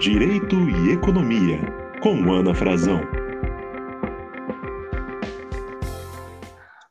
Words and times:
Direito 0.00 0.56
e 0.56 0.92
Economia, 0.92 1.58
com 2.02 2.32
Ana 2.32 2.54
Frazão. 2.54 3.02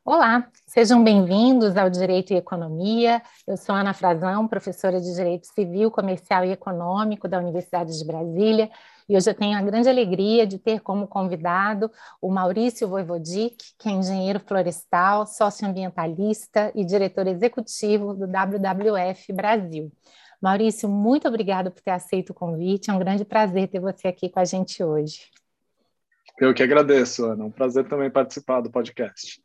Olá, 0.05 0.47
sejam 0.67 1.03
bem-vindos 1.03 1.75
ao 1.75 1.89
Direito 1.89 2.33
e 2.33 2.37
Economia. 2.37 3.19
Eu 3.47 3.57
sou 3.57 3.73
Ana 3.73 3.95
Frazão, 3.95 4.47
professora 4.47 5.01
de 5.01 5.11
Direito 5.15 5.47
Civil, 5.47 5.89
Comercial 5.89 6.45
e 6.45 6.51
Econômico 6.51 7.27
da 7.27 7.39
Universidade 7.39 7.97
de 7.97 8.05
Brasília, 8.05 8.69
e 9.09 9.17
hoje 9.17 9.27
eu 9.27 9.33
tenho 9.33 9.57
a 9.57 9.61
grande 9.63 9.89
alegria 9.89 10.45
de 10.45 10.59
ter 10.59 10.79
como 10.81 11.07
convidado 11.07 11.89
o 12.21 12.29
Maurício 12.29 12.87
Voivodic, 12.87 13.73
que 13.79 13.89
é 13.89 13.91
engenheiro 13.91 14.39
florestal, 14.39 15.25
socioambientalista 15.25 16.71
e 16.75 16.85
diretor 16.85 17.25
executivo 17.25 18.13
do 18.13 18.27
WWF 18.27 19.33
Brasil. 19.33 19.91
Maurício, 20.41 20.87
muito 20.87 21.27
obrigado 21.27 21.69
por 21.69 21.81
ter 21.81 21.91
aceito 21.91 22.29
o 22.29 22.33
convite. 22.33 22.89
É 22.89 22.93
um 22.93 22.99
grande 22.99 23.25
prazer 23.25 23.67
ter 23.67 23.79
você 23.79 24.07
aqui 24.07 24.29
com 24.29 24.39
a 24.39 24.45
gente 24.45 24.81
hoje. 24.83 25.29
Eu 26.39 26.53
que 26.53 26.63
agradeço, 26.63 27.25
Ana. 27.25 27.43
Um 27.43 27.51
prazer 27.51 27.87
também 27.87 28.09
participar 28.09 28.61
do 28.61 28.71
podcast. 28.71 29.41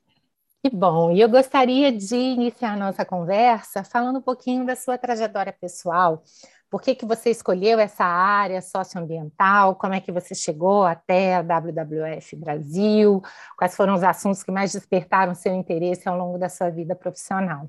Que 0.62 0.70
bom. 0.70 1.11
E 1.11 1.20
eu 1.20 1.29
gostaria 1.29 1.91
de 1.91 2.17
iniciar 2.17 2.73
a 2.73 2.77
nossa 2.77 3.05
conversa 3.05 3.83
falando 3.83 4.20
um 4.20 4.23
pouquinho 4.23 4.65
da 4.65 4.77
sua 4.77 4.97
trajetória 4.97 5.53
pessoal. 5.53 6.23
Por 6.70 6.80
que, 6.80 6.95
que 6.95 7.05
você 7.05 7.31
escolheu 7.31 7.79
essa 7.79 8.05
área 8.05 8.62
socioambiental? 8.62 9.75
Como 9.75 9.95
é 9.95 10.01
que 10.01 10.11
você 10.11 10.34
chegou 10.34 10.84
até 10.84 11.34
a 11.37 11.42
WWF 11.42 12.37
Brasil? 12.37 13.20
Quais 13.59 13.77
foram 13.77 13.95
os 13.95 14.03
assuntos 14.03 14.42
que 14.42 14.51
mais 14.51 14.73
despertaram 14.73 15.34
seu 15.34 15.53
interesse 15.55 16.09
ao 16.09 16.17
longo 16.17 16.39
da 16.39 16.48
sua 16.48 16.70
vida 16.70 16.95
profissional? 16.97 17.69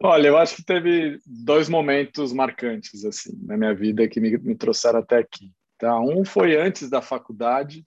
Olha, 0.00 0.28
eu 0.28 0.36
acho 0.36 0.56
que 0.56 0.64
teve 0.64 1.20
dois 1.26 1.68
momentos 1.68 2.32
marcantes 2.32 3.04
assim 3.04 3.36
na 3.42 3.56
minha 3.56 3.74
vida 3.74 4.08
que 4.08 4.20
me, 4.20 4.36
me 4.38 4.54
trouxeram 4.54 5.00
até 5.00 5.18
aqui. 5.18 5.52
Tá? 5.76 5.98
Um 6.00 6.24
foi 6.24 6.56
antes 6.56 6.88
da 6.88 7.02
faculdade 7.02 7.84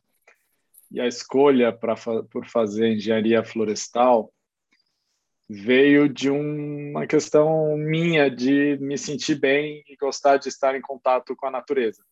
e 0.92 1.00
a 1.00 1.08
escolha 1.08 1.72
para 1.72 1.95
por 2.30 2.45
fazer 2.45 2.94
engenharia 2.94 3.44
florestal 3.44 4.32
veio 5.50 6.08
de 6.08 6.30
uma 6.30 7.06
questão 7.06 7.76
minha 7.78 8.30
de 8.30 8.78
me 8.80 8.98
sentir 8.98 9.36
bem 9.36 9.84
e 9.88 9.95
gostar 9.98 10.38
de 10.38 10.48
estar 10.48 10.76
em 10.76 10.82
contato 10.82 11.36
com 11.36 11.45
a 11.45 11.52
natureza. 11.52 12.04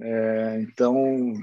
É, 0.00 0.60
então, 0.62 1.34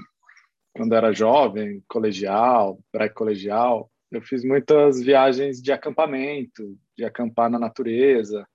quando 0.72 0.94
era 0.94 1.12
jovem, 1.12 1.84
colegial, 1.88 2.80
pré-colegial, 2.90 3.88
eu 4.10 4.22
fiz 4.22 4.44
muitas 4.44 5.00
viagens 5.02 5.60
de 5.60 5.70
acampamento, 5.72 6.78
de 6.96 7.04
acampar 7.04 7.50
na 7.50 7.58
natureza. 7.58 8.46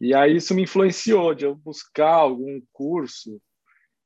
E 0.00 0.14
aí 0.14 0.36
isso 0.36 0.54
me 0.54 0.62
influenciou 0.62 1.34
de 1.34 1.44
eu 1.44 1.54
buscar 1.54 2.12
algum 2.12 2.60
curso 2.72 3.40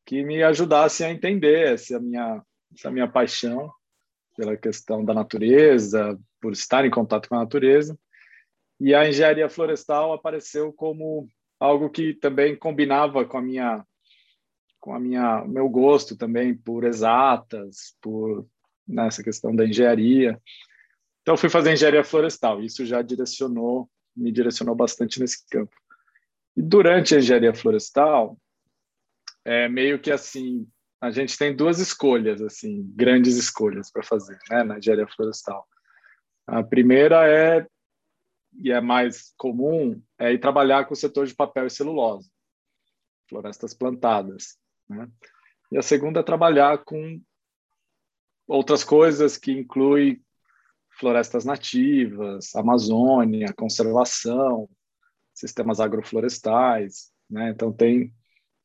que 0.05 0.23
me 0.23 0.43
ajudasse 0.43 1.03
a 1.03 1.11
entender 1.11 1.75
essa 1.75 1.99
minha 1.99 2.43
essa 2.75 2.91
minha 2.91 3.09
paixão 3.09 3.73
pela 4.37 4.57
questão 4.57 5.05
da 5.05 5.15
natureza, 5.15 6.19
por 6.41 6.53
estar 6.53 6.85
em 6.85 6.91
contato 6.91 7.29
com 7.29 7.37
a 7.37 7.41
natureza. 7.41 7.99
E 8.79 8.95
a 8.95 9.09
engenharia 9.09 9.49
florestal 9.49 10.13
apareceu 10.13 10.73
como 10.73 11.27
algo 11.59 11.89
que 11.89 12.13
também 12.13 12.55
combinava 12.55 13.25
com 13.25 13.39
a 13.39 13.43
minha 13.43 13.85
com 14.79 14.95
a 14.95 15.01
minha 15.01 15.45
meu 15.47 15.69
gosto 15.69 16.17
também 16.17 16.55
por 16.55 16.85
exatas, 16.85 17.97
por 18.01 18.47
nessa 18.87 19.23
questão 19.23 19.55
da 19.55 19.65
engenharia. 19.65 20.41
Então, 21.23 21.37
fui 21.37 21.49
fazer 21.49 21.73
engenharia 21.73 22.05
florestal. 22.05 22.63
Isso 22.63 22.87
já 22.87 23.03
direcionou, 23.03 23.91
me 24.17 24.31
direcionou 24.31 24.75
bastante 24.75 25.19
nesse 25.19 25.47
campo. 25.49 25.75
E 26.57 26.63
durante 26.63 27.15
a 27.15 27.19
engenharia 27.19 27.55
florestal, 27.55 28.39
é 29.45 29.69
meio 29.69 29.99
que 29.99 30.11
assim, 30.11 30.67
a 31.01 31.11
gente 31.11 31.37
tem 31.37 31.55
duas 31.55 31.79
escolhas, 31.79 32.41
assim, 32.41 32.83
grandes 32.95 33.37
escolhas 33.37 33.91
para 33.91 34.03
fazer, 34.03 34.39
né, 34.51 34.65
na 34.65 34.79
engenharia 34.79 35.07
florestal. 35.07 35.67
A 36.47 36.63
primeira 36.63 37.29
é, 37.29 37.67
e 38.59 38.73
é 38.73 38.81
mais 38.81 39.35
comum, 39.37 40.01
é 40.19 40.33
ir 40.33 40.39
trabalhar 40.39 40.87
com 40.87 40.95
o 40.95 40.97
setor 40.97 41.27
de 41.27 41.35
papel 41.35 41.67
e 41.67 41.71
celulose, 41.71 42.31
florestas 43.29 43.75
plantadas, 43.75 44.57
né? 44.89 45.09
E 45.71 45.77
a 45.77 45.83
segunda 45.83 46.21
é 46.21 46.23
trabalhar 46.23 46.79
com 46.79 47.21
outras 48.47 48.85
coisas 48.85 49.37
que 49.37 49.53
inclui 49.53 50.21
florestas 50.99 51.45
nativas, 51.45 52.55
Amazônia, 52.55 53.53
conservação, 53.57 54.69
sistemas 55.35 55.81
agroflorestais, 55.81 57.11
né? 57.29 57.51
Então 57.51 57.73
tem 57.73 58.13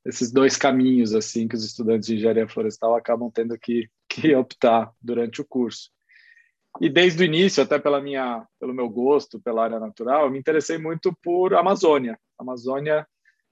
esses 0.05 0.31
dois 0.31 0.55
caminhos 0.55 1.13
assim 1.13 1.47
que 1.47 1.55
os 1.55 1.63
estudantes 1.63 2.07
de 2.07 2.15
engenharia 2.15 2.47
florestal 2.47 2.95
acabam 2.95 3.29
tendo 3.31 3.57
que, 3.57 3.89
que 4.07 4.33
optar 4.35 4.91
durante 5.01 5.41
o 5.41 5.45
curso. 5.45 5.91
E 6.79 6.89
desde 6.89 7.21
o 7.21 7.25
início, 7.25 7.61
até 7.61 7.77
pela 7.77 8.01
minha, 8.01 8.47
pelo 8.59 8.73
meu 8.73 8.89
gosto 8.89 9.41
pela 9.41 9.63
área 9.63 9.79
natural, 9.79 10.25
eu 10.25 10.31
me 10.31 10.39
interessei 10.39 10.77
muito 10.77 11.15
por 11.21 11.53
Amazônia. 11.53 12.17
A 12.39 12.43
Amazônia 12.43 13.05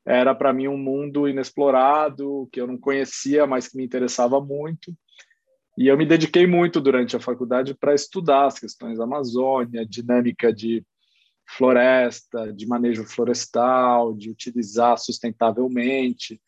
era 0.05 0.33
para 0.33 0.53
mim 0.53 0.67
um 0.67 0.77
mundo 0.77 1.27
inexplorado 1.27 2.47
que 2.51 2.61
eu 2.61 2.65
não 2.65 2.77
conhecia, 2.77 3.45
mas 3.45 3.67
que 3.67 3.77
me 3.77 3.83
interessava 3.83 4.39
muito. 4.39 4.95
E 5.77 5.87
eu 5.87 5.97
me 5.97 6.05
dediquei 6.05 6.45
muito 6.45 6.81
durante 6.81 7.15
a 7.15 7.19
faculdade 7.19 7.73
para 7.73 7.93
estudar 7.93 8.47
as 8.47 8.59
questões 8.59 8.97
da 8.97 9.05
Amazônia, 9.05 9.85
dinâmica 9.85 10.53
de 10.53 10.85
floresta, 11.47 12.53
de 12.53 12.67
manejo 12.67 13.03
florestal, 13.05 14.13
de 14.13 14.29
utilizar 14.29 14.97
sustentavelmente. 14.97 16.41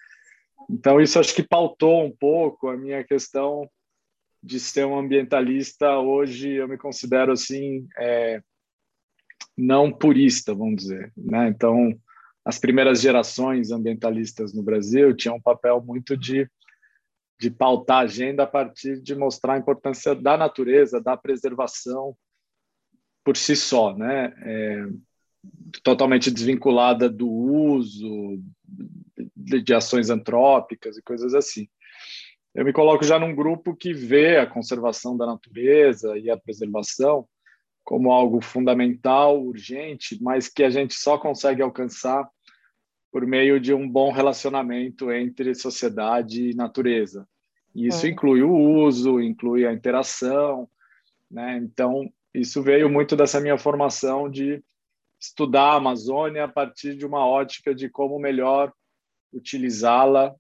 Então, 0.70 1.02
isso 1.02 1.20
acho 1.20 1.34
que 1.34 1.44
pautou 1.44 2.06
um 2.06 2.12
pouco 2.12 2.68
a 2.68 2.78
minha 2.78 3.04
questão 3.04 3.70
de 4.44 4.60
ser 4.60 4.86
um 4.86 4.98
ambientalista. 4.98 5.98
Hoje, 5.98 6.52
eu 6.52 6.68
me 6.68 6.78
considero 6.78 7.32
assim, 7.32 7.88
é, 7.98 8.42
não 9.58 9.92
purista, 9.92 10.54
vamos 10.54 10.84
dizer. 10.84 11.12
Né? 11.16 11.48
Então, 11.48 11.98
as 12.44 12.60
primeiras 12.60 13.02
gerações 13.02 13.72
ambientalistas 13.72 14.54
no 14.54 14.64
Brasil 14.64 15.16
tinham 15.16 15.36
um 15.36 15.42
papel 15.42 15.82
muito 15.82 16.18
de 16.18 16.50
de 17.42 17.50
pautar 17.50 17.98
a 17.98 18.02
agenda 18.02 18.44
a 18.44 18.48
partir 18.48 19.02
de 19.02 19.16
mostrar 19.16 19.56
a 19.56 19.58
importância 19.58 20.14
da 20.14 20.38
natureza, 20.38 21.02
da 21.02 21.18
preservação 21.18 22.16
por 23.24 23.36
si 23.36 23.56
só, 23.56 23.98
né? 23.98 24.32
É, 24.44 24.86
totalmente 25.84 26.30
desvinculada 26.30 27.10
do 27.10 27.28
uso 27.28 28.40
de, 29.36 29.60
de 29.64 29.74
ações 29.74 30.12
antrópicas 30.12 30.98
e 30.98 31.02
coisas 31.02 31.34
assim. 31.34 31.68
Eu 32.54 32.64
me 32.64 32.72
coloco 32.72 33.04
já 33.04 33.18
num 33.18 33.34
grupo 33.34 33.76
que 33.76 33.92
vê 33.92 34.38
a 34.38 34.46
conservação 34.46 35.18
da 35.18 35.26
natureza 35.26 36.16
e 36.20 36.30
a 36.30 36.38
preservação 36.38 37.28
como 37.84 38.12
algo 38.12 38.40
fundamental, 38.40 39.44
urgente, 39.44 40.22
mas 40.22 40.48
que 40.48 40.64
a 40.64 40.70
gente 40.70 40.94
só 40.94 41.18
consegue 41.18 41.64
alcançar 41.64 42.30
por 43.12 43.26
meio 43.26 43.60
de 43.60 43.74
um 43.74 43.88
bom 43.88 44.12
relacionamento 44.12 45.12
entre 45.12 45.54
sociedade 45.54 46.52
e 46.52 46.56
natureza. 46.56 47.28
E 47.76 47.88
isso 47.88 48.06
é. 48.06 48.10
inclui 48.10 48.42
o 48.42 48.54
uso, 48.54 49.20
inclui 49.20 49.66
a 49.66 49.74
interação, 49.74 50.70
né? 51.30 51.58
Então, 51.58 52.12
isso 52.34 52.62
veio 52.62 52.90
muito 52.90 53.16
dessa 53.16 53.40
minha 53.40 53.58
formação 53.58 54.30
de 54.30 54.64
estudar 55.20 55.74
a 55.74 55.76
Amazônia 55.76 56.46
a 56.46 56.48
partir 56.48 56.96
de 56.96 57.06
uma 57.06 57.26
ótica 57.26 57.76
de 57.76 57.90
como 57.90 58.18
melhor 58.18 58.74
utilizá-la 59.32 60.34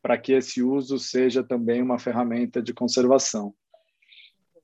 para 0.00 0.16
que 0.16 0.32
esse 0.32 0.62
uso 0.62 0.98
seja 0.98 1.42
também 1.42 1.82
uma 1.82 1.98
ferramenta 1.98 2.62
de 2.62 2.72
conservação. 2.72 3.54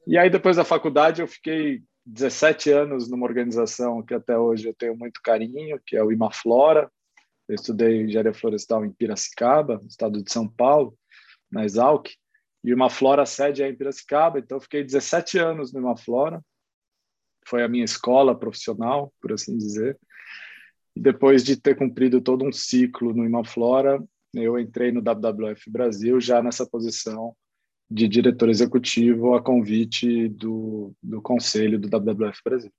E 0.07 0.17
aí, 0.17 0.31
depois 0.31 0.57
da 0.57 0.65
faculdade, 0.65 1.21
eu 1.21 1.27
fiquei 1.27 1.83
17 2.07 2.71
anos 2.71 3.11
numa 3.11 3.27
organização 3.27 4.03
que 4.03 4.15
até 4.15 4.37
hoje 4.39 4.69
eu 4.69 4.75
tenho 4.75 4.97
muito 4.97 5.21
carinho, 5.23 5.81
que 5.85 5.97
é 5.97 6.03
o 6.03 6.13
Imaflora, 6.13 6.91
eu 7.49 7.55
estudei 7.55 8.03
engenharia 8.03 8.33
florestal 8.33 8.85
em 8.85 8.93
Piracicaba, 8.93 9.79
no 9.79 9.87
estado 9.87 10.23
de 10.23 10.33
São 10.33 10.49
Paulo, 10.49 10.97
na 11.51 11.65
Exalc, 11.65 12.09
e 12.65 12.73
uma 12.73 12.89
Flora 12.89 13.27
sede 13.27 13.63
é 13.63 13.69
em 13.69 13.77
Piracicaba, 13.77 14.39
então 14.39 14.61
fiquei 14.61 14.85
17 14.85 15.39
anos 15.39 15.73
numa 15.73 15.97
Flora. 15.97 16.41
Foi 17.45 17.65
a 17.65 17.69
minha 17.69 17.85
escola 17.85 18.39
profissional, 18.39 19.13
por 19.21 19.33
assim 19.33 19.57
dizer. 19.57 19.99
E 20.95 21.01
depois 21.01 21.43
de 21.43 21.57
ter 21.57 21.77
cumprido 21.77 22.21
todo 22.21 22.45
um 22.45 22.53
ciclo 22.53 23.13
no 23.13 23.25
Imaflora, 23.25 24.03
eu 24.35 24.59
entrei 24.59 24.93
no 24.93 25.03
WWF 25.03 25.71
Brasil 25.71 26.21
já 26.21 26.43
nessa 26.43 26.67
posição 26.67 27.35
de 27.91 28.09
diretor 28.09 28.49
executivo 28.49 29.35
a 29.35 29.43
convite 29.43 30.29
do, 30.29 30.95
do 31.03 31.21
conselho 31.21 31.79
do 31.79 31.89
WWF 31.89 32.41
Brasil. 32.45 32.73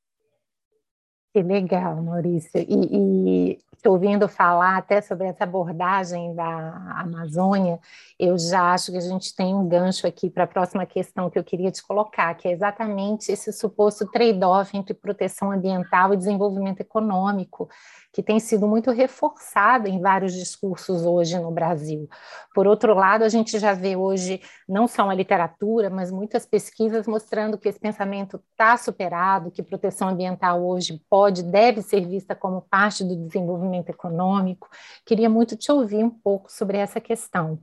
Que 1.34 1.42
legal, 1.42 1.96
Maurício. 2.04 2.52
E, 2.56 3.60
estou 3.76 3.94
ouvindo 3.94 4.30
falar 4.30 4.78
até 4.78 5.02
sobre 5.02 5.28
essa 5.28 5.44
abordagem 5.44 6.34
da 6.36 6.94
Amazônia, 7.00 7.80
eu 8.18 8.38
já 8.38 8.72
acho 8.72 8.92
que 8.92 8.98
a 8.98 9.02
gente 9.02 9.36
tem 9.36 9.54
um 9.54 9.68
gancho 9.68 10.08
aqui 10.08 10.30
para 10.30 10.46
a 10.46 10.48
próxima 10.48 10.86
questão 10.86 11.30
que 11.30 11.38
eu 11.38 11.44
queria 11.44 11.70
te 11.70 11.84
colocar, 11.84 12.34
que 12.36 12.48
é 12.48 12.52
exatamente 12.52 13.30
esse 13.30 13.52
suposto 13.52 14.06
trade-off 14.10 14.78
entre 14.78 14.94
proteção 14.94 15.52
ambiental 15.52 16.14
e 16.14 16.18
desenvolvimento 16.18 16.80
econômico 16.80 17.68
que 18.13 18.21
tem 18.21 18.39
sido 18.39 18.68
muito 18.68 18.92
reforçada 18.92 19.89
em 19.89 20.00
vários 20.00 20.33
discursos 20.33 21.04
hoje 21.04 21.38
no 21.39 21.50
Brasil. 21.50 22.07
Por 22.54 22.68
outro 22.68 22.94
lado, 22.94 23.24
a 23.24 23.30
gente 23.30 23.57
já 23.57 23.74
vê 23.74 23.95
hoje 23.95 24.39
não 24.69 24.88
só 24.88 25.10
a 25.10 25.15
literatura, 25.15 25.89
mas 25.89 26.12
muitas 26.12 26.45
pesquisas 26.45 27.07
mostrando 27.07 27.57
que 27.57 27.68
esse 27.68 27.80
pensamento 27.80 28.39
está 28.51 28.77
superado, 28.77 29.50
que 29.50 29.63
proteção 29.63 30.10
ambiental 30.10 30.63
hoje 30.63 31.01
pode, 31.10 31.42
deve 31.42 31.81
ser 31.81 32.07
vista 32.07 32.36
como 32.36 32.62
parte 32.62 33.04
do 33.04 33.15
desenvolvimento 33.15 33.89
econômico. 33.89 34.69
Queria 35.04 35.27
muito 35.27 35.57
te 35.57 35.71
ouvir 35.71 36.04
um 36.04 36.10
pouco 36.12 36.51
sobre 36.51 36.77
essa 36.77 37.01
questão. 37.01 37.60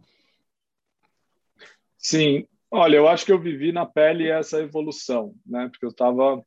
Sim, 1.97 2.45
olha, 2.69 2.97
eu 2.97 3.07
acho 3.07 3.25
que 3.25 3.33
eu 3.33 3.39
vivi 3.39 3.71
na 3.71 3.87
pele 3.87 4.29
essa 4.29 4.59
evolução, 4.59 5.33
né? 5.47 5.69
Porque 5.71 5.87
eu 5.87 5.91
estava 5.91 6.45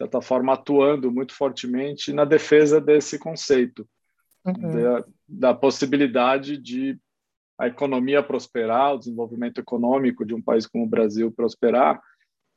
certa 0.00 0.22
forma, 0.22 0.54
atuando 0.54 1.12
muito 1.12 1.34
fortemente 1.34 2.12
na 2.12 2.24
defesa 2.24 2.80
desse 2.80 3.18
conceito, 3.18 3.86
uhum. 4.44 4.54
da, 4.54 5.04
da 5.28 5.54
possibilidade 5.54 6.56
de 6.56 6.98
a 7.58 7.66
economia 7.66 8.22
prosperar, 8.22 8.94
o 8.94 8.98
desenvolvimento 8.98 9.58
econômico 9.58 10.24
de 10.24 10.34
um 10.34 10.40
país 10.40 10.66
como 10.66 10.84
o 10.84 10.88
Brasil 10.88 11.30
prosperar, 11.30 12.00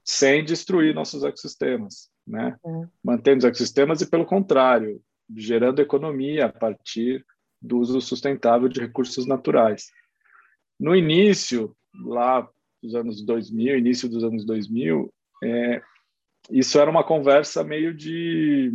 sem 0.06 0.46
destruir 0.46 0.96
nossos 0.96 1.26
ecossistemas, 1.26 2.10
né? 2.26 2.56
Uhum. 2.64 2.88
Mantendo 3.04 3.40
os 3.40 3.44
ecossistemas 3.44 4.00
e, 4.00 4.10
pelo 4.10 4.26
contrário, 4.26 5.02
gerando 5.36 5.82
economia 5.82 6.46
a 6.46 6.54
partir 6.54 7.26
do 7.62 7.80
uso 7.80 8.00
sustentável 8.00 8.70
de 8.70 8.80
recursos 8.80 9.26
naturais. 9.26 9.88
No 10.80 10.96
início, 10.96 11.76
lá 11.94 12.48
dos 12.82 12.96
anos 12.96 13.26
2000, 13.26 13.78
início 13.78 14.08
dos 14.08 14.24
anos 14.24 14.46
2000, 14.46 15.14
é, 15.44 15.82
isso 16.50 16.80
era 16.80 16.90
uma 16.90 17.04
conversa 17.04 17.64
meio 17.64 17.94
de, 17.94 18.72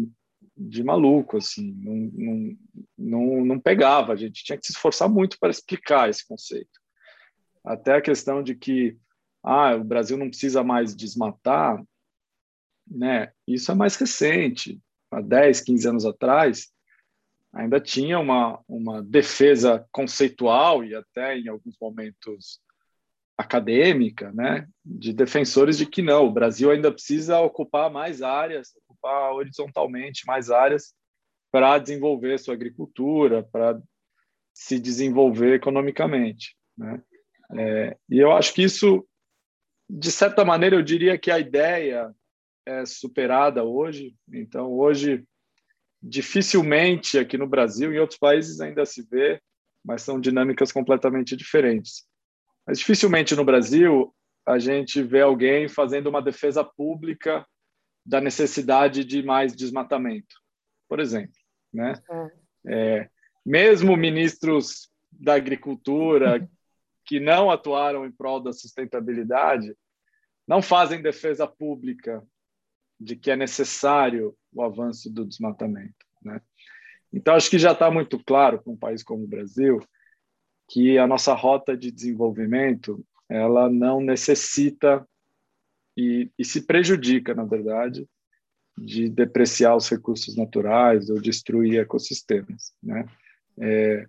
de 0.56 0.82
maluco, 0.82 1.36
assim, 1.36 1.72
não, 1.72 1.94
não, 2.12 2.56
não, 2.96 3.44
não 3.44 3.60
pegava, 3.60 4.12
a 4.12 4.16
gente 4.16 4.42
tinha 4.44 4.58
que 4.58 4.66
se 4.66 4.72
esforçar 4.72 5.08
muito 5.08 5.38
para 5.38 5.50
explicar 5.50 6.08
esse 6.08 6.26
conceito. 6.26 6.80
Até 7.64 7.94
a 7.96 8.02
questão 8.02 8.42
de 8.42 8.54
que 8.54 8.96
ah, 9.42 9.74
o 9.76 9.84
Brasil 9.84 10.16
não 10.16 10.28
precisa 10.28 10.64
mais 10.64 10.94
desmatar, 10.94 11.82
né? 12.86 13.32
Isso 13.46 13.70
é 13.70 13.74
mais 13.74 13.96
recente, 13.96 14.80
há 15.10 15.20
10, 15.20 15.60
15 15.60 15.88
anos 15.88 16.06
atrás, 16.06 16.72
ainda 17.52 17.80
tinha 17.80 18.18
uma, 18.18 18.60
uma 18.68 19.02
defesa 19.02 19.86
conceitual 19.92 20.84
e 20.84 20.94
até 20.94 21.38
em 21.38 21.48
alguns 21.48 21.76
momentos 21.80 22.60
acadêmica, 23.38 24.32
né, 24.32 24.66
de 24.84 25.12
defensores 25.12 25.78
de 25.78 25.86
que 25.86 26.02
não, 26.02 26.26
o 26.26 26.32
Brasil 26.32 26.72
ainda 26.72 26.90
precisa 26.90 27.38
ocupar 27.38 27.88
mais 27.88 28.20
áreas, 28.20 28.72
ocupar 28.88 29.32
horizontalmente 29.32 30.26
mais 30.26 30.50
áreas 30.50 30.92
para 31.52 31.78
desenvolver 31.78 32.38
sua 32.38 32.54
agricultura, 32.54 33.44
para 33.44 33.80
se 34.52 34.80
desenvolver 34.80 35.54
economicamente, 35.54 36.56
né? 36.76 37.00
É, 37.56 37.96
e 38.10 38.18
eu 38.18 38.32
acho 38.32 38.52
que 38.52 38.62
isso, 38.62 39.06
de 39.88 40.10
certa 40.10 40.44
maneira, 40.44 40.76
eu 40.76 40.82
diria 40.82 41.16
que 41.16 41.30
a 41.30 41.38
ideia 41.38 42.12
é 42.66 42.84
superada 42.84 43.64
hoje. 43.64 44.14
Então, 44.30 44.70
hoje, 44.70 45.24
dificilmente 46.02 47.18
aqui 47.18 47.38
no 47.38 47.46
Brasil, 47.46 47.92
em 47.94 47.98
outros 47.98 48.18
países 48.18 48.60
ainda 48.60 48.84
se 48.84 49.02
vê, 49.08 49.40
mas 49.82 50.02
são 50.02 50.20
dinâmicas 50.20 50.72
completamente 50.72 51.36
diferentes. 51.36 52.07
Mas 52.68 52.80
dificilmente 52.80 53.34
no 53.34 53.46
Brasil 53.46 54.14
a 54.46 54.58
gente 54.58 55.02
vê 55.02 55.22
alguém 55.22 55.68
fazendo 55.68 56.08
uma 56.08 56.20
defesa 56.20 56.62
pública 56.62 57.46
da 58.04 58.20
necessidade 58.20 59.06
de 59.06 59.22
mais 59.22 59.56
desmatamento, 59.56 60.36
por 60.86 61.00
exemplo, 61.00 61.32
né? 61.72 61.94
É, 62.66 62.98
é 62.98 63.10
mesmo 63.44 63.96
ministros 63.96 64.90
da 65.10 65.34
agricultura 65.34 66.46
que 67.06 67.18
não 67.18 67.50
atuaram 67.50 68.04
em 68.04 68.12
prol 68.12 68.38
da 68.38 68.52
sustentabilidade 68.52 69.74
não 70.46 70.60
fazem 70.60 71.00
defesa 71.00 71.46
pública 71.46 72.22
de 73.00 73.16
que 73.16 73.30
é 73.30 73.36
necessário 73.36 74.36
o 74.52 74.62
avanço 74.62 75.10
do 75.10 75.24
desmatamento, 75.24 76.04
né? 76.22 76.42
Então 77.10 77.34
acho 77.34 77.48
que 77.48 77.58
já 77.58 77.72
está 77.72 77.90
muito 77.90 78.22
claro 78.22 78.62
para 78.62 78.72
um 78.72 78.76
país 78.76 79.02
como 79.02 79.24
o 79.24 79.28
Brasil 79.28 79.80
que 80.68 80.98
a 80.98 81.06
nossa 81.06 81.32
rota 81.34 81.76
de 81.76 81.90
desenvolvimento 81.90 83.04
ela 83.28 83.68
não 83.70 84.00
necessita 84.00 85.06
e, 85.96 86.30
e 86.38 86.44
se 86.44 86.62
prejudica, 86.62 87.34
na 87.34 87.44
verdade, 87.44 88.06
de 88.76 89.08
depreciar 89.08 89.74
os 89.74 89.88
recursos 89.88 90.36
naturais 90.36 91.10
ou 91.10 91.20
destruir 91.20 91.80
ecossistemas, 91.80 92.72
né? 92.82 93.08
É, 93.60 94.06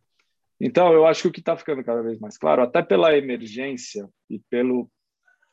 então, 0.59 0.93
eu 0.93 1.07
acho 1.07 1.23
que 1.23 1.27
o 1.29 1.31
que 1.31 1.39
está 1.39 1.55
ficando 1.55 1.83
cada 1.83 2.01
vez 2.01 2.19
mais 2.19 2.37
claro, 2.37 2.61
até 2.61 2.81
pela 2.81 3.17
emergência 3.17 4.07
e 4.29 4.39
pelo 4.49 4.91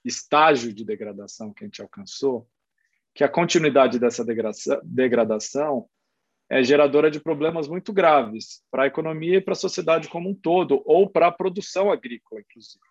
estágio 0.05 0.73
de 0.73 0.85
degradação 0.85 1.53
que 1.53 1.65
a 1.65 1.67
gente 1.67 1.81
alcançou, 1.81 2.47
que 3.15 3.25
a 3.25 3.29
continuidade 3.29 3.99
dessa 3.99 4.25
degradação 4.85 5.89
é 6.49 6.63
geradora 6.63 7.11
de 7.11 7.21
problemas 7.21 7.67
muito 7.67 7.93
graves 7.93 8.63
para 8.71 8.85
a 8.85 8.87
economia 8.87 9.39
e 9.39 9.41
para 9.41 9.53
a 9.53 9.57
sociedade 9.57 10.09
como 10.09 10.31
um 10.31 10.35
todo, 10.35 10.83
ou 10.85 11.09
para 11.09 11.27
a 11.27 11.33
produção 11.33 11.91
agrícola, 11.91 12.41
inclusive. 12.41 12.85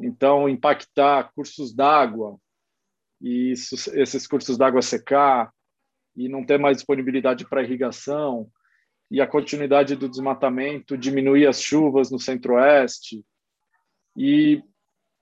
Então, 0.00 0.48
impactar 0.48 1.32
cursos 1.34 1.74
d'água, 1.74 2.38
e 3.20 3.52
isso, 3.52 3.74
esses 3.98 4.26
cursos 4.26 4.58
d'água 4.58 4.82
secar, 4.82 5.52
e 6.14 6.28
não 6.28 6.44
ter 6.44 6.58
mais 6.58 6.76
disponibilidade 6.76 7.48
para 7.48 7.62
irrigação, 7.62 8.50
e 9.10 9.20
a 9.20 9.26
continuidade 9.26 9.96
do 9.96 10.08
desmatamento, 10.08 10.98
diminuir 10.98 11.46
as 11.46 11.62
chuvas 11.62 12.10
no 12.10 12.18
centro-oeste, 12.18 13.24
e 14.14 14.62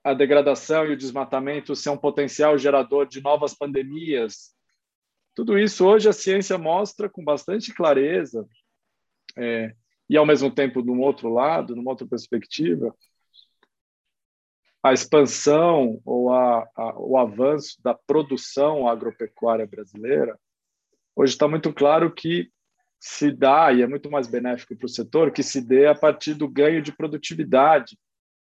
a 0.03 0.13
degradação 0.13 0.85
e 0.85 0.93
o 0.93 0.97
desmatamento 0.97 1.75
ser 1.75 1.91
um 1.91 1.97
potencial 1.97 2.57
gerador 2.57 3.05
de 3.07 3.21
novas 3.21 3.53
pandemias 3.53 4.56
tudo 5.37 5.55
isso 5.59 5.85
hoje 5.85 6.09
a 6.09 6.13
ciência 6.13 6.57
mostra 6.57 7.07
com 7.07 7.23
bastante 7.23 7.71
clareza, 7.71 8.43
é, 9.37 9.75
e 10.09 10.17
ao 10.17 10.25
mesmo 10.25 10.49
tempo, 10.49 10.81
de 10.81 10.89
um 10.89 10.99
outro 10.99 11.29
lado, 11.29 11.75
numa 11.75 11.91
outra 11.91 12.07
perspectiva, 12.07 12.91
a 14.81 14.93
expansão 14.93 16.01
ou 16.03 16.33
a, 16.33 16.67
a, 16.75 16.99
o 16.99 17.15
avanço 17.19 17.79
da 17.83 17.93
produção 17.93 18.87
agropecuária 18.87 19.67
brasileira, 19.67 20.39
hoje 21.15 21.33
está 21.33 21.47
muito 21.47 21.71
claro 21.71 22.11
que 22.11 22.49
se 22.99 23.31
dá, 23.31 23.71
e 23.71 23.83
é 23.83 23.87
muito 23.87 24.09
mais 24.09 24.25
benéfico 24.25 24.75
para 24.75 24.87
o 24.87 24.89
setor, 24.89 25.31
que 25.31 25.43
se 25.43 25.61
dê 25.61 25.85
a 25.85 25.93
partir 25.93 26.33
do 26.33 26.47
ganho 26.47 26.81
de 26.81 26.91
produtividade 26.91 27.95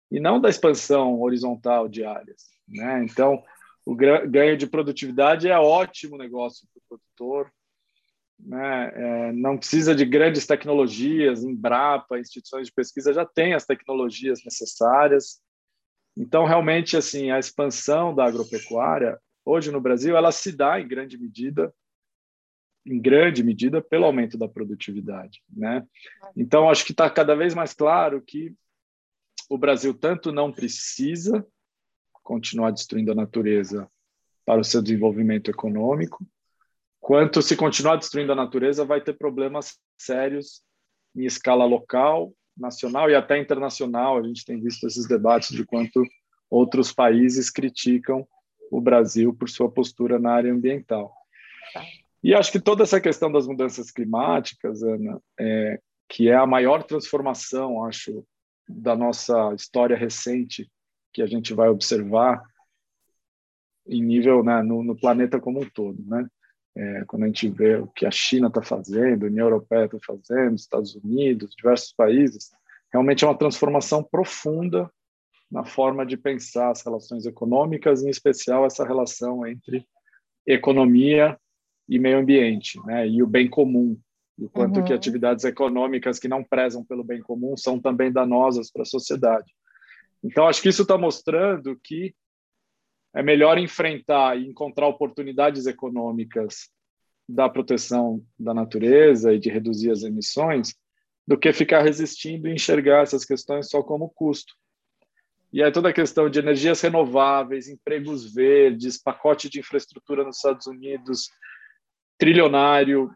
e 0.08 0.20
não 0.20 0.40
da 0.40 0.48
expansão 0.48 1.20
horizontal 1.20 1.88
de 1.88 2.04
áreas. 2.04 2.44
Né? 2.68 3.02
Então, 3.02 3.42
o 3.86 3.94
ganho 3.94 4.56
de 4.56 4.66
produtividade 4.66 5.48
é 5.48 5.56
ótimo 5.56 6.18
negócio 6.18 6.66
para 6.74 6.80
o 6.80 6.98
produtor. 6.98 7.52
Né? 8.38 8.92
É, 8.92 9.32
não 9.32 9.56
precisa 9.56 9.94
de 9.94 10.04
grandes 10.04 10.44
tecnologias, 10.44 11.44
Embrapa, 11.44 12.18
instituições 12.18 12.66
de 12.66 12.72
pesquisa 12.72 13.12
já 13.12 13.24
têm 13.24 13.54
as 13.54 13.64
tecnologias 13.64 14.44
necessárias. 14.44 15.40
Então, 16.18 16.44
realmente, 16.44 16.96
assim, 16.96 17.30
a 17.30 17.38
expansão 17.38 18.12
da 18.12 18.24
agropecuária 18.24 19.20
hoje 19.44 19.70
no 19.70 19.80
Brasil, 19.80 20.16
ela 20.16 20.32
se 20.32 20.50
dá 20.50 20.80
em 20.80 20.88
grande 20.88 21.16
medida, 21.16 21.72
em 22.84 23.00
grande 23.00 23.44
medida, 23.44 23.80
pelo 23.80 24.04
aumento 24.04 24.36
da 24.36 24.48
produtividade, 24.48 25.42
né? 25.48 25.86
Então, 26.36 26.68
acho 26.68 26.84
que 26.84 26.92
está 26.92 27.08
cada 27.08 27.36
vez 27.36 27.54
mais 27.54 27.72
claro 27.72 28.20
que 28.20 28.52
o 29.48 29.56
Brasil 29.56 29.94
tanto 29.94 30.32
não 30.32 30.52
precisa 30.52 31.46
continuar 32.26 32.72
destruindo 32.72 33.12
a 33.12 33.14
natureza 33.14 33.88
para 34.44 34.60
o 34.60 34.64
seu 34.64 34.82
desenvolvimento 34.82 35.48
econômico, 35.48 36.26
quanto 37.00 37.40
se 37.40 37.56
continuar 37.56 37.96
destruindo 37.96 38.32
a 38.32 38.36
natureza 38.36 38.84
vai 38.84 39.00
ter 39.00 39.16
problemas 39.16 39.78
sérios 39.96 40.60
em 41.14 41.24
escala 41.24 41.64
local, 41.64 42.32
nacional 42.56 43.08
e 43.08 43.14
até 43.14 43.38
internacional. 43.38 44.18
A 44.18 44.22
gente 44.24 44.44
tem 44.44 44.60
visto 44.60 44.86
esses 44.88 45.06
debates 45.06 45.50
de 45.50 45.64
quanto 45.64 46.02
outros 46.50 46.92
países 46.92 47.48
criticam 47.48 48.26
o 48.72 48.80
Brasil 48.80 49.32
por 49.32 49.48
sua 49.48 49.70
postura 49.70 50.18
na 50.18 50.32
área 50.32 50.52
ambiental. 50.52 51.14
E 52.22 52.34
acho 52.34 52.50
que 52.50 52.58
toda 52.58 52.82
essa 52.82 53.00
questão 53.00 53.30
das 53.30 53.46
mudanças 53.46 53.92
climáticas, 53.92 54.82
Ana, 54.82 55.22
é, 55.38 55.80
que 56.08 56.28
é 56.28 56.34
a 56.34 56.46
maior 56.46 56.82
transformação, 56.82 57.84
acho, 57.84 58.26
da 58.68 58.96
nossa 58.96 59.54
história 59.54 59.96
recente 59.96 60.68
que 61.16 61.22
a 61.22 61.26
gente 61.26 61.54
vai 61.54 61.70
observar 61.70 62.42
em 63.86 64.02
nível 64.02 64.44
né, 64.44 64.62
no, 64.62 64.84
no, 64.84 64.94
planeta 64.94 65.40
como 65.40 65.62
um 65.62 65.70
todo, 65.70 66.04
né? 66.04 66.28
é, 66.76 67.04
quando 67.06 67.22
a 67.22 67.26
gente 67.26 67.48
vê 67.48 67.76
o 67.76 67.86
que 67.86 68.04
a 68.04 68.10
China 68.10 68.48
está 68.48 68.60
fazendo, 68.60 69.24
a 69.24 69.28
União 69.28 69.46
Europeia 69.46 69.86
está 69.86 69.96
fazendo, 70.06 70.56
Estados 70.56 70.94
Unidos, 70.94 71.54
diversos 71.56 71.94
países, 71.94 72.50
realmente 72.92 73.24
é 73.24 73.26
uma 73.26 73.38
transformação 73.38 74.04
profunda 74.04 74.90
na 75.50 75.64
forma 75.64 76.04
de 76.04 76.18
pensar 76.18 76.70
as 76.70 76.84
relações 76.84 77.24
econômicas, 77.24 78.02
em 78.02 78.10
especial 78.10 78.66
essa 78.66 78.84
relação 78.84 79.46
entre 79.46 79.86
economia 80.46 81.38
e 81.88 81.98
meio 81.98 82.18
ambiente, 82.18 82.78
né, 82.84 83.08
e 83.08 83.22
o 83.22 83.26
bem 83.26 83.48
comum, 83.48 83.98
e 84.36 84.44
o 84.44 84.50
quanto 84.50 84.80
uhum. 84.80 84.84
que 84.84 84.92
atividades 84.92 85.46
econômicas 85.46 86.18
que 86.18 86.28
não 86.28 86.44
prezam 86.44 86.84
pelo 86.84 87.02
bem 87.02 87.22
comum 87.22 87.56
são 87.56 87.80
também 87.80 88.12
danosas 88.12 88.70
para 88.70 88.82
a 88.82 88.86
sociedade. 88.86 89.55
Então, 90.26 90.48
acho 90.48 90.60
que 90.60 90.68
isso 90.68 90.82
está 90.82 90.98
mostrando 90.98 91.78
que 91.82 92.12
é 93.14 93.22
melhor 93.22 93.58
enfrentar 93.58 94.36
e 94.36 94.46
encontrar 94.46 94.88
oportunidades 94.88 95.66
econômicas 95.66 96.68
da 97.28 97.48
proteção 97.48 98.20
da 98.38 98.52
natureza 98.52 99.32
e 99.32 99.38
de 99.38 99.48
reduzir 99.48 99.90
as 99.90 100.02
emissões 100.02 100.74
do 101.26 101.38
que 101.38 101.52
ficar 101.52 101.82
resistindo 101.82 102.48
e 102.48 102.52
enxergar 102.52 103.02
essas 103.02 103.24
questões 103.24 103.70
só 103.70 103.82
como 103.82 104.10
custo. 104.10 104.52
E 105.52 105.62
aí 105.62 105.70
toda 105.70 105.90
a 105.90 105.92
questão 105.92 106.28
de 106.28 106.40
energias 106.40 106.80
renováveis, 106.80 107.68
empregos 107.68 108.32
verdes, 108.32 109.00
pacote 109.00 109.48
de 109.48 109.60
infraestrutura 109.60 110.24
nos 110.24 110.36
Estados 110.36 110.66
Unidos, 110.66 111.30
trilionário, 112.18 113.12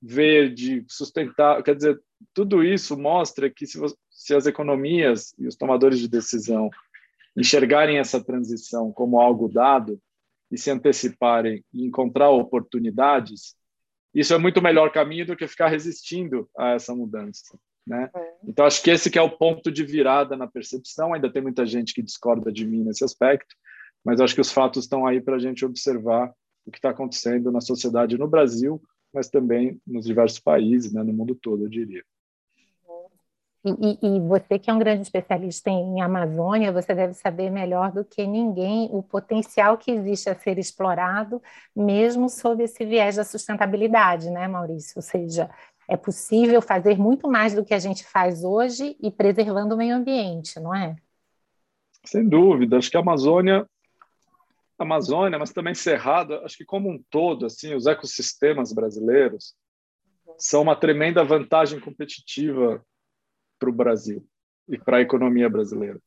verde, 0.00 0.84
sustentável, 0.88 1.62
quer 1.62 1.76
dizer, 1.76 2.00
tudo 2.32 2.64
isso 2.64 2.98
mostra 2.98 3.50
que 3.50 3.66
se, 3.66 3.78
se 4.16 4.34
as 4.34 4.46
economias 4.46 5.34
e 5.38 5.46
os 5.46 5.54
tomadores 5.54 5.98
de 5.98 6.08
decisão 6.08 6.70
enxergarem 7.36 7.98
essa 7.98 8.18
transição 8.18 8.90
como 8.90 9.20
algo 9.20 9.46
dado 9.46 10.00
e 10.50 10.56
se 10.56 10.70
anteciparem 10.70 11.62
e 11.72 11.84
encontrar 11.84 12.30
oportunidades, 12.30 13.54
isso 14.14 14.32
é 14.32 14.38
muito 14.38 14.62
melhor 14.62 14.90
caminho 14.90 15.26
do 15.26 15.36
que 15.36 15.46
ficar 15.46 15.68
resistindo 15.68 16.48
a 16.56 16.70
essa 16.70 16.94
mudança. 16.94 17.58
Né? 17.86 18.10
É. 18.16 18.34
Então, 18.44 18.64
acho 18.64 18.82
que 18.82 18.90
esse 18.90 19.10
que 19.10 19.18
é 19.18 19.22
o 19.22 19.36
ponto 19.36 19.70
de 19.70 19.84
virada 19.84 20.34
na 20.34 20.46
percepção. 20.46 21.12
Ainda 21.12 21.30
tem 21.30 21.42
muita 21.42 21.66
gente 21.66 21.92
que 21.92 22.02
discorda 22.02 22.50
de 22.50 22.66
mim 22.66 22.82
nesse 22.82 23.04
aspecto, 23.04 23.54
mas 24.02 24.18
acho 24.18 24.34
que 24.34 24.40
os 24.40 24.50
fatos 24.50 24.84
estão 24.84 25.06
aí 25.06 25.20
para 25.20 25.36
a 25.36 25.38
gente 25.38 25.64
observar 25.64 26.32
o 26.64 26.70
que 26.70 26.78
está 26.78 26.90
acontecendo 26.90 27.52
na 27.52 27.60
sociedade 27.60 28.16
no 28.16 28.26
Brasil, 28.26 28.82
mas 29.12 29.28
também 29.28 29.78
nos 29.86 30.06
diversos 30.06 30.40
países, 30.40 30.92
né, 30.92 31.02
no 31.02 31.12
mundo 31.12 31.34
todo, 31.34 31.64
eu 31.64 31.68
diria. 31.68 32.02
E, 33.68 33.98
e, 34.00 34.20
você 34.20 34.60
que 34.60 34.70
é 34.70 34.72
um 34.72 34.78
grande 34.78 35.02
especialista 35.02 35.68
em, 35.68 36.00
Amazônia, 36.00 36.70
você 36.70 36.94
deve 36.94 37.14
saber 37.14 37.50
melhor 37.50 37.90
do 37.90 38.04
que 38.04 38.24
ninguém 38.24 38.88
o 38.92 39.02
potencial 39.02 39.76
que 39.76 39.90
existe 39.90 40.30
a 40.30 40.36
ser 40.36 40.56
explorado, 40.56 41.42
mesmo 41.74 42.28
sob 42.28 42.62
esse 42.62 42.84
viés 42.84 43.16
da 43.16 43.24
sustentabilidade, 43.24 44.30
né, 44.30 44.46
Maurício? 44.46 44.92
Ou 44.94 45.02
seja, 45.02 45.50
é 45.88 45.96
possível 45.96 46.62
fazer 46.62 46.96
muito 46.96 47.28
mais 47.28 47.54
do 47.54 47.64
que 47.64 47.74
a 47.74 47.78
gente 47.80 48.04
faz 48.04 48.44
hoje 48.44 48.96
e 49.00 49.10
preservando 49.10 49.74
o 49.74 49.78
meio 49.78 49.96
ambiente, 49.96 50.60
não 50.60 50.72
é? 50.72 50.94
Sem 52.04 52.28
dúvida. 52.28 52.78
Acho 52.78 52.88
que 52.88 52.96
a 52.96 53.00
Amazônia, 53.00 53.66
Amazônia, 54.78 55.40
mas 55.40 55.52
também 55.52 55.74
Cerrado, 55.74 56.34
acho 56.44 56.56
que 56.56 56.64
como 56.64 56.88
um 56.88 57.02
todo, 57.10 57.46
assim, 57.46 57.74
os 57.74 57.86
ecossistemas 57.86 58.72
brasileiros 58.72 59.56
são 60.38 60.62
uma 60.62 60.76
tremenda 60.76 61.24
vantagem 61.24 61.80
competitiva 61.80 62.80
para 63.58 63.70
o 63.70 63.72
Brasil 63.72 64.26
e 64.68 64.78
para 64.78 64.98
a 64.98 65.00
economia 65.00 65.48
brasileira. 65.48 66.00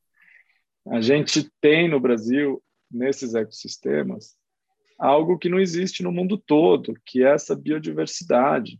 A 0.88 1.00
gente 1.00 1.50
tem 1.60 1.88
no 1.88 2.00
Brasil, 2.00 2.62
nesses 2.90 3.34
ecossistemas, 3.34 4.36
algo 4.98 5.38
que 5.38 5.48
não 5.48 5.58
existe 5.58 6.02
no 6.02 6.12
mundo 6.12 6.36
todo, 6.36 6.94
que 7.04 7.22
é 7.22 7.32
essa 7.32 7.54
biodiversidade 7.54 8.78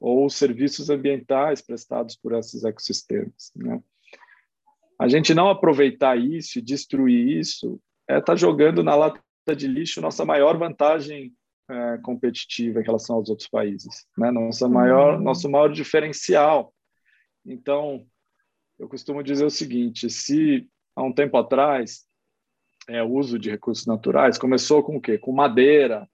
ou 0.00 0.28
serviços 0.28 0.90
ambientais 0.90 1.62
prestados 1.62 2.16
por 2.16 2.34
esses 2.34 2.64
ecossistemas. 2.64 3.52
Né? 3.54 3.80
A 4.98 5.08
gente 5.08 5.34
não 5.34 5.48
aproveitar 5.48 6.18
isso 6.18 6.58
e 6.58 6.62
destruir 6.62 7.38
isso 7.38 7.80
é 8.08 8.14
estar 8.14 8.32
tá 8.32 8.36
jogando 8.36 8.82
na 8.82 8.94
lata 8.94 9.22
de 9.56 9.66
lixo 9.66 10.00
nossa 10.00 10.24
maior 10.24 10.56
vantagem 10.58 11.32
é, 11.68 11.98
competitiva 11.98 12.80
em 12.80 12.84
relação 12.84 13.16
aos 13.16 13.28
outros 13.28 13.48
países, 13.48 14.06
né? 14.18 14.30
Nossa 14.30 14.68
maior, 14.68 15.14
uhum. 15.14 15.22
nosso 15.22 15.48
maior 15.48 15.72
diferencial 15.72 16.71
então, 17.44 18.06
eu 18.78 18.88
costumo 18.88 19.22
dizer 19.22 19.44
o 19.44 19.50
seguinte: 19.50 20.08
se 20.08 20.68
há 20.94 21.02
um 21.02 21.12
tempo 21.12 21.36
atrás 21.36 22.06
é, 22.88 23.02
o 23.02 23.10
uso 23.10 23.38
de 23.38 23.50
recursos 23.50 23.86
naturais 23.86 24.38
começou 24.38 24.82
com 24.82 24.96
o 24.96 25.00
quê? 25.00 25.18
Com 25.18 25.32
madeira, 25.32 26.08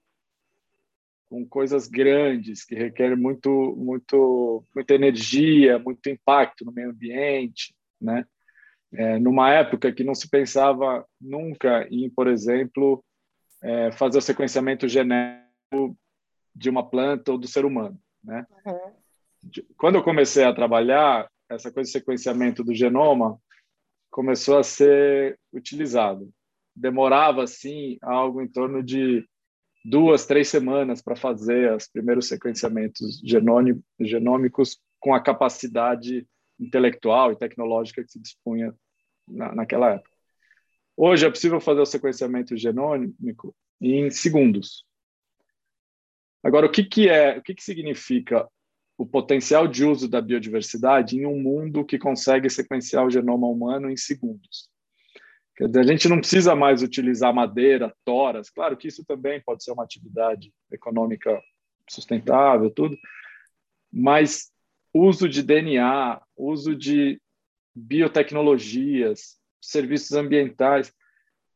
com 1.29 1.47
coisas 1.47 1.87
grandes 1.87 2.65
que 2.65 2.75
requerem 2.75 3.17
muito, 3.17 3.75
muito, 3.77 4.63
muita 4.73 4.93
energia, 4.93 5.79
muito 5.79 6.09
impacto 6.09 6.65
no 6.65 6.71
meio 6.71 6.89
ambiente, 6.89 7.75
né? 7.99 8.25
É, 8.91 9.19
numa 9.19 9.51
época 9.53 9.91
que 9.93 10.03
não 10.03 10.15
se 10.15 10.27
pensava 10.27 11.05
nunca 11.21 11.87
em, 11.91 12.09
por 12.09 12.27
exemplo, 12.27 13.03
é, 13.61 13.91
fazer 13.91 14.17
o 14.17 14.21
sequenciamento 14.21 14.87
genético 14.87 15.95
de 16.55 16.71
uma 16.71 16.87
planta 16.87 17.31
ou 17.31 17.37
do 17.37 17.47
ser 17.47 17.65
humano, 17.65 18.01
né? 18.23 18.47
Uhum 18.65 18.88
quando 19.77 19.95
eu 19.95 20.03
comecei 20.03 20.43
a 20.43 20.53
trabalhar, 20.53 21.29
essa 21.49 21.71
coisa 21.71 21.87
de 21.87 21.93
sequenciamento 21.93 22.63
do 22.63 22.73
genoma 22.73 23.39
começou 24.09 24.57
a 24.57 24.63
ser 24.63 25.39
utilizado. 25.53 26.29
Demorava, 26.75 27.43
assim, 27.43 27.97
algo 28.01 28.41
em 28.41 28.47
torno 28.47 28.83
de 28.83 29.27
duas, 29.83 30.25
três 30.25 30.47
semanas 30.47 31.01
para 31.01 31.15
fazer 31.15 31.73
os 31.75 31.87
primeiros 31.87 32.27
sequenciamentos 32.27 33.21
genômicos 33.99 34.79
com 34.99 35.13
a 35.13 35.21
capacidade 35.21 36.27
intelectual 36.59 37.31
e 37.31 37.37
tecnológica 37.37 38.03
que 38.03 38.11
se 38.11 38.19
dispunha 38.19 38.75
na, 39.27 39.55
naquela 39.55 39.91
época. 39.91 40.11
Hoje 40.97 41.25
é 41.25 41.29
possível 41.29 41.61
fazer 41.61 41.79
o 41.79 41.85
sequenciamento 41.85 42.57
genômico 42.57 43.55
em 43.79 44.09
segundos. 44.11 44.85
Agora, 46.43 46.65
o 46.65 46.71
que, 46.71 46.83
que 46.83 47.07
é, 47.07 47.37
o 47.37 47.41
que, 47.41 47.55
que 47.55 47.63
significa 47.63 48.47
o 48.99 49.05
potencial 49.05 49.65
de 49.65 49.85
uso 49.85 50.09
da 50.09 50.19
biodiversidade 50.19 51.17
em 51.17 51.25
um 51.25 51.41
mundo 51.41 51.85
que 51.85 51.97
consegue 51.97 52.49
sequenciar 52.49 53.05
o 53.05 53.09
genoma 53.09 53.47
humano 53.47 53.89
em 53.89 53.95
segundos. 53.95 54.69
Dizer, 55.57 55.79
a 55.79 55.83
gente 55.83 56.09
não 56.09 56.19
precisa 56.19 56.53
mais 56.53 56.83
utilizar 56.83 57.33
madeira, 57.33 57.95
toras, 58.03 58.49
claro 58.49 58.75
que 58.75 58.89
isso 58.89 59.05
também 59.05 59.41
pode 59.41 59.63
ser 59.63 59.71
uma 59.71 59.85
atividade 59.85 60.53
econômica 60.69 61.41
sustentável, 61.89 62.69
tudo, 62.69 62.97
mas 63.89 64.51
uso 64.93 65.29
de 65.29 65.43
DNA, 65.43 66.21
uso 66.35 66.75
de 66.75 67.21
biotecnologias, 67.73 69.37
serviços 69.61 70.11
ambientais, 70.11 70.93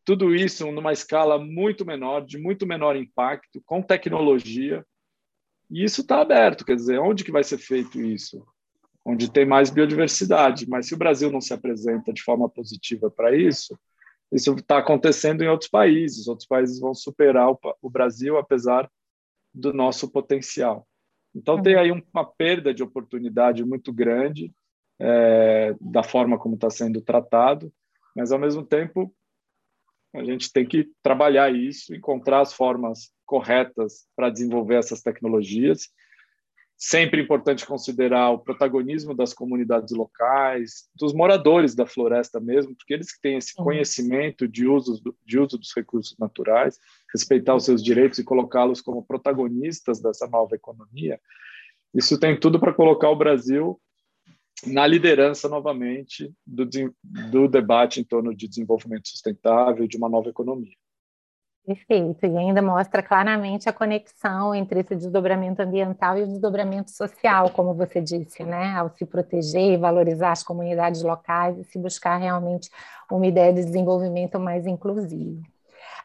tudo 0.06 0.34
isso 0.34 0.72
numa 0.72 0.94
escala 0.94 1.38
muito 1.38 1.86
menor, 1.86 2.26
de 2.26 2.38
muito 2.38 2.66
menor 2.66 2.96
impacto, 2.96 3.62
com 3.66 3.82
tecnologia, 3.82 4.86
e 5.74 5.84
isso 5.84 6.02
está 6.02 6.22
aberto, 6.22 6.64
quer 6.64 6.76
dizer, 6.76 7.00
onde 7.00 7.24
que 7.24 7.32
vai 7.32 7.44
ser 7.44 7.58
feito 7.58 8.00
isso? 8.00 8.46
Onde 9.04 9.32
tem 9.32 9.44
mais 9.44 9.72
biodiversidade. 9.72 10.70
Mas 10.70 10.86
se 10.86 10.94
o 10.94 10.98
Brasil 10.98 11.32
não 11.32 11.42
se 11.42 11.52
apresenta 11.52 12.14
de 12.14 12.22
forma 12.22 12.48
positiva 12.48 13.10
para 13.10 13.36
isso, 13.36 13.76
isso 14.32 14.54
está 14.54 14.78
acontecendo 14.78 15.44
em 15.44 15.48
outros 15.48 15.72
países. 15.72 16.28
Outros 16.28 16.48
países 16.48 16.80
vão 16.80 16.94
superar 16.94 17.50
o, 17.82 17.90
Brasil, 17.90 18.38
apesar 18.38 18.88
do 19.52 19.74
nosso 19.74 20.08
potencial. 20.12 20.88
Então, 21.34 21.60
tem 21.60 21.74
aí 21.74 21.92
uma 21.92 22.24
perda 22.24 22.72
de 22.72 22.84
oportunidade 22.84 23.66
muito 23.66 23.92
grande 23.92 24.54
é, 25.00 25.76
da 25.82 26.04
forma 26.04 26.38
como 26.38 26.54
está 26.54 26.70
sendo 26.70 27.02
tratado, 27.02 27.74
mas, 28.16 28.32
ao 28.32 28.38
mesmo 28.38 28.64
tempo, 28.64 29.12
a 30.14 30.24
gente 30.24 30.52
tem 30.52 30.66
que 30.66 30.90
trabalhar 31.02 31.54
isso, 31.54 31.94
encontrar 31.94 32.42
as 32.42 32.54
formas 32.54 33.12
corretas 33.26 34.06
para 34.16 34.30
desenvolver 34.30 34.76
essas 34.76 35.02
tecnologias. 35.02 35.90
Sempre 36.78 37.22
importante 37.22 37.66
considerar 37.66 38.32
o 38.32 38.40
protagonismo 38.40 39.16
das 39.16 39.34
comunidades 39.34 39.96
locais, 39.96 40.90
dos 40.96 41.14
moradores 41.14 41.74
da 41.74 41.86
floresta 41.86 42.40
mesmo, 42.40 42.76
porque 42.76 42.94
eles 42.94 43.12
que 43.12 43.22
têm 43.22 43.38
esse 43.38 43.56
conhecimento 43.56 44.48
de 44.48 44.68
uso, 44.68 45.02
de 45.26 45.40
uso 45.40 45.58
dos 45.58 45.74
recursos 45.76 46.16
naturais, 46.20 46.78
respeitar 47.12 47.56
os 47.56 47.66
seus 47.66 47.82
direitos 47.82 48.20
e 48.20 48.24
colocá-los 48.24 48.82
como 48.82 49.06
protagonistas 49.06 50.02
dessa 50.02 50.28
nova 50.28 50.56
economia. 50.56 51.20
Isso 51.94 52.20
tem 52.20 52.38
tudo 52.38 52.60
para 52.60 52.74
colocar 52.74 53.10
o 53.10 53.16
Brasil 53.16 53.80
na 54.66 54.86
liderança 54.88 55.50
novamente 55.50 56.34
do, 56.46 56.68
do 57.32 57.48
debate 57.48 58.00
em 58.00 58.04
torno 58.04 58.36
de 58.36 58.48
desenvolvimento 58.48 59.08
sustentável 59.08 59.86
e 59.86 59.88
de 59.88 59.98
uma 59.98 60.10
nova 60.10 60.30
economia. 60.30 60.76
Perfeito, 61.66 62.26
e 62.26 62.38
ainda 62.38 62.62
mostra 62.62 63.02
claramente 63.02 63.70
a 63.70 63.74
conexão 63.74 64.54
entre 64.54 64.82
esse 64.82 64.94
desdobramento 64.96 65.62
ambiental 65.62 66.18
e 66.18 66.24
o 66.24 66.28
desdobramento 66.28 66.92
social, 66.92 67.50
como 67.52 67.74
você 67.74 68.02
disse, 68.02 68.44
né? 68.44 68.74
Ao 68.76 68.90
se 68.90 69.06
proteger 69.06 69.72
e 69.72 69.78
valorizar 69.78 70.34
as 70.34 70.44
comunidades 70.44 71.02
locais 71.02 71.58
e 71.58 71.64
se 71.64 71.80
buscar 71.80 72.18
realmente 72.18 72.70
uma 73.10 73.26
ideia 73.26 73.54
de 73.54 73.64
desenvolvimento 73.64 74.38
mais 74.38 74.68
inclusivo. 74.68 75.42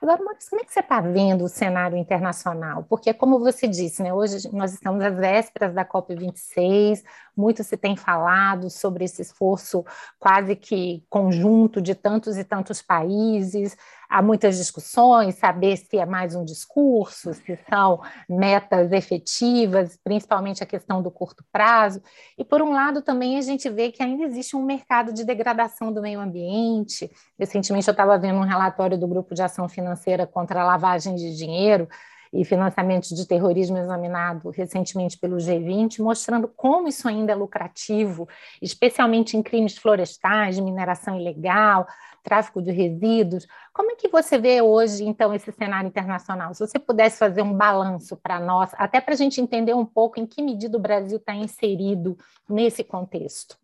Agora, 0.01 0.23
Maurício, 0.23 0.51
como 0.51 0.63
é 0.63 0.65
que 0.65 0.73
você 0.73 0.79
está 0.79 1.01
vendo 1.01 1.45
o 1.45 1.49
cenário 1.49 1.97
internacional? 1.99 2.85
Porque, 2.85 3.13
como 3.13 3.41
você 3.41 3.67
disse, 3.67 4.01
né, 4.01 4.15
hoje 4.15 4.49
nós 4.53 4.73
estamos 4.73 5.05
às 5.05 5.17
vésperas 5.17 5.75
da 5.75 5.85
COP26, 5.85 7.03
muito 7.37 7.65
se 7.65 7.77
tem 7.77 7.97
falado 7.97 8.71
sobre 8.71 9.05
esse 9.05 9.23
esforço 9.23 9.85
quase 10.19 10.55
que 10.55 11.05
conjunto 11.11 11.81
de 11.81 11.97
tantos 11.97 12.37
e 12.37 12.45
tantos 12.45 12.81
países, 12.81 13.77
há 14.09 14.23
muitas 14.23 14.57
discussões, 14.57 15.35
saber 15.35 15.77
se 15.77 15.99
é 15.99 16.07
mais 16.07 16.35
um 16.35 16.45
discurso, 16.45 17.35
se 17.35 17.59
são 17.69 18.01
metas 18.29 18.91
efetivas, 18.91 19.99
principalmente 20.03 20.63
a 20.63 20.67
questão 20.67 21.03
do 21.03 21.11
curto 21.11 21.45
prazo. 21.53 22.03
E, 22.39 22.45
por 22.45 22.63
um 22.63 22.73
lado, 22.73 23.03
também 23.03 23.37
a 23.37 23.43
gente 23.43 23.69
vê 23.69 23.93
que 23.93 24.03
ainda 24.03 24.25
existe 24.25 24.57
um 24.57 24.65
mercado 24.65 25.13
de 25.13 25.25
degradação 25.25 25.93
do 25.93 26.01
meio 26.01 26.21
ambiente. 26.21 27.11
Recentemente, 27.39 27.89
eu 27.89 27.93
estava 27.93 28.19
vendo 28.19 28.39
um 28.39 28.47
relatório 28.47 28.97
do 28.97 29.07
Grupo 29.07 29.35
de 29.35 29.43
Ação 29.43 29.69
Financeira 29.69 30.27
contra 30.27 30.63
a 30.63 30.65
Lavagem 30.65 31.15
de 31.15 31.37
Dinheiro, 31.37 31.89
e 32.33 32.45
financiamento 32.45 33.15
de 33.15 33.27
terrorismo 33.27 33.79
examinado 33.79 34.51
recentemente 34.51 35.19
pelo 35.19 35.37
G20, 35.37 36.01
mostrando 36.01 36.49
como 36.49 36.89
isso 36.89 37.09
ainda 37.09 37.33
é 37.33 37.35
lucrativo, 37.35 38.29
especialmente 38.61 39.37
em 39.37 39.43
crimes 39.43 39.77
florestais, 39.77 40.59
mineração 40.59 41.19
ilegal, 41.19 41.87
tráfico 42.23 42.61
de 42.61 42.71
resíduos. 42.71 43.47
Como 43.73 43.91
é 43.93 43.97
que 43.97 44.09
você 44.09 44.39
vê 44.39 44.61
hoje, 44.61 45.05
então, 45.05 45.35
esse 45.35 45.51
cenário 45.53 45.89
internacional? 45.89 46.55
Se 46.55 46.67
você 46.67 46.79
pudesse 46.79 47.19
fazer 47.19 47.43
um 47.43 47.53
balanço 47.53 48.17
para 48.17 48.41
nós, 48.41 48.71
até 48.75 49.01
para 49.01 49.15
a 49.15 49.17
gente 49.17 49.41
entender 49.41 49.75
um 49.75 49.87
pouco 49.87 50.21
em 50.21 50.27
que 50.27 50.43
medida 50.43 50.77
o 50.77 50.81
Brasil 50.81 51.19
está 51.19 51.35
inserido 51.35 52.17
nesse 52.49 52.85
contexto. 52.85 53.59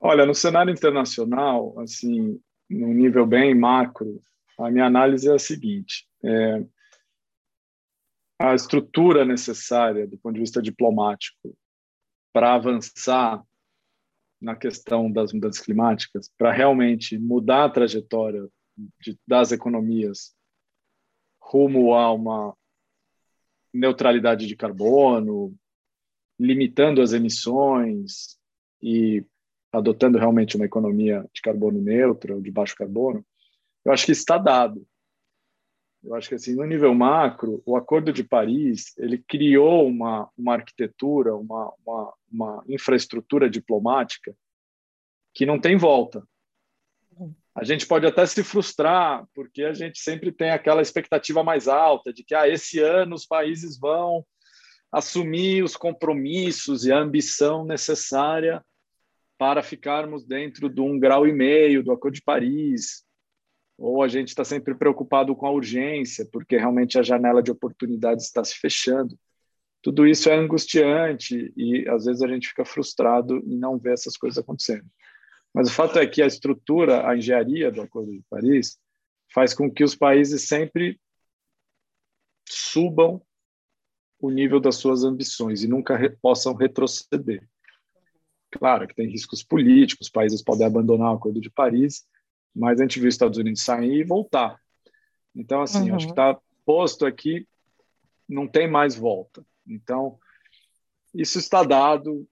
Olha, 0.00 0.26
no 0.26 0.34
cenário 0.34 0.72
internacional, 0.72 1.78
assim, 1.80 2.38
no 2.68 2.88
nível 2.88 3.26
bem 3.26 3.54
macro, 3.54 4.20
a 4.58 4.70
minha 4.70 4.86
análise 4.86 5.28
é 5.28 5.34
a 5.34 5.38
seguinte: 5.38 6.06
é, 6.22 6.64
a 8.38 8.54
estrutura 8.54 9.24
necessária 9.24 10.06
do 10.06 10.18
ponto 10.18 10.34
de 10.34 10.40
vista 10.40 10.60
diplomático 10.60 11.56
para 12.32 12.54
avançar 12.54 13.42
na 14.44 14.54
questão 14.54 15.10
das 15.10 15.32
mudanças 15.32 15.60
climáticas, 15.60 16.30
para 16.36 16.52
realmente 16.52 17.18
mudar 17.18 17.64
a 17.64 17.70
trajetória 17.70 18.46
de, 19.00 19.18
das 19.26 19.52
economias 19.52 20.34
rumo 21.40 21.94
a 21.94 22.12
uma 22.12 22.54
neutralidade 23.72 24.46
de 24.46 24.54
carbono, 24.54 25.54
limitando 26.38 27.00
as 27.00 27.12
emissões 27.12 28.38
e 28.82 29.24
adotando 29.72 30.18
realmente 30.18 30.56
uma 30.56 30.66
economia 30.66 31.28
de 31.32 31.40
carbono 31.40 31.80
neutro, 31.80 32.40
de 32.40 32.50
baixo 32.50 32.76
carbono, 32.76 33.24
eu 33.84 33.92
acho 33.92 34.06
que 34.06 34.12
está 34.12 34.36
dado. 34.36 34.86
Eu 36.04 36.14
acho 36.14 36.28
que 36.28 36.34
assim, 36.34 36.54
no 36.54 36.64
nível 36.64 36.94
macro, 36.94 37.62
o 37.64 37.76
Acordo 37.76 38.12
de 38.12 38.22
Paris 38.22 38.92
ele 38.98 39.18
criou 39.18 39.88
uma, 39.88 40.28
uma 40.36 40.54
arquitetura, 40.54 41.34
uma, 41.34 41.72
uma, 41.84 42.14
uma 42.30 42.64
infraestrutura 42.68 43.48
diplomática 43.48 44.36
que 45.32 45.46
não 45.46 45.58
tem 45.58 45.76
volta. 45.76 46.22
A 47.54 47.64
gente 47.64 47.86
pode 47.86 48.06
até 48.06 48.26
se 48.26 48.42
frustrar, 48.42 49.26
porque 49.32 49.62
a 49.62 49.72
gente 49.72 49.98
sempre 50.00 50.30
tem 50.30 50.50
aquela 50.50 50.82
expectativa 50.82 51.42
mais 51.42 51.68
alta 51.68 52.12
de 52.12 52.22
que 52.22 52.34
ah, 52.34 52.48
esse 52.48 52.80
ano 52.80 53.14
os 53.14 53.24
países 53.24 53.78
vão 53.78 54.26
assumir 54.92 55.62
os 55.62 55.76
compromissos 55.76 56.84
e 56.84 56.92
a 56.92 56.98
ambição 56.98 57.64
necessária 57.64 58.62
para 59.38 59.62
ficarmos 59.62 60.24
dentro 60.24 60.68
de 60.68 60.80
um 60.80 60.98
grau 60.98 61.26
e 61.26 61.32
meio 61.32 61.82
do 61.82 61.92
Acordo 61.92 62.14
de 62.14 62.22
Paris, 62.22 63.03
ou 63.76 64.02
a 64.02 64.08
gente 64.08 64.28
está 64.28 64.44
sempre 64.44 64.74
preocupado 64.74 65.34
com 65.34 65.46
a 65.46 65.50
urgência, 65.50 66.26
porque 66.32 66.56
realmente 66.56 66.98
a 66.98 67.02
janela 67.02 67.42
de 67.42 67.50
oportunidades 67.50 68.26
está 68.26 68.44
se 68.44 68.56
fechando. 68.56 69.18
Tudo 69.82 70.06
isso 70.06 70.30
é 70.30 70.34
angustiante 70.34 71.52
e 71.56 71.86
às 71.88 72.04
vezes 72.04 72.22
a 72.22 72.28
gente 72.28 72.48
fica 72.48 72.64
frustrado 72.64 73.38
em 73.46 73.56
não 73.56 73.78
ver 73.78 73.92
essas 73.92 74.16
coisas 74.16 74.38
acontecendo. 74.38 74.86
Mas 75.52 75.68
o 75.68 75.72
fato 75.72 75.98
é 75.98 76.06
que 76.06 76.22
a 76.22 76.26
estrutura, 76.26 77.08
a 77.08 77.16
engenharia 77.16 77.70
do 77.70 77.82
Acordo 77.82 78.12
de 78.12 78.22
Paris 78.30 78.78
faz 79.32 79.52
com 79.52 79.70
que 79.70 79.84
os 79.84 79.94
países 79.94 80.48
sempre 80.48 80.98
subam 82.48 83.20
o 84.18 84.30
nível 84.30 84.58
das 84.58 84.76
suas 84.76 85.04
ambições 85.04 85.62
e 85.62 85.68
nunca 85.68 85.96
re 85.96 86.10
possam 86.10 86.54
retroceder. 86.54 87.46
Claro 88.50 88.86
que 88.86 88.94
tem 88.94 89.10
riscos 89.10 89.42
políticos, 89.42 90.08
países 90.08 90.42
podem 90.42 90.66
abandonar 90.66 91.12
o 91.12 91.16
Acordo 91.16 91.40
de 91.40 91.50
Paris, 91.50 92.06
mas 92.54 92.78
a 92.78 92.82
gente 92.84 93.00
viu 93.00 93.08
os 93.08 93.14
Estados 93.14 93.38
Unidos 93.38 93.62
sair 93.62 94.00
e 94.00 94.04
voltar. 94.04 94.60
Então, 95.34 95.62
assim, 95.62 95.90
uhum. 95.90 95.96
acho 95.96 96.06
que 96.06 96.12
está 96.12 96.38
posto 96.64 97.04
aqui, 97.04 97.46
não 98.28 98.46
tem 98.46 98.70
mais 98.70 98.94
volta. 98.94 99.44
Então, 99.66 100.18
isso 101.12 101.38
está 101.38 101.62
dado, 101.62 102.26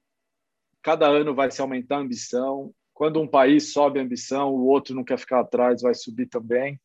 cada 0.82 1.08
ano 1.08 1.34
vai 1.34 1.50
se 1.50 1.60
aumentar 1.60 1.96
a 1.96 2.00
ambição. 2.00 2.72
Quando 2.94 3.20
um 3.20 3.26
país 3.26 3.72
sobe 3.72 3.98
a 3.98 4.02
ambição, 4.02 4.54
o 4.54 4.66
outro 4.66 4.94
não 4.94 5.04
quer 5.04 5.18
ficar 5.18 5.40
atrás, 5.40 5.82
vai 5.82 5.94
subir 5.94 6.26
também. 6.26 6.80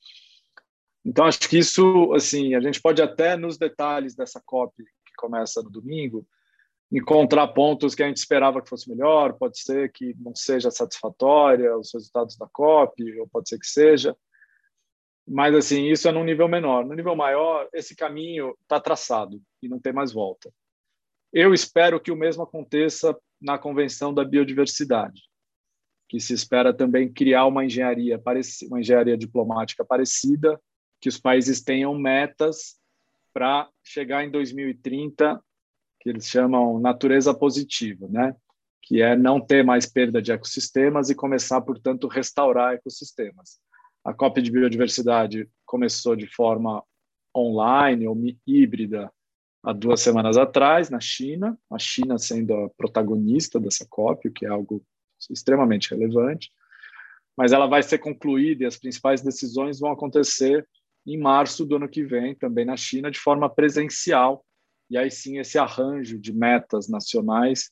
Então, 1.05 1.25
acho 1.25 1.39
que 1.47 1.57
isso, 1.57 2.11
assim, 2.13 2.55
a 2.55 2.59
gente 2.59 2.81
pode 2.81 3.01
até 3.01 3.37
nos 3.37 3.57
detalhes 3.57 4.15
dessa 4.15 4.41
COP 4.45 4.83
que 4.83 5.13
começa 5.17 5.61
no 5.61 5.69
domingo, 5.69 6.27
encontrar 6.91 7.47
pontos 7.49 7.93
que 7.93 8.03
a 8.03 8.07
gente 8.07 8.17
esperava 8.17 8.61
que 8.61 8.69
fosse 8.69 8.89
melhor, 8.89 9.33
pode 9.33 9.59
ser 9.59 9.91
que 9.91 10.15
não 10.19 10.33
seja 10.33 10.71
satisfatória 10.71 11.77
os 11.77 11.93
resultados 11.93 12.37
da 12.37 12.47
COP, 12.47 13.19
ou 13.19 13.27
pode 13.27 13.49
ser 13.49 13.59
que 13.59 13.67
seja. 13.67 14.15
Mas, 15.27 15.53
assim, 15.53 15.87
isso 15.91 16.07
é 16.07 16.11
num 16.11 16.23
nível 16.23 16.47
menor. 16.47 16.85
No 16.85 16.93
nível 16.93 17.15
maior, 17.15 17.67
esse 17.73 17.95
caminho 17.95 18.55
está 18.61 18.79
traçado 18.79 19.41
e 19.61 19.67
não 19.67 19.79
tem 19.79 19.91
mais 19.91 20.13
volta. 20.13 20.49
Eu 21.33 21.53
espero 21.53 21.99
que 21.99 22.11
o 22.11 22.15
mesmo 22.15 22.43
aconteça 22.43 23.15
na 23.39 23.57
Convenção 23.57 24.13
da 24.13 24.23
Biodiversidade, 24.23 25.23
que 26.07 26.19
se 26.21 26.33
espera 26.33 26.73
também 26.73 27.11
criar 27.11 27.45
uma 27.45 27.65
engenharia, 27.65 28.21
uma 28.69 28.79
engenharia 28.79 29.17
diplomática 29.17 29.83
parecida, 29.83 30.59
que 31.01 31.09
os 31.09 31.19
países 31.19 31.61
tenham 31.61 31.93
metas 31.93 32.79
para 33.33 33.69
chegar 33.83 34.23
em 34.23 34.31
2030 34.31 35.43
que 36.07 36.11
eles 36.11 36.27
chamam 36.27 36.79
natureza 36.79 37.33
positiva, 37.33 38.07
né? 38.09 38.33
que 38.81 39.01
é 39.01 39.17
não 39.17 39.41
ter 39.41 39.65
mais 39.65 39.85
perda 39.85 40.21
de 40.21 40.31
ecossistemas 40.31 41.09
e 41.09 41.15
começar, 41.15 41.59
portanto, 41.59 42.07
restaurar 42.07 42.75
ecossistemas. 42.75 43.59
A 44.05 44.13
COP 44.13 44.41
de 44.41 44.49
Biodiversidade 44.49 45.49
começou 45.65 46.15
de 46.15 46.25
forma 46.25 46.81
online 47.35 48.07
ou 48.07 48.17
híbrida 48.47 49.11
há 49.61 49.73
duas 49.73 49.99
semanas 49.99 50.37
atrás, 50.37 50.89
na 50.89 51.01
China, 51.01 51.59
a 51.69 51.77
China 51.77 52.17
sendo 52.17 52.53
a 52.53 52.69
protagonista 52.69 53.59
dessa 53.59 53.85
COP, 53.89 54.29
o 54.29 54.31
que 54.31 54.45
é 54.45 54.49
algo 54.49 54.81
extremamente 55.29 55.89
relevante, 55.89 56.49
mas 57.35 57.51
ela 57.51 57.67
vai 57.67 57.83
ser 57.83 57.97
concluída 57.97 58.63
e 58.63 58.67
as 58.67 58.77
principais 58.77 59.21
decisões 59.21 59.81
vão 59.81 59.91
acontecer 59.91 60.65
em 61.05 61.17
março 61.17 61.65
do 61.65 61.75
ano 61.75 61.89
que 61.89 62.05
vem, 62.05 62.33
também 62.33 62.63
na 62.63 62.77
China, 62.77 63.11
de 63.11 63.19
forma 63.19 63.49
presencial, 63.49 64.45
e 64.89 64.97
aí 64.97 65.11
sim 65.11 65.37
esse 65.37 65.57
arranjo 65.57 66.19
de 66.19 66.33
metas 66.33 66.87
nacionais 66.87 67.71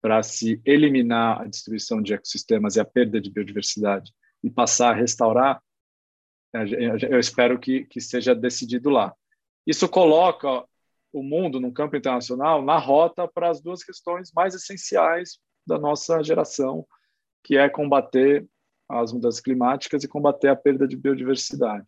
para 0.00 0.22
se 0.22 0.60
eliminar 0.64 1.42
a 1.42 1.44
destruição 1.46 2.02
de 2.02 2.14
ecossistemas 2.14 2.76
e 2.76 2.80
a 2.80 2.84
perda 2.84 3.20
de 3.20 3.30
biodiversidade 3.30 4.12
e 4.42 4.50
passar 4.50 4.90
a 4.90 4.96
restaurar, 4.96 5.62
eu 7.08 7.18
espero 7.18 7.58
que, 7.58 7.84
que 7.84 8.00
seja 8.00 8.34
decidido 8.34 8.90
lá. 8.90 9.14
Isso 9.66 9.88
coloca 9.88 10.64
o 11.12 11.22
mundo 11.22 11.60
no 11.60 11.72
campo 11.72 11.96
internacional 11.96 12.62
na 12.62 12.78
rota 12.78 13.28
para 13.28 13.48
as 13.48 13.60
duas 13.60 13.84
questões 13.84 14.32
mais 14.34 14.54
essenciais 14.54 15.38
da 15.66 15.78
nossa 15.78 16.22
geração, 16.22 16.86
que 17.44 17.56
é 17.56 17.68
combater 17.68 18.46
as 18.88 19.12
mudanças 19.12 19.40
climáticas 19.40 20.02
e 20.02 20.08
combater 20.08 20.48
a 20.48 20.56
perda 20.56 20.86
de 20.86 20.96
biodiversidade. 20.96 21.86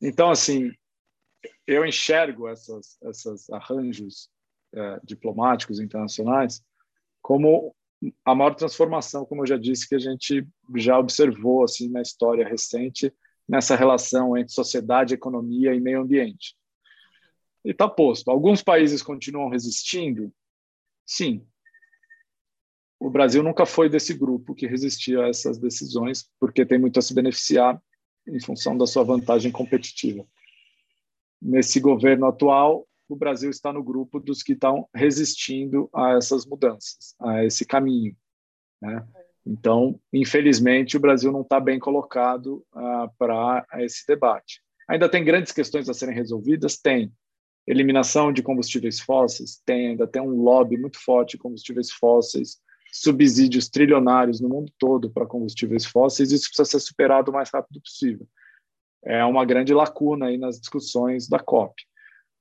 Então, 0.00 0.30
assim, 0.30 0.70
eu 1.66 1.84
enxergo 1.84 2.48
essas, 2.48 2.98
essas 3.02 3.50
arranjos 3.50 4.30
é, 4.74 5.00
diplomáticos 5.04 5.80
internacionais 5.80 6.62
como 7.22 7.74
a 8.24 8.34
maior 8.34 8.54
transformação, 8.54 9.24
como 9.24 9.42
eu 9.42 9.46
já 9.46 9.56
disse, 9.56 9.88
que 9.88 9.94
a 9.94 9.98
gente 9.98 10.46
já 10.76 10.98
observou 10.98 11.64
assim 11.64 11.88
na 11.88 12.02
história 12.02 12.46
recente 12.46 13.12
nessa 13.48 13.76
relação 13.76 14.36
entre 14.36 14.52
sociedade, 14.52 15.14
economia 15.14 15.74
e 15.74 15.80
meio 15.80 16.02
ambiente. 16.02 16.54
E 17.64 17.70
está 17.70 17.88
posto. 17.88 18.30
Alguns 18.30 18.62
países 18.62 19.02
continuam 19.02 19.48
resistindo? 19.48 20.32
Sim. 21.06 21.46
O 23.00 23.08
Brasil 23.08 23.42
nunca 23.42 23.64
foi 23.64 23.88
desse 23.88 24.12
grupo 24.12 24.54
que 24.54 24.66
resistia 24.66 25.24
a 25.24 25.28
essas 25.28 25.58
decisões, 25.58 26.30
porque 26.38 26.66
tem 26.66 26.78
muito 26.78 26.98
a 26.98 27.02
se 27.02 27.14
beneficiar 27.14 27.80
em 28.26 28.40
função 28.40 28.76
da 28.76 28.86
sua 28.86 29.04
vantagem 29.04 29.50
competitiva 29.50 30.26
nesse 31.44 31.78
governo 31.78 32.26
atual, 32.26 32.88
o 33.06 33.14
Brasil 33.14 33.50
está 33.50 33.70
no 33.70 33.84
grupo 33.84 34.18
dos 34.18 34.42
que 34.42 34.54
estão 34.54 34.88
resistindo 34.94 35.90
a 35.94 36.12
essas 36.12 36.46
mudanças, 36.46 37.14
a 37.20 37.44
esse 37.44 37.66
caminho. 37.66 38.16
Né? 38.80 39.06
Então, 39.46 40.00
infelizmente, 40.10 40.96
o 40.96 41.00
Brasil 41.00 41.30
não 41.30 41.42
está 41.42 41.60
bem 41.60 41.78
colocado 41.78 42.64
uh, 42.74 43.10
para 43.18 43.64
esse 43.74 44.06
debate. 44.06 44.62
Ainda 44.88 45.08
tem 45.08 45.22
grandes 45.22 45.52
questões 45.52 45.88
a 45.88 45.94
serem 45.94 46.14
resolvidas? 46.14 46.78
Tem. 46.78 47.12
Eliminação 47.66 48.32
de 48.32 48.42
combustíveis 48.42 49.00
fósseis? 49.00 49.60
Tem. 49.64 49.88
Ainda 49.88 50.06
tem 50.06 50.22
um 50.22 50.42
lobby 50.42 50.78
muito 50.78 50.98
forte 50.98 51.32
de 51.32 51.38
combustíveis 51.38 51.90
fósseis, 51.90 52.58
subsídios 52.90 53.68
trilionários 53.68 54.40
no 54.40 54.48
mundo 54.48 54.72
todo 54.78 55.10
para 55.10 55.26
combustíveis 55.26 55.84
fósseis. 55.84 56.32
Isso 56.32 56.48
precisa 56.48 56.64
ser 56.64 56.80
superado 56.80 57.30
o 57.30 57.34
mais 57.34 57.50
rápido 57.50 57.80
possível. 57.80 58.26
É 59.04 59.24
uma 59.24 59.44
grande 59.44 59.74
lacuna 59.74 60.26
aí 60.26 60.38
nas 60.38 60.58
discussões 60.58 61.28
da 61.28 61.38
COP. 61.38 61.74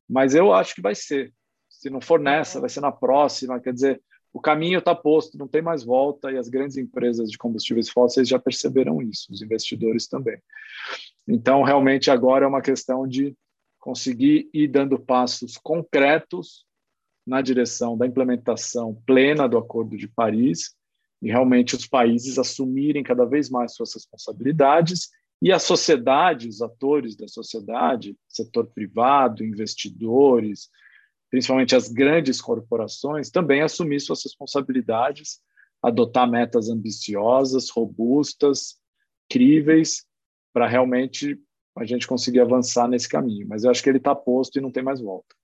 Mas 0.10 0.34
eu 0.34 0.54
acho 0.54 0.76
que 0.76 0.82
vai 0.82 0.96
ser. 0.96 1.34
Se 1.70 1.90
não 1.90 2.00
for 2.00 2.20
nessa, 2.20 2.60
vai 2.60 2.70
ser 2.70 2.80
na 2.80 2.92
próxima. 2.92 3.60
Quer 3.60 3.74
dizer, 3.74 4.02
o 4.32 4.40
caminho 4.40 4.80
está 4.80 4.96
posto, 4.96 5.38
não 5.38 5.48
tem 5.48 5.62
mais 5.62 5.84
volta, 5.84 6.32
e 6.32 6.38
as 6.38 6.50
grandes 6.50 6.78
empresas 6.78 7.30
de 7.30 7.38
combustíveis 7.38 7.90
fósseis 7.90 8.28
já 8.28 8.40
perceberam 8.40 9.02
isso, 9.02 9.32
os 9.32 9.42
investidores 9.42 10.08
também. 10.08 10.42
Então, 11.28 11.62
realmente, 11.62 12.10
agora 12.10 12.46
é 12.46 12.48
uma 12.48 12.62
questão 12.62 13.08
de 13.08 13.36
conseguir 13.80 14.50
ir 14.54 14.70
dando 14.70 14.98
passos 14.98 15.58
concretos 15.58 16.66
na 17.26 17.42
direção 17.42 17.98
da 17.98 18.08
implementação 18.08 18.96
plena 19.06 19.48
do 19.48 19.58
Acordo 19.58 19.96
de 19.96 20.08
Paris 20.08 20.76
e 21.22 21.28
realmente 21.28 21.76
os 21.76 21.88
países 21.88 22.38
assumirem 22.38 23.04
cada 23.04 23.26
vez 23.26 23.50
mais 23.50 23.76
suas 23.76 23.94
responsabilidades 23.94 25.10
e 25.44 25.52
a 25.52 25.60
sociedade, 25.60 26.48
os 26.48 26.62
atores 26.62 27.18
da 27.18 27.28
sociedade, 27.28 28.18
setor 28.30 28.66
privado, 28.68 29.44
investidores, 29.44 30.70
principalmente 31.30 31.76
as 31.76 31.90
grandes 31.90 32.40
corporações, 32.40 33.30
também 33.30 33.62
assumir 33.62 34.00
suas 34.00 34.24
responsabilidades, 34.24 35.42
adotar 35.82 36.30
metas 36.30 36.70
ambiciosas, 36.70 37.70
robustas, 37.70 38.80
críveis, 39.30 40.06
para 40.54 40.66
realmente 40.66 41.38
a 41.78 41.84
gente 41.84 42.08
conseguir 42.08 42.40
avançar 42.40 42.88
nesse 42.88 43.10
caminho. 43.10 43.46
Mas 43.46 43.66
eu 43.66 43.72
acho 43.72 43.84
que 43.84 43.90
ele 43.90 43.98
está 43.98 44.16
posto 44.16 44.58
e 44.58 44.62
não 44.62 44.72
tem 44.72 44.82
mais 44.82 45.02
volta. 45.02 45.36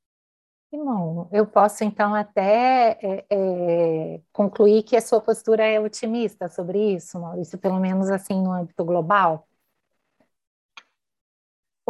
Bom, 0.72 1.28
eu 1.30 1.46
posso 1.46 1.84
então 1.84 2.16
até 2.16 2.98
é, 3.02 3.26
é, 3.30 4.22
concluir 4.32 4.84
que 4.84 4.96
a 4.96 5.02
sua 5.02 5.20
postura 5.20 5.66
é 5.66 5.78
otimista 5.78 6.48
sobre 6.48 6.94
isso, 6.94 7.20
Maurício, 7.20 7.58
pelo 7.58 7.82
menos 7.82 8.10
assim 8.10 8.42
no 8.42 8.54
âmbito 8.54 8.86
global? 8.86 9.49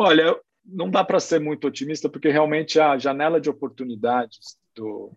Olha, 0.01 0.33
não 0.63 0.89
dá 0.89 1.03
para 1.03 1.19
ser 1.19 1.41
muito 1.41 1.67
otimista, 1.67 2.07
porque 2.07 2.29
realmente 2.29 2.79
a 2.79 2.97
janela 2.97 3.41
de 3.41 3.49
oportunidades 3.49 4.57
do, 4.73 5.11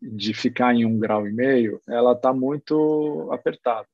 de 0.00 0.32
ficar 0.32 0.74
em 0.74 0.86
um 0.86 0.98
grau 0.98 1.28
e 1.28 1.30
meio, 1.30 1.78
ela 1.86 2.12
está 2.12 2.32
muito 2.32 3.28
apertada. 3.30 3.86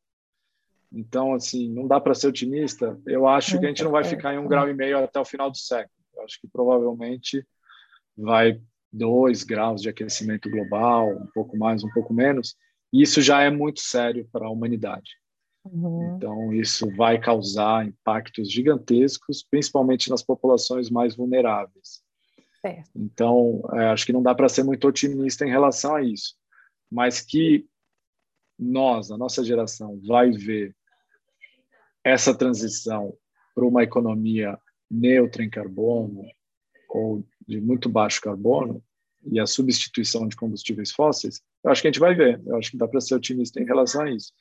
Então, 0.93 1.35
assim, 1.35 1.69
não 1.69 1.89
dá 1.89 2.01
para 2.01 2.15
ser 2.15 2.29
otimista. 2.29 2.97
Eu 3.05 3.27
acho 3.27 3.59
que 3.59 3.67
a 3.67 3.69
gente 3.69 3.83
não 3.83 3.91
vai 3.91 4.05
ficar 4.05 4.33
em 4.33 4.39
um 4.39 4.47
grau 4.47 4.71
e 4.71 4.75
meio 4.75 5.03
até 5.03 5.19
o 5.19 5.25
final 5.25 5.51
do 5.51 5.57
século. 5.57 5.91
Eu 6.15 6.23
acho 6.23 6.41
que 6.41 6.47
provavelmente 6.47 7.45
vai 8.17 8.61
dois 8.93 9.43
graus 9.43 9.83
de 9.83 9.89
aquecimento 9.89 10.49
global, 10.49 11.09
um 11.17 11.27
pouco 11.35 11.59
mais, 11.59 11.83
um 11.83 11.91
pouco 11.91 12.15
menos. 12.15 12.55
E 12.93 13.03
isso 13.03 13.21
já 13.21 13.43
é 13.43 13.51
muito 13.51 13.81
sério 13.81 14.29
para 14.31 14.47
a 14.47 14.51
humanidade. 14.51 15.11
Uhum. 15.73 16.17
Então, 16.17 16.53
isso 16.53 16.89
vai 16.97 17.19
causar 17.19 17.87
impactos 17.87 18.51
gigantescos, 18.51 19.43
principalmente 19.43 20.11
nas 20.11 20.23
populações 20.23 20.91
mais 20.91 21.17
vulneráveis. 21.17 22.03
Então, 22.95 23.63
é, 23.73 23.87
acho 23.87 24.05
que 24.07 24.13
não 24.13 24.23
dá 24.23 24.35
para 24.35 24.49
ser 24.49 24.65
muito 24.65 24.87
otimista 24.89 25.45
em 25.45 25.51
relação 25.51 25.95
a 25.95 26.03
isso, 26.03 26.35
mas 26.91 27.21
que 27.21 27.67
nós, 28.59 29.11
a 29.11 29.17
nossa 29.17 29.45
geração, 29.45 30.01
vai 30.05 30.31
ver 30.31 30.75
essa 32.03 32.35
transição 32.35 33.17
para 33.55 33.65
uma 33.65 33.83
economia 33.83 34.59
neutra 34.91 35.45
em 35.45 35.51
carbono 35.51 36.25
ou 36.89 37.25
de 37.47 37.61
muito 37.61 37.89
baixo 37.89 38.21
carbono 38.21 38.83
e 39.31 39.39
a 39.39 39.47
substituição 39.47 40.27
de 40.27 40.37
combustíveis 40.37 40.91
fósseis, 40.91 41.43
eu 41.63 41.71
acho 41.71 41.83
que 41.83 41.89
a 41.89 41.91
gente 41.91 42.01
vai 42.01 42.15
ver. 42.15 42.41
Eu 42.47 42.57
acho 42.57 42.71
que 42.71 42.77
dá 42.77 42.89
para 42.89 43.01
ser 43.01 43.15
otimista 43.15 43.61
em 43.61 43.65
relação 43.65 44.03
a 44.03 44.11
isso. 44.11 44.33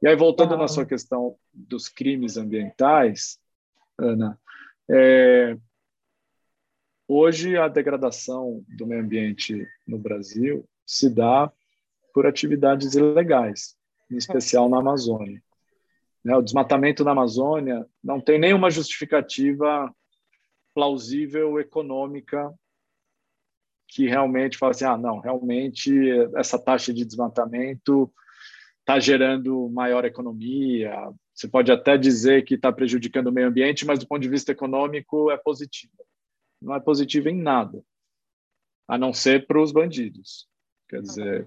E 0.00 0.06
aí, 0.06 0.14
voltando 0.14 0.54
ah. 0.54 0.56
na 0.58 0.68
sua 0.68 0.86
questão 0.86 1.36
dos 1.52 1.88
crimes 1.88 2.36
ambientais, 2.36 3.38
Ana, 3.98 4.38
é, 4.88 5.56
hoje 7.06 7.56
a 7.56 7.66
degradação 7.66 8.64
do 8.68 8.86
meio 8.86 9.02
ambiente 9.02 9.66
no 9.86 9.98
Brasil 9.98 10.68
se 10.86 11.10
dá 11.10 11.52
por 12.14 12.26
atividades 12.26 12.94
ilegais, 12.94 13.76
em 14.10 14.16
especial 14.16 14.68
na 14.68 14.78
Amazônia. 14.78 15.42
Né, 16.24 16.36
o 16.36 16.42
desmatamento 16.42 17.04
na 17.04 17.12
Amazônia 17.12 17.86
não 18.02 18.20
tem 18.20 18.38
nenhuma 18.38 18.70
justificativa 18.70 19.94
plausível 20.74 21.58
econômica 21.58 22.52
que 23.88 24.06
realmente 24.06 24.58
fala 24.58 24.70
assim, 24.70 24.84
ah, 24.84 24.98
não, 24.98 25.18
realmente 25.18 25.90
essa 26.36 26.58
taxa 26.58 26.92
de 26.92 27.04
desmatamento 27.04 28.12
está 28.88 28.98
gerando 28.98 29.68
maior 29.68 30.06
economia. 30.06 30.94
Você 31.34 31.46
pode 31.46 31.70
até 31.70 31.98
dizer 31.98 32.42
que 32.46 32.54
está 32.54 32.72
prejudicando 32.72 33.26
o 33.26 33.32
meio 33.32 33.48
ambiente, 33.48 33.84
mas 33.84 33.98
do 33.98 34.08
ponto 34.08 34.22
de 34.22 34.30
vista 34.30 34.50
econômico 34.50 35.30
é 35.30 35.36
positivo. 35.36 35.92
Não 36.60 36.74
é 36.74 36.80
positivo 36.80 37.28
em 37.28 37.36
nada, 37.36 37.84
a 38.88 38.96
não 38.96 39.12
ser 39.12 39.46
para 39.46 39.60
os 39.60 39.72
bandidos. 39.72 40.48
Quer 40.88 41.02
dizer, 41.02 41.46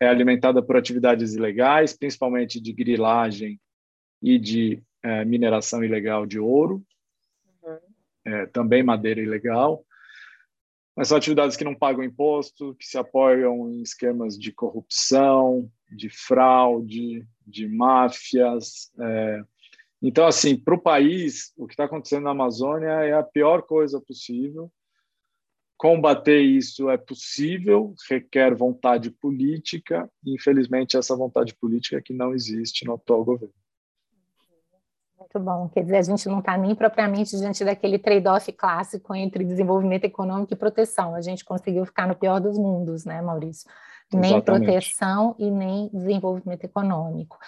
é 0.00 0.08
alimentada 0.08 0.60
por 0.60 0.76
atividades 0.76 1.34
ilegais, 1.34 1.96
principalmente 1.96 2.60
de 2.60 2.72
grilagem 2.72 3.60
e 4.20 4.36
de 4.36 4.82
é, 5.04 5.24
mineração 5.24 5.84
ilegal 5.84 6.26
de 6.26 6.40
ouro, 6.40 6.84
uhum. 7.62 7.78
é, 8.24 8.46
também 8.46 8.82
madeira 8.82 9.20
ilegal. 9.20 9.86
Mas 10.96 11.08
são 11.08 11.16
atividades 11.16 11.56
que 11.56 11.64
não 11.64 11.74
pagam 11.74 12.04
imposto, 12.04 12.74
que 12.74 12.86
se 12.86 12.98
apoiam 12.98 13.70
em 13.70 13.82
esquemas 13.82 14.38
de 14.38 14.52
corrupção, 14.52 15.70
de 15.90 16.10
fraude, 16.10 17.26
de 17.46 17.68
máfias. 17.68 18.90
É. 18.98 19.42
Então, 20.02 20.26
assim, 20.26 20.56
para 20.56 20.74
o 20.74 20.80
país, 20.80 21.52
o 21.56 21.66
que 21.66 21.74
está 21.74 21.84
acontecendo 21.84 22.24
na 22.24 22.30
Amazônia 22.30 22.88
é 22.88 23.12
a 23.12 23.22
pior 23.22 23.62
coisa 23.62 24.00
possível. 24.00 24.70
Combater 25.76 26.40
isso 26.40 26.90
é 26.90 26.98
possível, 26.98 27.94
requer 28.08 28.54
vontade 28.54 29.10
política, 29.10 30.10
e 30.22 30.34
infelizmente 30.34 30.96
essa 30.96 31.16
vontade 31.16 31.54
política 31.54 31.96
é 31.96 32.02
que 32.02 32.12
não 32.12 32.34
existe 32.34 32.84
no 32.84 32.94
atual 32.94 33.24
governo. 33.24 33.54
Muito 35.20 35.38
bom. 35.38 35.68
Quer 35.68 35.82
dizer, 35.82 35.98
a 35.98 36.02
gente 36.02 36.26
não 36.28 36.38
está 36.38 36.56
nem 36.56 36.74
propriamente 36.74 37.36
diante 37.36 37.62
daquele 37.62 37.98
trade-off 37.98 38.50
clássico 38.52 39.14
entre 39.14 39.44
desenvolvimento 39.44 40.04
econômico 40.04 40.54
e 40.54 40.56
proteção. 40.56 41.14
A 41.14 41.20
gente 41.20 41.44
conseguiu 41.44 41.84
ficar 41.84 42.08
no 42.08 42.16
pior 42.16 42.40
dos 42.40 42.56
mundos, 42.56 43.04
né, 43.04 43.20
Maurício? 43.20 43.70
nem 44.12 44.36
Exatamente. 44.36 44.64
proteção 44.64 45.36
e 45.38 45.50
nem 45.50 45.88
desenvolvimento 45.92 46.64
econômico. 46.64 47.38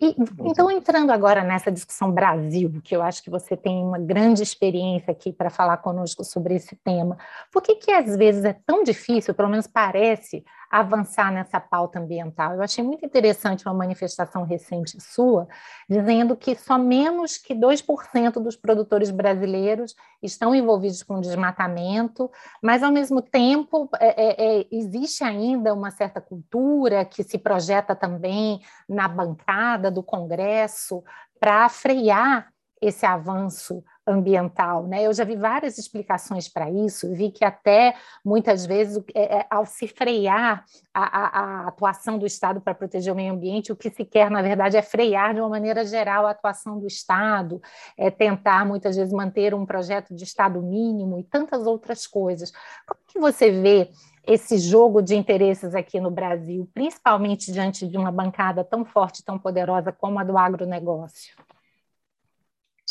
E, 0.00 0.14
então, 0.40 0.70
entrando 0.70 1.10
agora 1.10 1.42
nessa 1.42 1.70
discussão 1.70 2.12
Brasil, 2.12 2.80
que 2.82 2.94
eu 2.94 3.02
acho 3.02 3.22
que 3.22 3.30
você 3.30 3.56
tem 3.56 3.84
uma 3.84 3.98
grande 3.98 4.42
experiência 4.42 5.10
aqui 5.10 5.32
para 5.32 5.50
falar 5.50 5.78
conosco 5.78 6.22
sobre 6.22 6.54
esse 6.54 6.76
tema, 6.76 7.18
por 7.50 7.62
que, 7.62 7.74
que 7.74 7.90
às 7.90 8.16
vezes 8.16 8.44
é 8.44 8.52
tão 8.64 8.84
difícil, 8.84 9.34
pelo 9.34 9.48
menos 9.48 9.66
parece, 9.66 10.44
avançar 10.72 11.30
nessa 11.30 11.60
pauta 11.60 11.98
ambiental. 12.00 12.54
Eu 12.54 12.62
achei 12.62 12.82
muito 12.82 13.04
interessante 13.04 13.66
uma 13.66 13.74
manifestação 13.74 14.42
recente 14.42 14.98
sua, 15.02 15.46
dizendo 15.86 16.34
que 16.34 16.56
só 16.56 16.78
menos 16.78 17.36
que 17.36 17.54
2% 17.54 18.42
dos 18.42 18.56
produtores 18.56 19.10
brasileiros 19.10 19.94
estão 20.22 20.54
envolvidos 20.54 21.02
com 21.02 21.20
desmatamento, 21.20 22.30
mas, 22.62 22.82
ao 22.82 22.90
mesmo 22.90 23.20
tempo, 23.20 23.86
é, 24.00 24.06
é, 24.08 24.60
é, 24.60 24.66
existe 24.72 25.22
ainda 25.22 25.74
uma 25.74 25.90
certa 25.90 26.22
cultura 26.22 27.04
que 27.04 27.22
se 27.22 27.36
projeta 27.36 27.94
também 27.94 28.62
na 28.88 29.06
bancada 29.06 29.90
do 29.90 30.02
Congresso 30.02 31.04
para 31.38 31.68
frear 31.68 32.51
esse 32.82 33.06
avanço 33.06 33.82
ambiental, 34.04 34.88
né? 34.88 35.06
Eu 35.06 35.14
já 35.14 35.22
vi 35.22 35.36
várias 35.36 35.78
explicações 35.78 36.48
para 36.48 36.68
isso, 36.68 37.14
vi 37.14 37.30
que 37.30 37.44
até 37.44 37.94
muitas 38.24 38.66
vezes, 38.66 39.00
é, 39.14 39.38
é, 39.38 39.46
ao 39.48 39.64
se 39.64 39.86
frear 39.86 40.64
a, 40.92 41.02
a, 41.02 41.40
a 41.40 41.68
atuação 41.68 42.18
do 42.18 42.26
Estado 42.26 42.60
para 42.60 42.74
proteger 42.74 43.12
o 43.12 43.16
meio 43.16 43.32
ambiente, 43.32 43.70
o 43.70 43.76
que 43.76 43.88
se 43.88 44.04
quer, 44.04 44.28
na 44.28 44.42
verdade, 44.42 44.76
é 44.76 44.82
frear 44.82 45.32
de 45.32 45.40
uma 45.40 45.48
maneira 45.48 45.86
geral 45.86 46.26
a 46.26 46.30
atuação 46.30 46.80
do 46.80 46.86
Estado, 46.88 47.62
é 47.96 48.10
tentar 48.10 48.66
muitas 48.66 48.96
vezes 48.96 49.12
manter 49.12 49.54
um 49.54 49.64
projeto 49.64 50.12
de 50.12 50.24
Estado 50.24 50.60
mínimo 50.60 51.20
e 51.20 51.22
tantas 51.22 51.64
outras 51.64 52.04
coisas. 52.04 52.50
Como 52.84 53.00
que 53.06 53.20
você 53.20 53.52
vê 53.52 53.88
esse 54.26 54.58
jogo 54.58 55.00
de 55.00 55.14
interesses 55.14 55.76
aqui 55.76 56.00
no 56.00 56.10
Brasil, 56.10 56.68
principalmente 56.74 57.52
diante 57.52 57.86
de 57.86 57.96
uma 57.96 58.10
bancada 58.10 58.64
tão 58.64 58.84
forte, 58.84 59.24
tão 59.24 59.38
poderosa 59.38 59.92
como 59.92 60.18
a 60.18 60.24
do 60.24 60.36
agronegócio? 60.36 61.36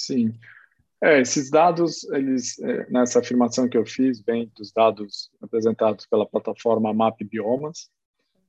Sim. 0.06 0.34
É, 1.04 1.20
esses 1.20 1.50
dados, 1.50 2.04
eles, 2.12 2.60
é, 2.60 2.90
nessa 2.90 3.20
afirmação 3.20 3.68
que 3.68 3.78
eu 3.78 3.86
fiz, 3.86 4.22
vem 4.22 4.52
dos 4.56 4.72
dados 4.72 5.32
apresentados 5.42 6.06
pela 6.06 6.26
plataforma 6.26 6.94
Map 6.94 7.20
Biomas, 7.24 7.90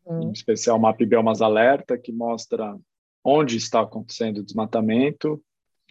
uhum. 0.04 0.28
em 0.28 0.32
especial 0.32 0.78
Map 0.78 0.98
Biomas 0.98 1.40
Alerta, 1.40 1.98
que 1.98 2.12
mostra 2.12 2.76
onde 3.24 3.56
está 3.56 3.80
acontecendo 3.80 4.38
o 4.38 4.44
desmatamento, 4.44 5.42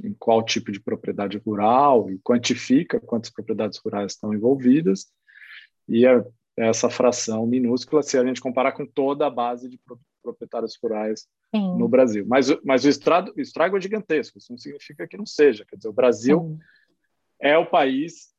em 0.04 0.14
qual 0.14 0.44
tipo 0.44 0.72
de 0.72 0.80
propriedade 0.80 1.38
rural, 1.38 2.10
e 2.10 2.20
quantifica 2.20 3.00
quantas 3.00 3.32
propriedades 3.32 3.80
rurais 3.84 4.14
estão 4.14 4.34
envolvidas, 4.34 5.08
e 5.88 6.06
é 6.06 6.24
essa 6.58 6.90
fração 6.90 7.46
minúscula 7.46 8.04
se 8.04 8.18
a 8.18 8.26
gente 8.26 8.42
comparar 8.42 8.74
com 8.74 8.86
toda 8.86 9.26
a 9.26 9.30
base 9.30 9.70
de 9.70 9.80
proprietários 10.22 10.78
rurais 10.82 11.28
Sim. 11.54 11.78
no 11.78 11.88
Brasil. 11.88 12.26
Mas, 12.28 12.48
mas 12.64 12.86
o, 12.86 12.90
estrago, 12.90 13.34
o 13.36 13.42
estrago 13.42 13.78
é 13.78 13.82
gigantesco, 13.82 14.38
isso 14.38 14.52
não 14.52 14.58
significa 14.58 15.08
que 15.08 15.18
não 15.18 15.26
seja. 15.26 15.66
Quer 15.66 15.76
dizer, 15.76 15.90
o 15.90 15.94
Brasil 15.94 16.40
Sim. 16.40 16.60
é 17.40 17.58
o 17.58 17.66
país, 17.66 18.34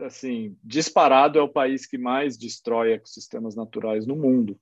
assim, 0.00 0.56
disparado 0.64 1.38
é 1.38 1.42
o 1.42 1.48
país 1.48 1.86
que 1.86 1.98
mais 1.98 2.38
destrói 2.38 2.94
ecossistemas 2.94 3.54
naturais 3.54 4.06
no 4.06 4.16
mundo. 4.16 4.58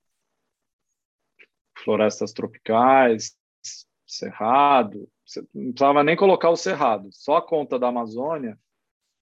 Florestas 1.77 2.33
tropicais, 2.33 3.37
cerrado, 4.05 5.09
não 5.55 5.73
precisava 5.73 6.03
nem 6.03 6.17
colocar 6.17 6.51
o 6.51 6.57
cerrado, 6.57 7.11
só 7.13 7.37
a 7.37 7.43
conta 7.43 7.79
da 7.79 7.89
Amazônia, 7.89 8.59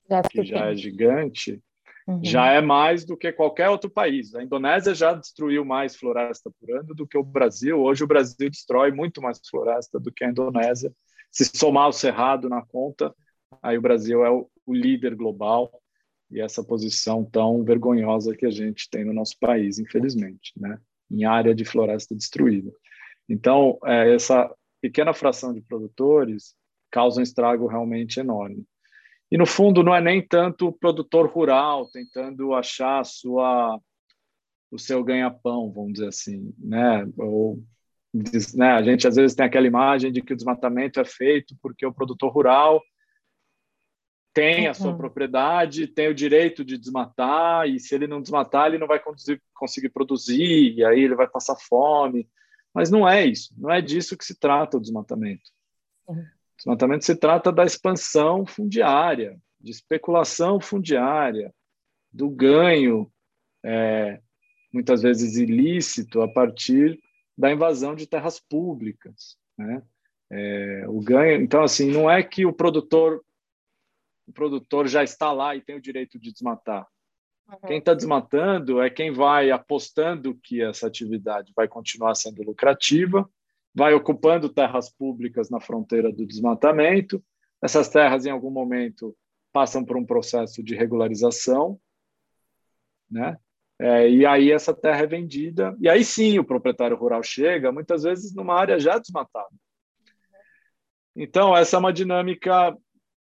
já 0.08 0.22
que 0.22 0.44
já 0.44 0.70
é 0.70 0.74
gigante, 0.74 1.62
Uhum. 2.06 2.24
Já 2.24 2.52
é 2.52 2.60
mais 2.60 3.04
do 3.04 3.16
que 3.16 3.32
qualquer 3.32 3.68
outro 3.68 3.90
país. 3.90 4.34
A 4.34 4.42
Indonésia 4.42 4.94
já 4.94 5.12
destruiu 5.12 5.64
mais 5.64 5.96
floresta 5.96 6.50
por 6.60 6.70
ano 6.70 6.94
do 6.94 7.06
que 7.06 7.18
o 7.18 7.24
Brasil. 7.24 7.80
Hoje 7.80 8.04
o 8.04 8.06
Brasil 8.06 8.48
destrói 8.48 8.92
muito 8.92 9.20
mais 9.20 9.40
floresta 9.48 9.98
do 9.98 10.12
que 10.12 10.24
a 10.24 10.30
Indonésia. 10.30 10.92
Se 11.32 11.44
somar 11.44 11.88
o 11.88 11.92
cerrado 11.92 12.48
na 12.48 12.62
conta, 12.64 13.12
aí 13.60 13.76
o 13.76 13.82
Brasil 13.82 14.24
é 14.24 14.30
o, 14.30 14.48
o 14.64 14.72
líder 14.72 15.16
global 15.16 15.70
e 16.30 16.40
essa 16.40 16.62
posição 16.62 17.24
tão 17.24 17.64
vergonhosa 17.64 18.36
que 18.36 18.46
a 18.46 18.50
gente 18.50 18.88
tem 18.88 19.04
no 19.04 19.12
nosso 19.12 19.36
país, 19.40 19.78
infelizmente, 19.78 20.52
né? 20.56 20.78
Em 21.10 21.24
área 21.24 21.54
de 21.54 21.64
floresta 21.64 22.14
destruída. 22.14 22.70
Então, 23.28 23.78
é, 23.84 24.14
essa 24.14 24.52
pequena 24.80 25.12
fração 25.12 25.52
de 25.52 25.60
produtores 25.60 26.54
causa 26.90 27.20
um 27.20 27.22
estrago 27.22 27.66
realmente 27.66 28.20
enorme. 28.20 28.64
E, 29.30 29.36
no 29.36 29.46
fundo, 29.46 29.82
não 29.82 29.94
é 29.94 30.00
nem 30.00 30.26
tanto 30.26 30.68
o 30.68 30.72
produtor 30.72 31.28
rural 31.28 31.88
tentando 31.90 32.54
achar 32.54 33.04
sua, 33.04 33.80
o 34.70 34.78
seu 34.78 35.02
ganha-pão, 35.02 35.72
vamos 35.72 35.94
dizer 35.94 36.08
assim. 36.08 36.54
Né? 36.58 37.06
Ou, 37.18 37.62
né? 38.54 38.72
A 38.72 38.82
gente, 38.82 39.06
às 39.06 39.16
vezes, 39.16 39.34
tem 39.34 39.46
aquela 39.46 39.66
imagem 39.66 40.12
de 40.12 40.22
que 40.22 40.32
o 40.32 40.36
desmatamento 40.36 41.00
é 41.00 41.04
feito 41.04 41.56
porque 41.60 41.84
o 41.84 41.92
produtor 41.92 42.32
rural 42.32 42.80
tem 44.32 44.68
a 44.68 44.74
sua 44.74 44.90
uhum. 44.90 44.98
propriedade, 44.98 45.86
tem 45.86 46.08
o 46.08 46.14
direito 46.14 46.62
de 46.62 46.76
desmatar, 46.76 47.66
e 47.66 47.80
se 47.80 47.94
ele 47.94 48.06
não 48.06 48.20
desmatar, 48.20 48.66
ele 48.66 48.76
não 48.76 48.86
vai 48.86 49.00
conduzir, 49.00 49.40
conseguir 49.54 49.88
produzir, 49.88 50.74
e 50.74 50.84
aí 50.84 51.00
ele 51.00 51.14
vai 51.14 51.26
passar 51.26 51.56
fome. 51.56 52.28
Mas 52.74 52.90
não 52.90 53.08
é 53.08 53.24
isso, 53.24 53.54
não 53.56 53.70
é 53.70 53.80
disso 53.80 54.14
que 54.14 54.26
se 54.26 54.38
trata 54.38 54.76
o 54.76 54.80
desmatamento. 54.80 55.50
Uhum. 56.06 56.22
Desmatamento 56.66 57.04
se 57.04 57.14
trata 57.14 57.52
da 57.52 57.64
expansão 57.64 58.44
fundiária, 58.44 59.38
de 59.60 59.70
especulação 59.70 60.60
fundiária, 60.60 61.54
do 62.12 62.28
ganho, 62.28 63.08
é, 63.64 64.20
muitas 64.72 65.00
vezes 65.00 65.36
ilícito, 65.36 66.22
a 66.22 66.28
partir 66.28 67.00
da 67.38 67.52
invasão 67.52 67.94
de 67.94 68.04
terras 68.04 68.40
públicas. 68.40 69.38
Né? 69.56 69.80
É, 70.28 70.84
o 70.88 71.00
ganho, 71.00 71.40
então, 71.40 71.62
assim, 71.62 71.88
não 71.88 72.10
é 72.10 72.20
que 72.20 72.44
o 72.44 72.52
produtor 72.52 73.24
o 74.26 74.32
produtor 74.32 74.88
já 74.88 75.04
está 75.04 75.30
lá 75.30 75.54
e 75.54 75.60
tem 75.60 75.76
o 75.76 75.80
direito 75.80 76.18
de 76.18 76.32
desmatar. 76.32 76.84
Uhum. 77.48 77.58
Quem 77.68 77.78
está 77.78 77.94
desmatando 77.94 78.82
é 78.82 78.90
quem 78.90 79.12
vai 79.12 79.52
apostando 79.52 80.36
que 80.42 80.60
essa 80.60 80.88
atividade 80.88 81.52
vai 81.54 81.68
continuar 81.68 82.16
sendo 82.16 82.42
lucrativa 82.42 83.30
vai 83.76 83.92
ocupando 83.92 84.48
terras 84.48 84.88
públicas 84.88 85.50
na 85.50 85.60
fronteira 85.60 86.10
do 86.10 86.26
desmatamento. 86.26 87.22
Essas 87.62 87.90
terras, 87.90 88.24
em 88.24 88.30
algum 88.30 88.50
momento, 88.50 89.14
passam 89.52 89.84
por 89.84 89.98
um 89.98 90.06
processo 90.06 90.62
de 90.62 90.74
regularização, 90.74 91.78
né? 93.10 93.36
É, 93.78 94.08
e 94.08 94.24
aí 94.24 94.50
essa 94.50 94.72
terra 94.72 95.02
é 95.02 95.06
vendida, 95.06 95.76
e 95.78 95.86
aí 95.86 96.02
sim 96.02 96.38
o 96.38 96.44
proprietário 96.44 96.96
rural 96.96 97.22
chega, 97.22 97.70
muitas 97.70 98.04
vezes 98.04 98.34
numa 98.34 98.58
área 98.58 98.78
já 98.80 98.98
desmatada. 98.98 99.54
Então, 101.14 101.54
essa 101.54 101.76
é 101.76 101.78
uma 101.78 101.92
dinâmica 101.92 102.74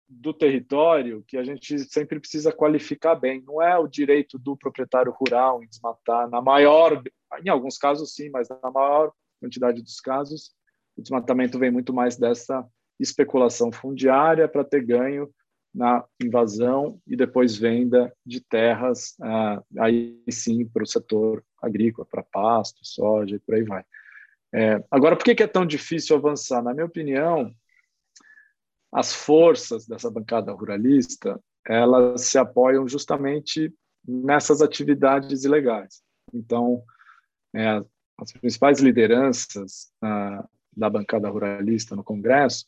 do 0.08 0.32
território 0.32 1.24
que 1.26 1.36
a 1.36 1.42
gente 1.42 1.76
sempre 1.80 2.20
precisa 2.20 2.52
qualificar 2.52 3.16
bem. 3.16 3.42
Não 3.44 3.60
é 3.60 3.76
o 3.76 3.88
direito 3.88 4.38
do 4.38 4.56
proprietário 4.56 5.10
rural 5.10 5.60
em 5.62 5.66
desmatar, 5.66 6.30
na 6.30 6.40
maior, 6.40 7.02
em 7.44 7.48
alguns 7.48 7.76
casos 7.76 8.14
sim, 8.14 8.30
mas 8.30 8.48
na 8.48 8.70
maior 8.70 9.12
quantidade 9.44 9.82
dos 9.82 10.00
casos, 10.00 10.52
o 10.96 11.02
desmatamento 11.02 11.58
vem 11.58 11.70
muito 11.70 11.92
mais 11.92 12.16
dessa 12.16 12.66
especulação 12.98 13.70
fundiária 13.70 14.48
para 14.48 14.64
ter 14.64 14.84
ganho 14.84 15.28
na 15.74 16.04
invasão 16.22 17.00
e 17.06 17.16
depois 17.16 17.56
venda 17.56 18.12
de 18.24 18.40
terras, 18.40 19.14
ah, 19.20 19.60
aí 19.78 20.22
sim 20.30 20.64
para 20.64 20.84
o 20.84 20.86
setor 20.86 21.44
agrícola, 21.60 22.06
para 22.06 22.22
pasto, 22.22 22.78
soja 22.82 23.36
e 23.36 23.40
por 23.40 23.56
aí 23.56 23.64
vai. 23.64 23.84
É, 24.54 24.82
agora, 24.88 25.16
por 25.16 25.24
que 25.24 25.42
é 25.42 25.48
tão 25.48 25.66
difícil 25.66 26.14
avançar? 26.14 26.62
Na 26.62 26.72
minha 26.72 26.86
opinião, 26.86 27.52
as 28.92 29.12
forças 29.12 29.84
dessa 29.84 30.08
bancada 30.08 30.52
ruralista 30.52 31.40
elas 31.66 32.22
se 32.22 32.38
apoiam 32.38 32.86
justamente 32.86 33.74
nessas 34.06 34.60
atividades 34.60 35.44
ilegais. 35.44 36.02
Então, 36.32 36.84
é, 37.54 37.82
as 38.18 38.32
principais 38.32 38.80
lideranças 38.80 39.92
ah, 40.02 40.46
da 40.76 40.88
bancada 40.88 41.28
ruralista 41.28 41.96
no 41.96 42.04
Congresso 42.04 42.66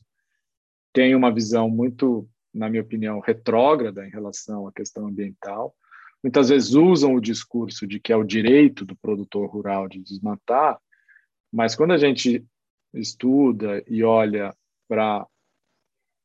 têm 0.93 1.15
uma 1.15 1.33
visão 1.33 1.69
muito, 1.69 2.29
na 2.53 2.69
minha 2.69 2.83
opinião, 2.83 3.21
retrógrada 3.21 4.07
em 4.07 4.11
relação 4.11 4.67
à 4.67 4.73
questão 4.73 5.07
ambiental. 5.07 5.75
Muitas 6.23 6.49
vezes 6.49 6.75
usam 6.75 7.15
o 7.15 7.21
discurso 7.21 7.87
de 7.87 8.01
que 8.01 8.13
é 8.13 8.17
o 8.17 8.25
direito 8.25 8.85
do 8.85 8.97
produtor 8.97 9.49
rural 9.49 9.89
de 9.89 10.01
desmatar, 10.01 10.79
mas 11.53 11.77
quando 11.77 11.93
a 11.93 11.99
gente 11.99 12.45
estuda 12.95 13.83
e 13.87 14.03
olha 14.03 14.55
para 14.89 15.27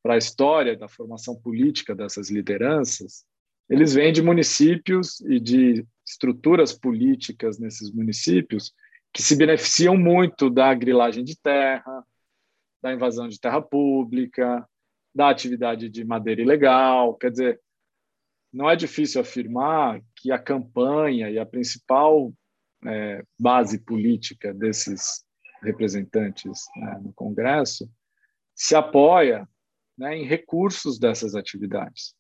para 0.03 0.15
a 0.15 0.17
história 0.17 0.75
da 0.75 0.87
formação 0.87 1.39
política 1.39 1.93
dessas 1.93 2.31
lideranças, 2.31 3.23
eles 3.69 3.93
vêm 3.93 4.11
de 4.11 4.23
municípios 4.23 5.21
e 5.21 5.39
de 5.39 5.85
estruturas 6.03 6.73
políticas 6.73 7.59
nesses 7.59 7.91
municípios 7.91 8.73
que 9.13 9.21
se 9.21 9.35
beneficiam 9.35 9.97
muito 9.97 10.49
da 10.49 10.73
grilagem 10.73 11.23
de 11.23 11.37
terra, 11.37 12.05
da 12.81 12.93
invasão 12.93 13.27
de 13.27 13.39
terra 13.39 13.61
pública, 13.61 14.67
da 15.13 15.29
atividade 15.29 15.89
de 15.89 16.05
madeira 16.05 16.41
ilegal. 16.41 17.15
Quer 17.15 17.31
dizer, 17.31 17.61
não 18.51 18.69
é 18.69 18.75
difícil 18.75 19.21
afirmar 19.21 20.01
que 20.15 20.31
a 20.31 20.39
campanha 20.39 21.29
e 21.29 21.37
a 21.37 21.45
principal 21.45 22.33
é, 22.85 23.23
base 23.39 23.79
política 23.79 24.53
desses 24.53 25.23
representantes 25.61 26.65
né, 26.75 26.99
no 27.01 27.13
Congresso 27.13 27.89
se 28.55 28.75
apoia 28.75 29.47
né, 29.97 30.17
em 30.17 30.25
recursos 30.25 30.99
dessas 30.99 31.35
atividades. 31.35 32.15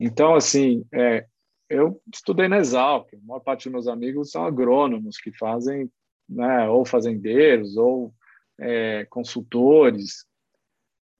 Então, 0.00 0.34
assim, 0.34 0.84
é, 0.92 1.26
eu 1.68 2.00
estudei 2.12 2.48
na 2.48 2.58
Exalc, 2.58 3.12
a 3.14 3.26
maior 3.26 3.40
parte 3.40 3.64
dos 3.64 3.72
meus 3.72 3.88
amigos 3.88 4.30
são 4.30 4.44
agrônomos 4.44 5.18
que 5.18 5.30
fazem, 5.32 5.90
né, 6.28 6.68
ou 6.68 6.84
fazendeiros, 6.84 7.76
ou 7.76 8.14
é, 8.58 9.04
consultores 9.06 10.26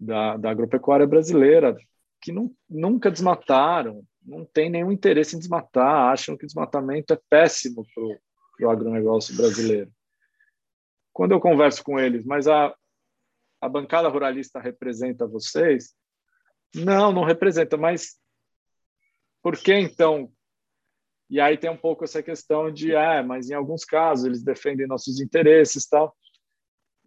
da, 0.01 0.37
da 0.37 0.51
agropecuária 0.51 1.07
brasileira, 1.07 1.77
que 2.21 2.33
não, 2.33 2.55
nunca 2.69 3.11
desmataram, 3.11 4.05
não 4.25 4.45
tem 4.45 4.71
nenhum 4.71 4.91
interesse 4.91 5.37
em 5.37 5.39
desmatar, 5.39 6.13
acham 6.13 6.37
que 6.37 6.47
desmatamento 6.47 7.13
é 7.13 7.21
péssimo 7.29 7.87
para 7.95 8.67
o 8.67 8.71
agronegócio 8.71 9.37
brasileiro. 9.37 9.91
Quando 11.13 11.33
eu 11.33 11.41
converso 11.41 11.83
com 11.83 11.99
eles, 11.99 12.25
mas 12.25 12.47
a, 12.47 12.75
a 13.61 13.69
bancada 13.69 14.09
ruralista 14.09 14.61
representa 14.61 15.27
vocês? 15.27 15.95
Não, 16.75 17.13
não 17.13 17.25
representa, 17.25 17.77
mas 17.77 18.19
por 19.43 19.57
que 19.57 19.75
então 19.75 20.31
e 21.31 21.41
aí 21.41 21.59
tem 21.59 21.71
um 21.71 21.77
pouco 21.77 22.05
essa 22.05 22.23
questão 22.23 22.71
de, 22.71 22.97
ah, 22.97 23.23
mas 23.23 23.51
em 23.51 23.55
alguns 23.55 23.85
casos 23.85 24.25
eles 24.25 24.43
defendem 24.43 24.87
nossos 24.87 25.21
interesses, 25.21 25.87
tal. 25.87 26.15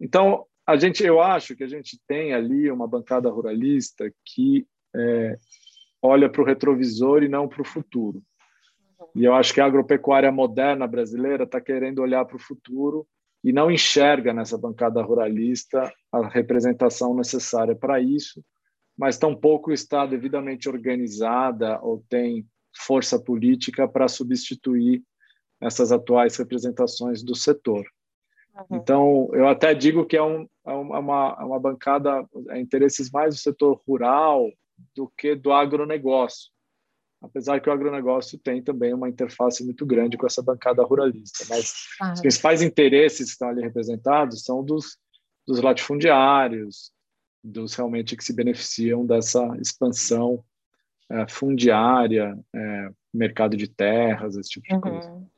Então, 0.00 0.46
a 0.66 0.76
gente, 0.76 1.04
eu 1.04 1.20
acho 1.20 1.56
que 1.56 1.64
a 1.64 1.68
gente 1.68 2.00
tem 2.06 2.32
ali 2.32 2.70
uma 2.70 2.86
bancada 2.86 3.28
ruralista 3.28 4.12
que 4.24 4.66
é, 4.94 5.38
olha 6.00 6.30
para 6.30 6.42
o 6.42 6.44
retrovisor 6.44 7.22
e 7.22 7.28
não 7.28 7.48
para 7.48 7.62
o 7.62 7.66
futuro. 7.66 8.22
E 9.14 9.24
eu 9.24 9.34
acho 9.34 9.52
que 9.52 9.60
a 9.60 9.66
agropecuária 9.66 10.30
moderna 10.30 10.86
brasileira 10.86 11.44
está 11.44 11.60
querendo 11.60 12.00
olhar 12.00 12.24
para 12.24 12.36
o 12.36 12.40
futuro 12.40 13.06
e 13.42 13.52
não 13.52 13.70
enxerga 13.70 14.32
nessa 14.32 14.56
bancada 14.56 15.02
ruralista 15.02 15.92
a 16.12 16.28
representação 16.28 17.14
necessária 17.14 17.74
para 17.74 18.00
isso, 18.00 18.42
mas 18.96 19.18
tampouco 19.18 19.72
está 19.72 20.06
devidamente 20.06 20.68
organizada 20.68 21.80
ou 21.82 22.04
tem 22.08 22.46
força 22.74 23.18
política 23.18 23.86
para 23.86 24.08
substituir 24.08 25.02
essas 25.60 25.92
atuais 25.92 26.36
representações 26.36 27.22
do 27.22 27.34
setor. 27.34 27.84
Uhum. 28.54 28.76
Então, 28.76 29.30
eu 29.32 29.48
até 29.48 29.74
digo 29.74 30.04
que 30.04 30.16
é, 30.16 30.22
um, 30.22 30.48
é 30.66 30.72
uma, 30.72 31.36
é 31.40 31.44
uma 31.44 31.60
bancada, 31.60 32.26
é 32.50 32.60
interesses 32.60 33.10
mais 33.10 33.34
do 33.34 33.40
setor 33.40 33.80
rural 33.86 34.50
do 34.94 35.10
que 35.16 35.34
do 35.34 35.52
agronegócio. 35.52 36.50
Apesar 37.22 37.60
que 37.60 37.68
o 37.68 37.72
agronegócio 37.72 38.36
tem 38.36 38.60
também 38.60 38.92
uma 38.92 39.08
interface 39.08 39.64
muito 39.64 39.86
grande 39.86 40.16
com 40.16 40.26
essa 40.26 40.42
bancada 40.42 40.82
ruralista. 40.82 41.44
Mas 41.48 41.72
os 42.14 42.20
principais 42.20 42.60
interesses 42.62 43.26
que 43.26 43.32
estão 43.32 43.48
ali 43.48 43.62
representados 43.62 44.42
são 44.42 44.64
dos, 44.64 44.98
dos 45.46 45.60
latifundiários, 45.60 46.90
dos 47.42 47.74
realmente 47.74 48.16
que 48.16 48.24
se 48.24 48.34
beneficiam 48.34 49.06
dessa 49.06 49.40
expansão 49.60 50.44
é, 51.10 51.26
fundiária, 51.28 52.38
é, 52.54 52.90
mercado 53.12 53.56
de 53.56 53.68
terras, 53.68 54.36
esse 54.36 54.50
tipo 54.50 54.66
de 54.66 54.74
uhum. 54.74 54.80
coisa. 54.80 55.32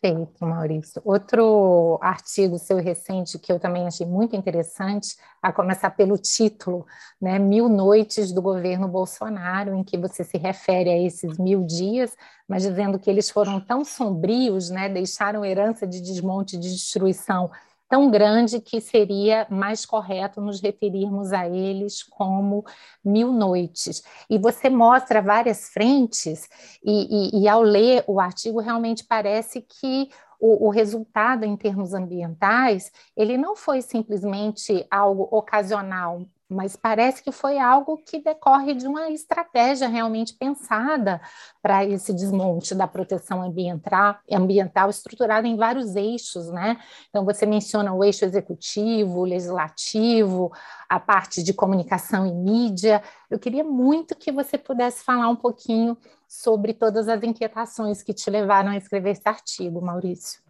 Perfeito, 0.00 0.46
Maurício. 0.46 1.02
Outro 1.04 1.98
artigo 2.00 2.58
seu 2.58 2.76
recente 2.76 3.40
que 3.40 3.50
eu 3.50 3.58
também 3.58 3.86
achei 3.88 4.06
muito 4.06 4.36
interessante, 4.36 5.16
a 5.42 5.52
começar 5.52 5.90
pelo 5.90 6.16
título, 6.16 6.86
né, 7.20 7.40
Mil 7.40 7.68
Noites 7.68 8.30
do 8.30 8.40
Governo 8.40 8.86
Bolsonaro, 8.86 9.74
em 9.74 9.82
que 9.82 9.98
você 9.98 10.22
se 10.22 10.38
refere 10.38 10.90
a 10.90 11.02
esses 11.02 11.36
mil 11.38 11.66
dias, 11.66 12.16
mas 12.46 12.62
dizendo 12.62 13.00
que 13.00 13.10
eles 13.10 13.28
foram 13.28 13.60
tão 13.60 13.84
sombrios, 13.84 14.70
né, 14.70 14.88
deixaram 14.88 15.44
herança 15.44 15.86
de 15.86 16.00
desmonte 16.00 16.54
e 16.54 16.60
de 16.60 16.70
destruição 16.70 17.50
tão 17.88 18.10
grande 18.10 18.60
que 18.60 18.80
seria 18.80 19.46
mais 19.50 19.84
correto 19.84 20.40
nos 20.40 20.60
referirmos 20.60 21.32
a 21.32 21.48
eles 21.48 22.02
como 22.02 22.64
mil 23.04 23.32
noites. 23.32 24.02
E 24.28 24.38
você 24.38 24.68
mostra 24.68 25.22
várias 25.22 25.68
frentes, 25.68 26.48
e, 26.84 27.38
e, 27.38 27.42
e 27.42 27.48
ao 27.48 27.62
ler 27.62 28.04
o 28.06 28.18
artigo, 28.18 28.60
realmente 28.60 29.04
parece 29.04 29.60
que 29.60 30.08
o, 30.40 30.66
o, 30.66 30.70
resultado 30.70 31.44
em 31.44 31.56
termos 31.56 31.94
ambientais, 31.94 32.92
ele 33.16 33.38
não 33.38 33.56
foi 33.56 33.80
simplesmente 33.80 34.86
algo 34.90 35.28
ocasional, 35.30 36.26
mas 36.48 36.76
parece 36.76 37.22
que 37.22 37.32
foi 37.32 37.58
algo 37.58 37.98
que 37.98 38.22
decorre 38.22 38.74
de 38.74 38.86
uma 38.86 39.10
estratégia 39.10 39.88
realmente 39.88 40.34
pensada 40.34 41.20
para 41.62 41.84
esse 41.84 42.12
desmonte 42.12 42.74
da 42.74 42.86
proteção 42.86 43.42
ambiental, 43.42 44.16
ambiental 44.30 44.90
estruturada 44.90 45.48
em 45.48 45.56
vários 45.56 45.96
eixos, 45.96 46.50
né? 46.50 46.78
Então 47.08 47.24
você 47.24 47.46
menciona 47.46 47.92
o 47.92 48.04
eixo 48.04 48.24
executivo, 48.24 49.24
legislativo, 49.24 50.52
a 50.88 51.00
parte 51.00 51.42
de 51.42 51.54
comunicação 51.54 52.26
e 52.26 52.32
mídia. 52.32 53.02
Eu 53.30 53.38
queria 53.38 53.64
muito 53.64 54.14
que 54.14 54.30
você 54.30 54.58
pudesse 54.58 55.02
falar 55.02 55.28
um 55.28 55.36
pouquinho 55.36 55.96
sobre 56.28 56.74
todas 56.74 57.08
as 57.08 57.22
inquietações 57.22 58.02
que 58.02 58.12
te 58.12 58.28
levaram 58.28 58.70
a 58.70 58.76
escrever 58.76 59.10
esse 59.10 59.28
artigo, 59.28 59.80
Maurício. 59.80 60.43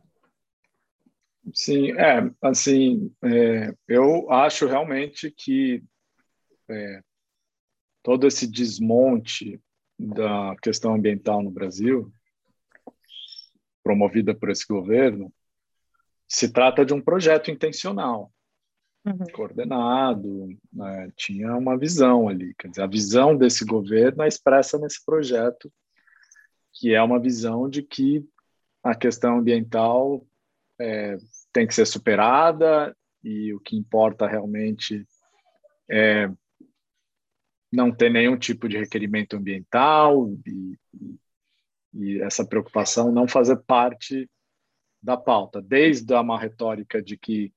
Sim, 1.53 1.93
é, 1.93 2.31
assim, 2.41 3.15
é, 3.23 3.75
eu 3.87 4.31
acho 4.31 4.67
realmente 4.67 5.31
que 5.31 5.83
é, 6.71 7.03
todo 8.03 8.27
esse 8.27 8.47
desmonte 8.47 9.61
da 9.99 10.57
questão 10.63 10.95
ambiental 10.95 11.43
no 11.43 11.51
Brasil, 11.51 12.11
promovida 13.83 14.35
por 14.35 14.51
esse 14.51 14.67
governo, 14.67 15.33
se 16.27 16.51
trata 16.51 16.85
de 16.85 16.95
um 16.95 17.01
projeto 17.01 17.51
intencional, 17.51 18.33
uhum. 19.05 19.19
coordenado, 19.33 20.49
né, 20.73 21.13
tinha 21.15 21.55
uma 21.55 21.79
visão 21.79 22.29
ali, 22.29 22.55
quer 22.59 22.69
dizer, 22.69 22.83
a 22.83 22.87
visão 22.87 23.37
desse 23.37 23.65
governo 23.65 24.23
é 24.23 24.29
expressa 24.29 24.79
nesse 24.79 25.05
projeto, 25.05 25.71
que 26.73 26.95
é 26.95 27.03
uma 27.03 27.21
visão 27.21 27.69
de 27.69 27.83
que 27.83 28.27
a 28.83 28.95
questão 28.95 29.39
ambiental 29.39 30.27
é, 30.85 31.17
tem 31.53 31.67
que 31.67 31.75
ser 31.75 31.87
superada 31.87 32.95
e 33.23 33.55
o 33.55 33.61
que 33.61 33.77
importa 33.77 34.27
realmente 34.27 35.07
é 35.91 36.31
não 37.73 37.91
ter 37.91 38.11
nenhum 38.11 38.39
tipo 38.39 38.69
de 38.69 38.79
requerimento 38.79 39.37
ambiental 39.37 40.31
e, 40.47 40.79
e, 41.95 42.21
essa 42.21 42.47
preocupação 42.47 43.11
não 43.11 43.27
fazer 43.27 43.57
parte 43.67 44.31
da 45.03 45.17
pauta, 45.17 45.61
desde 45.61 46.15
uma 46.15 46.39
retórica 46.39 47.03
de 47.03 47.17
que 47.17 47.53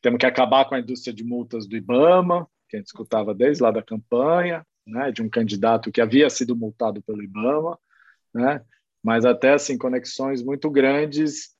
temos 0.00 0.18
que 0.18 0.26
acabar 0.26 0.64
com 0.66 0.74
a 0.74 0.80
indústria 0.80 1.12
de 1.12 1.22
multas 1.22 1.66
do 1.66 1.76
IBAMA, 1.76 2.48
que 2.68 2.76
a 2.76 2.78
gente 2.78 2.86
escutava 2.86 3.34
desde 3.34 3.62
lá 3.62 3.70
da 3.70 3.82
campanha, 3.82 4.66
né, 4.86 5.12
de 5.12 5.22
um 5.22 5.28
candidato 5.28 5.92
que 5.92 6.00
havia 6.00 6.30
sido 6.30 6.56
multado 6.56 7.02
pelo 7.02 7.22
IBAMA, 7.22 7.78
né, 8.32 8.64
mas 9.02 9.24
até 9.24 9.52
assim 9.52 9.76
conexões 9.76 10.42
muito 10.42 10.70
grandes 10.70 11.54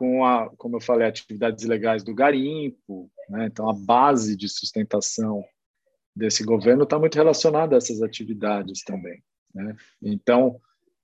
com 0.00 0.24
a, 0.24 0.48
como 0.56 0.76
eu 0.76 0.80
falei, 0.80 1.06
atividades 1.06 1.62
ilegais 1.62 2.02
do 2.02 2.14
garimpo, 2.14 3.12
né, 3.28 3.44
então 3.44 3.68
a 3.68 3.74
base 3.74 4.34
de 4.34 4.48
sustentação 4.48 5.44
desse 6.16 6.42
governo 6.42 6.84
está 6.84 6.98
muito 6.98 7.16
relacionada 7.16 7.74
a 7.74 7.76
essas 7.76 8.00
atividades 8.00 8.82
também. 8.82 9.22
Né? 9.54 9.76
Então, 10.00 10.58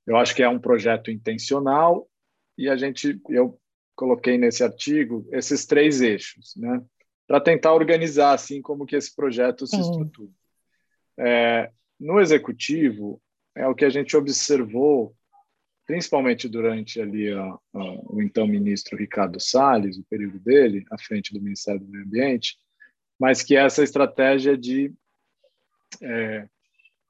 eu 0.06 0.16
acho 0.16 0.34
que 0.34 0.42
é 0.42 0.48
um 0.48 0.58
projeto 0.58 1.10
intencional 1.10 2.08
e 2.56 2.70
a 2.70 2.76
gente, 2.78 3.20
eu 3.28 3.60
coloquei 3.94 4.38
nesse 4.38 4.64
artigo 4.64 5.28
esses 5.30 5.66
três 5.66 6.00
eixos, 6.00 6.54
né? 6.56 6.82
Para 7.26 7.38
tentar 7.38 7.74
organizar 7.74 8.32
assim 8.32 8.62
como 8.62 8.86
que 8.86 8.96
esse 8.96 9.14
projeto 9.14 9.66
se 9.66 9.78
estrutura. 9.78 10.30
É, 11.18 11.70
no 12.00 12.18
executivo 12.18 13.20
é 13.54 13.68
o 13.68 13.74
que 13.74 13.84
a 13.84 13.90
gente 13.90 14.16
observou, 14.16 15.14
principalmente 15.86 16.48
durante 16.48 17.00
ali 17.00 17.32
o 17.32 18.20
então 18.20 18.46
ministro 18.46 18.98
Ricardo 18.98 19.38
Salles, 19.40 19.96
o 19.96 20.04
período 20.04 20.38
dele 20.40 20.84
à 20.90 20.98
frente 20.98 21.32
do 21.32 21.40
Ministério 21.40 21.80
do 21.80 21.88
Meio 21.88 22.04
Ambiente, 22.04 22.58
mas 23.18 23.42
que 23.42 23.56
essa 23.56 23.82
estratégia 23.82 24.58
de 24.58 24.92
é, 26.02 26.48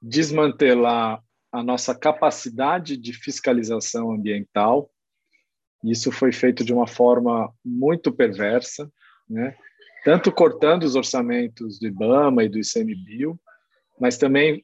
desmantelar 0.01 1.21
a 1.51 1.63
nossa 1.63 1.95
capacidade 1.95 2.97
de 2.97 3.13
fiscalização 3.13 4.11
ambiental. 4.11 4.89
Isso 5.83 6.11
foi 6.11 6.31
feito 6.31 6.63
de 6.63 6.73
uma 6.73 6.87
forma 6.87 7.51
muito 7.65 8.11
perversa, 8.11 8.91
né? 9.27 9.55
tanto 10.03 10.31
cortando 10.31 10.83
os 10.83 10.95
orçamentos 10.95 11.79
do 11.79 11.87
IBAMA 11.87 12.43
e 12.43 12.49
do 12.49 12.59
ICMBio, 12.59 13.39
mas 13.99 14.17
também 14.17 14.63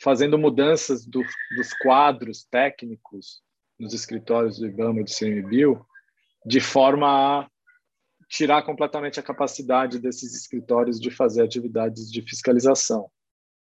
fazendo 0.00 0.38
mudanças 0.38 1.04
do, 1.04 1.22
dos 1.56 1.72
quadros 1.82 2.44
técnicos 2.44 3.42
nos 3.78 3.94
escritórios 3.94 4.58
do 4.58 4.66
IBAMA 4.66 5.00
e 5.00 5.04
do 5.04 5.10
ICMBio, 5.10 5.86
de 6.44 6.60
forma 6.60 7.40
a 7.40 7.48
tirar 8.28 8.62
completamente 8.62 9.18
a 9.18 9.22
capacidade 9.22 9.98
desses 9.98 10.34
escritórios 10.34 11.00
de 11.00 11.10
fazer 11.10 11.42
atividades 11.42 12.10
de 12.10 12.22
fiscalização. 12.22 13.10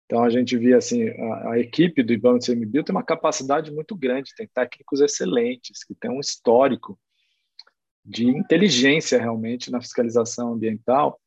Então 0.05 0.23
a 0.23 0.29
gente 0.29 0.57
via 0.57 0.77
assim, 0.77 1.07
a, 1.07 1.51
a 1.51 1.59
equipe 1.59 2.01
do 2.01 2.13
IBAMA 2.13 2.37
e 2.37 2.39
do 2.39 2.51
ICMBio 2.51 2.83
tem 2.83 2.95
uma 2.95 3.03
capacidade 3.03 3.71
muito 3.71 3.95
grande, 3.95 4.33
tem 4.35 4.47
técnicos 4.47 5.01
excelentes, 5.01 5.83
que 5.83 5.93
têm 5.93 6.09
um 6.09 6.19
histórico 6.19 6.99
de 8.03 8.25
inteligência 8.25 9.19
realmente 9.19 9.69
na 9.69 9.79
fiscalização 9.79 10.53
ambiental. 10.53 11.19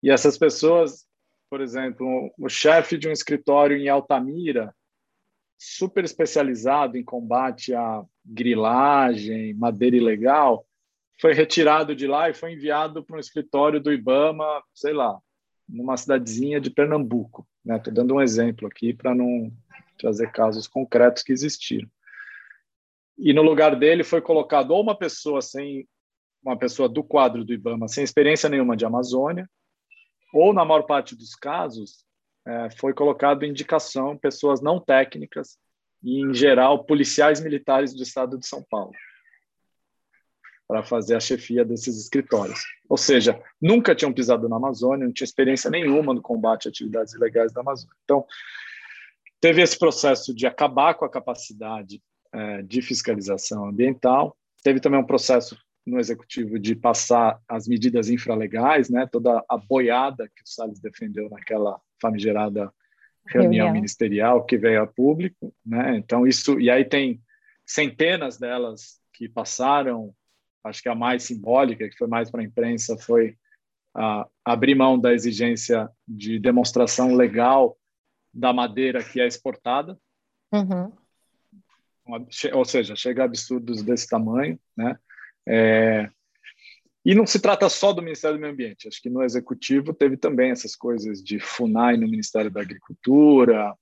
E 0.00 0.10
essas 0.10 0.38
pessoas, 0.38 1.06
por 1.50 1.60
exemplo, 1.60 2.32
o 2.38 2.48
chefe 2.48 2.96
de 2.96 3.08
um 3.08 3.12
escritório 3.12 3.76
em 3.76 3.88
Altamira, 3.88 4.72
super 5.58 6.04
especializado 6.04 6.96
em 6.96 7.04
combate 7.04 7.74
à 7.74 8.04
grilagem, 8.24 9.52
madeira 9.54 9.96
ilegal, 9.96 10.64
foi 11.20 11.34
retirado 11.34 11.96
de 11.96 12.06
lá 12.06 12.30
e 12.30 12.34
foi 12.34 12.52
enviado 12.52 13.02
para 13.02 13.16
um 13.16 13.20
escritório 13.20 13.80
do 13.80 13.92
IBAMA, 13.92 14.62
sei 14.72 14.92
lá, 14.92 15.18
numa 15.68 15.96
cidadezinha 15.96 16.60
de 16.60 16.70
Pernambuco. 16.70 17.46
Estou 17.66 17.92
né? 17.92 17.96
dando 17.96 18.14
um 18.14 18.20
exemplo 18.20 18.68
aqui 18.68 18.94
para 18.94 19.12
não 19.14 19.52
trazer 19.98 20.30
casos 20.30 20.68
concretos 20.68 21.24
que 21.24 21.32
existiram. 21.32 21.90
E 23.18 23.32
no 23.32 23.42
lugar 23.42 23.74
dele 23.74 24.04
foi 24.04 24.20
colocado 24.20 24.70
ou 24.70 24.80
uma 24.80 24.96
pessoa 24.96 25.42
sem 25.42 25.88
uma 26.40 26.56
pessoa 26.56 26.88
do 26.88 27.02
quadro 27.02 27.44
do 27.44 27.52
IBAMA 27.52 27.88
sem 27.88 28.04
experiência 28.04 28.48
nenhuma 28.48 28.76
de 28.76 28.86
Amazônia, 28.86 29.50
ou 30.32 30.52
na 30.52 30.64
maior 30.64 30.82
parte 30.82 31.16
dos 31.16 31.34
casos 31.34 32.04
é, 32.48 32.70
foi 32.70 32.94
colocado 32.94 33.44
indicação 33.44 34.16
pessoas 34.16 34.62
não 34.62 34.80
técnicas 34.80 35.58
e 36.02 36.22
em 36.22 36.32
geral 36.32 36.84
policiais 36.84 37.40
militares 37.40 37.92
do 37.92 38.02
Estado 38.02 38.38
de 38.38 38.46
São 38.46 38.64
Paulo 38.70 38.92
para 40.66 40.82
fazer 40.82 41.14
a 41.14 41.20
chefia 41.20 41.64
desses 41.64 41.98
escritórios. 41.98 42.60
Ou 42.88 42.96
seja, 42.96 43.42
nunca 43.60 43.94
tinham 43.94 44.12
pisado 44.12 44.48
na 44.48 44.56
Amazônia, 44.56 45.06
não 45.06 45.12
tinha 45.12 45.26
experiência 45.26 45.70
nenhuma 45.70 46.12
no 46.12 46.20
combate 46.20 46.68
a 46.68 46.70
atividades 46.70 47.14
ilegais 47.14 47.52
da 47.52 47.62
Amazônia. 47.62 47.94
Então, 48.04 48.24
teve 49.40 49.62
esse 49.62 49.78
processo 49.78 50.34
de 50.34 50.46
acabar 50.46 50.94
com 50.94 51.06
a 51.06 51.10
capacidade 51.10 52.02
é, 52.32 52.62
de 52.62 52.82
fiscalização 52.82 53.66
ambiental, 53.66 54.36
teve 54.62 54.78
também 54.78 55.00
um 55.00 55.06
processo 55.06 55.56
no 55.88 55.98
executivo 55.98 56.58
de 56.58 56.76
passar 56.76 57.40
as 57.48 57.66
medidas 57.66 58.08
infralegais, 58.08 58.90
né, 58.90 59.06
toda 59.10 59.42
a 59.48 59.56
boiada 59.56 60.28
que 60.28 60.42
o 60.42 60.46
Salles 60.46 60.80
defendeu 60.80 61.28
naquela 61.30 61.80
famigerada 62.00 62.72
reunião, 63.26 63.66
reunião. 63.66 63.72
ministerial 63.72 64.44
que 64.44 64.56
veio 64.56 64.82
a 64.82 64.86
público, 64.86 65.54
né? 65.64 65.96
Então 65.96 66.26
isso 66.26 66.58
e 66.60 66.70
aí 66.70 66.84
tem 66.84 67.20
centenas 67.66 68.38
delas 68.38 69.00
que 69.12 69.28
passaram 69.28 70.14
acho 70.64 70.82
que 70.82 70.88
a 70.88 70.94
mais 70.94 71.22
simbólica, 71.22 71.88
que 71.88 71.96
foi 71.96 72.08
mais 72.08 72.30
para 72.30 72.40
a 72.40 72.44
imprensa, 72.44 72.96
foi 72.98 73.36
a, 73.94 74.26
abrir 74.44 74.74
mão 74.74 74.98
da 74.98 75.12
exigência 75.12 75.88
de 76.06 76.38
demonstração 76.38 77.14
legal 77.14 77.76
da 78.32 78.52
madeira 78.52 79.02
que 79.02 79.20
é 79.20 79.26
exportada. 79.26 79.98
Uhum. 80.52 80.92
Ou 82.54 82.64
seja, 82.64 82.96
chega 82.96 83.22
a 83.22 83.26
absurdos 83.26 83.82
desse 83.82 84.08
tamanho, 84.08 84.58
né? 84.76 84.98
É, 85.48 86.10
e 87.04 87.14
não 87.14 87.26
se 87.26 87.40
trata 87.40 87.68
só 87.70 87.92
do 87.92 88.02
Ministério 88.02 88.36
do 88.36 88.40
Meio 88.40 88.52
Ambiente. 88.52 88.86
Acho 88.86 89.00
que 89.00 89.08
no 89.08 89.22
Executivo 89.22 89.94
teve 89.94 90.16
também 90.16 90.50
essas 90.50 90.76
coisas 90.76 91.22
de 91.22 91.40
FUNAI 91.40 91.96
no 91.96 92.06
Ministério 92.06 92.50
da 92.50 92.60
Agricultura, 92.60 93.74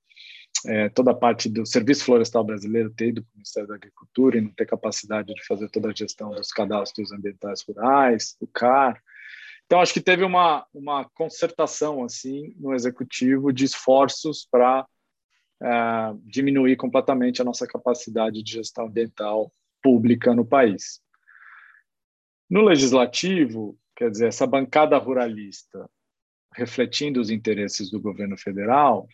é, 0.64 0.88
toda 0.90 1.10
a 1.10 1.14
parte 1.14 1.48
do 1.48 1.66
Serviço 1.66 2.04
Florestal 2.04 2.44
Brasileiro 2.44 2.90
ter 2.90 3.08
ido 3.08 3.22
para 3.22 3.30
o 3.30 3.36
Ministério 3.36 3.68
da 3.68 3.74
Agricultura 3.74 4.38
e 4.38 4.40
não 4.40 4.50
ter 4.50 4.66
capacidade 4.66 5.34
de 5.34 5.44
fazer 5.44 5.68
toda 5.70 5.90
a 5.90 5.94
gestão 5.94 6.30
dos 6.30 6.50
cadastros 6.50 7.10
ambientais 7.10 7.64
rurais, 7.66 8.36
do 8.40 8.46
CAR. 8.46 9.02
Então, 9.64 9.80
acho 9.80 9.92
que 9.92 10.00
teve 10.00 10.22
uma, 10.22 10.64
uma 10.72 11.04
concertação 11.10 12.04
assim 12.04 12.54
no 12.56 12.72
Executivo 12.74 13.52
de 13.52 13.64
esforços 13.64 14.46
para 14.48 14.86
é, 15.60 15.68
diminuir 16.24 16.76
completamente 16.76 17.42
a 17.42 17.44
nossa 17.44 17.66
capacidade 17.66 18.42
de 18.42 18.52
gestão 18.52 18.86
ambiental 18.86 19.52
pública 19.82 20.34
no 20.34 20.44
país. 20.44 21.00
No 22.48 22.62
legislativo, 22.62 23.78
quer 23.96 24.10
dizer, 24.10 24.28
essa 24.28 24.46
bancada 24.46 24.96
ruralista, 24.98 25.88
refletindo 26.54 27.20
os 27.20 27.30
interesses 27.30 27.90
do 27.90 28.00
governo 28.00 28.36
federal, 28.36 29.08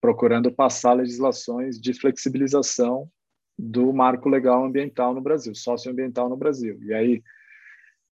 procurando 0.00 0.52
passar 0.52 0.92
legislações 0.94 1.80
de 1.80 1.92
flexibilização 1.92 3.10
do 3.58 3.92
marco 3.92 4.28
legal 4.28 4.64
ambiental 4.64 5.14
no 5.14 5.20
Brasil, 5.20 5.54
socioambiental 5.54 6.28
no 6.28 6.36
Brasil. 6.36 6.78
E 6.82 6.94
aí, 6.94 7.22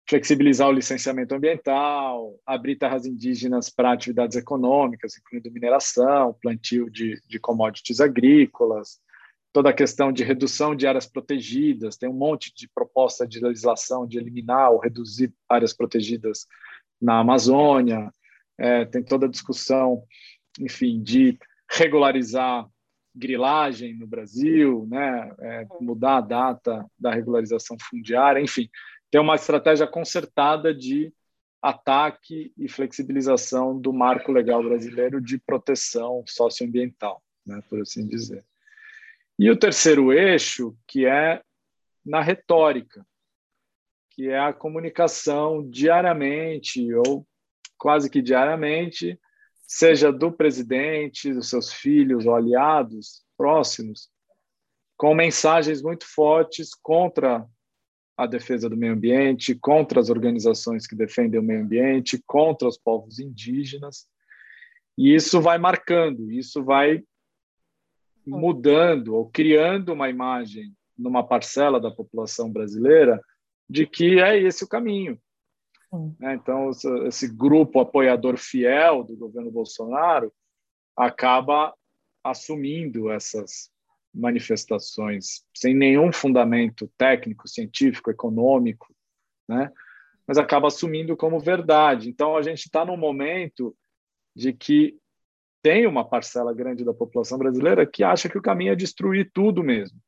flexibilizar 0.07 0.67
o 0.67 0.73
licenciamento 0.73 1.33
ambiental, 1.33 2.39
abrir 2.45 2.75
terras 2.75 3.05
indígenas 3.05 3.69
para 3.69 3.91
atividades 3.91 4.35
econômicas, 4.35 5.17
incluindo 5.17 5.51
mineração, 5.51 6.37
plantio 6.41 6.89
de, 6.89 7.19
de 7.27 7.39
commodities 7.39 7.99
agrícolas, 7.99 8.99
toda 9.55 9.69
a 9.69 9.73
questão 9.73 10.11
de 10.11 10.21
redução 10.21 10.75
de 10.75 10.85
áreas 10.85 11.05
protegidas, 11.05 11.95
tem 11.95 12.09
um 12.09 12.13
monte 12.13 12.53
de 12.53 12.67
proposta 12.67 13.25
de 13.25 13.39
legislação 13.39 14.05
de 14.05 14.17
eliminar 14.17 14.69
ou 14.69 14.79
reduzir 14.79 15.33
áreas 15.47 15.71
protegidas 15.71 16.45
na 17.01 17.19
Amazônia, 17.19 18.11
é, 18.57 18.83
tem 18.83 19.01
toda 19.01 19.27
a 19.27 19.29
discussão, 19.29 20.03
enfim, 20.59 21.01
de 21.01 21.39
regularizar 21.71 22.67
grilagem 23.15 23.97
no 23.97 24.05
Brasil, 24.05 24.85
né, 24.91 25.33
é, 25.39 25.65
mudar 25.79 26.17
a 26.17 26.21
data 26.21 26.85
da 26.99 27.13
regularização 27.13 27.77
fundiária, 27.79 28.41
enfim, 28.41 28.69
tem 29.09 29.21
uma 29.21 29.35
estratégia 29.35 29.87
concertada 29.87 30.75
de 30.75 31.13
ataque 31.61 32.51
e 32.57 32.67
flexibilização 32.67 33.79
do 33.79 33.93
marco 33.93 34.33
legal 34.33 34.61
brasileiro 34.61 35.21
de 35.21 35.37
proteção 35.37 36.25
socioambiental, 36.27 37.23
né, 37.47 37.63
por 37.69 37.79
assim 37.79 38.05
dizer. 38.05 38.43
E 39.37 39.49
o 39.49 39.57
terceiro 39.57 40.13
eixo, 40.13 40.75
que 40.87 41.05
é 41.05 41.41
na 42.05 42.21
retórica, 42.21 43.05
que 44.11 44.29
é 44.29 44.39
a 44.39 44.53
comunicação 44.53 45.67
diariamente 45.69 46.93
ou 46.93 47.27
quase 47.77 48.09
que 48.09 48.21
diariamente, 48.21 49.19
seja 49.67 50.11
do 50.11 50.31
presidente, 50.31 51.33
dos 51.33 51.49
seus 51.49 51.73
filhos 51.73 52.25
ou 52.25 52.33
aliados 52.33 53.23
próximos, 53.37 54.09
com 54.97 55.13
mensagens 55.13 55.81
muito 55.81 56.05
fortes 56.05 56.73
contra 56.73 57.45
a 58.17 58.25
defesa 58.25 58.69
do 58.69 58.77
meio 58.77 58.93
ambiente, 58.93 59.55
contra 59.55 59.99
as 59.99 60.09
organizações 60.09 60.87
que 60.87 60.95
defendem 60.95 61.39
o 61.39 61.43
meio 61.43 61.61
ambiente, 61.61 62.23
contra 62.25 62.67
os 62.67 62.77
povos 62.77 63.19
indígenas. 63.19 64.07
E 64.97 65.13
isso 65.13 65.41
vai 65.41 65.57
marcando, 65.57 66.31
isso 66.31 66.63
vai 66.63 67.03
mudando 68.25 69.15
ou 69.15 69.29
criando 69.29 69.93
uma 69.93 70.09
imagem 70.09 70.73
numa 70.97 71.25
parcela 71.25 71.79
da 71.79 71.91
população 71.91 72.51
brasileira 72.51 73.21
de 73.69 73.85
que 73.85 74.19
é 74.19 74.37
esse 74.37 74.63
o 74.63 74.67
caminho. 74.67 75.19
É, 76.21 76.33
então, 76.33 76.71
esse 77.05 77.27
grupo 77.27 77.79
apoiador 77.79 78.37
fiel 78.37 79.03
do 79.03 79.15
governo 79.15 79.51
Bolsonaro 79.51 80.33
acaba 80.95 81.73
assumindo 82.23 83.11
essas 83.11 83.69
manifestações 84.13 85.45
sem 85.53 85.73
nenhum 85.73 86.11
fundamento 86.11 86.89
técnico, 86.97 87.47
científico, 87.47 88.09
econômico, 88.09 88.93
né? 89.47 89.71
mas 90.27 90.37
acaba 90.37 90.67
assumindo 90.67 91.15
como 91.15 91.39
verdade. 91.39 92.09
Então, 92.09 92.35
a 92.35 92.41
gente 92.41 92.65
está 92.65 92.83
num 92.85 92.97
momento 92.97 93.75
de 94.35 94.51
que 94.53 94.97
tem 95.65 95.87
uma 95.87 96.07
parcela 96.07 96.53
grande 96.53 96.85
da 96.85 96.93
população 96.93 97.39
brasileira 97.39 97.87
que 97.87 98.03
acha 98.03 98.29
que 98.29 98.37
o 98.37 98.41
caminho 98.41 98.71
é 98.71 98.75
destruir 98.75 99.31
tudo 99.33 99.63
mesmo. 99.63 99.99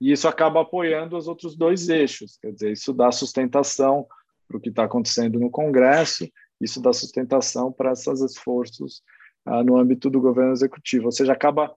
E 0.00 0.12
isso 0.12 0.28
acaba 0.28 0.60
apoiando 0.60 1.16
os 1.16 1.26
outros 1.26 1.56
dois 1.56 1.88
eixos, 1.88 2.38
quer 2.40 2.52
dizer, 2.52 2.70
isso 2.70 2.92
dá 2.92 3.10
sustentação 3.10 4.06
para 4.46 4.56
o 4.56 4.60
que 4.60 4.68
está 4.68 4.84
acontecendo 4.84 5.40
no 5.40 5.50
Congresso, 5.50 6.30
isso 6.60 6.80
dá 6.80 6.92
sustentação 6.92 7.72
para 7.72 7.90
esses 7.90 8.20
esforços 8.20 9.02
ah, 9.44 9.64
no 9.64 9.76
âmbito 9.76 10.08
do 10.08 10.20
governo 10.20 10.52
executivo, 10.52 11.06
ou 11.06 11.12
seja, 11.12 11.32
acaba 11.32 11.74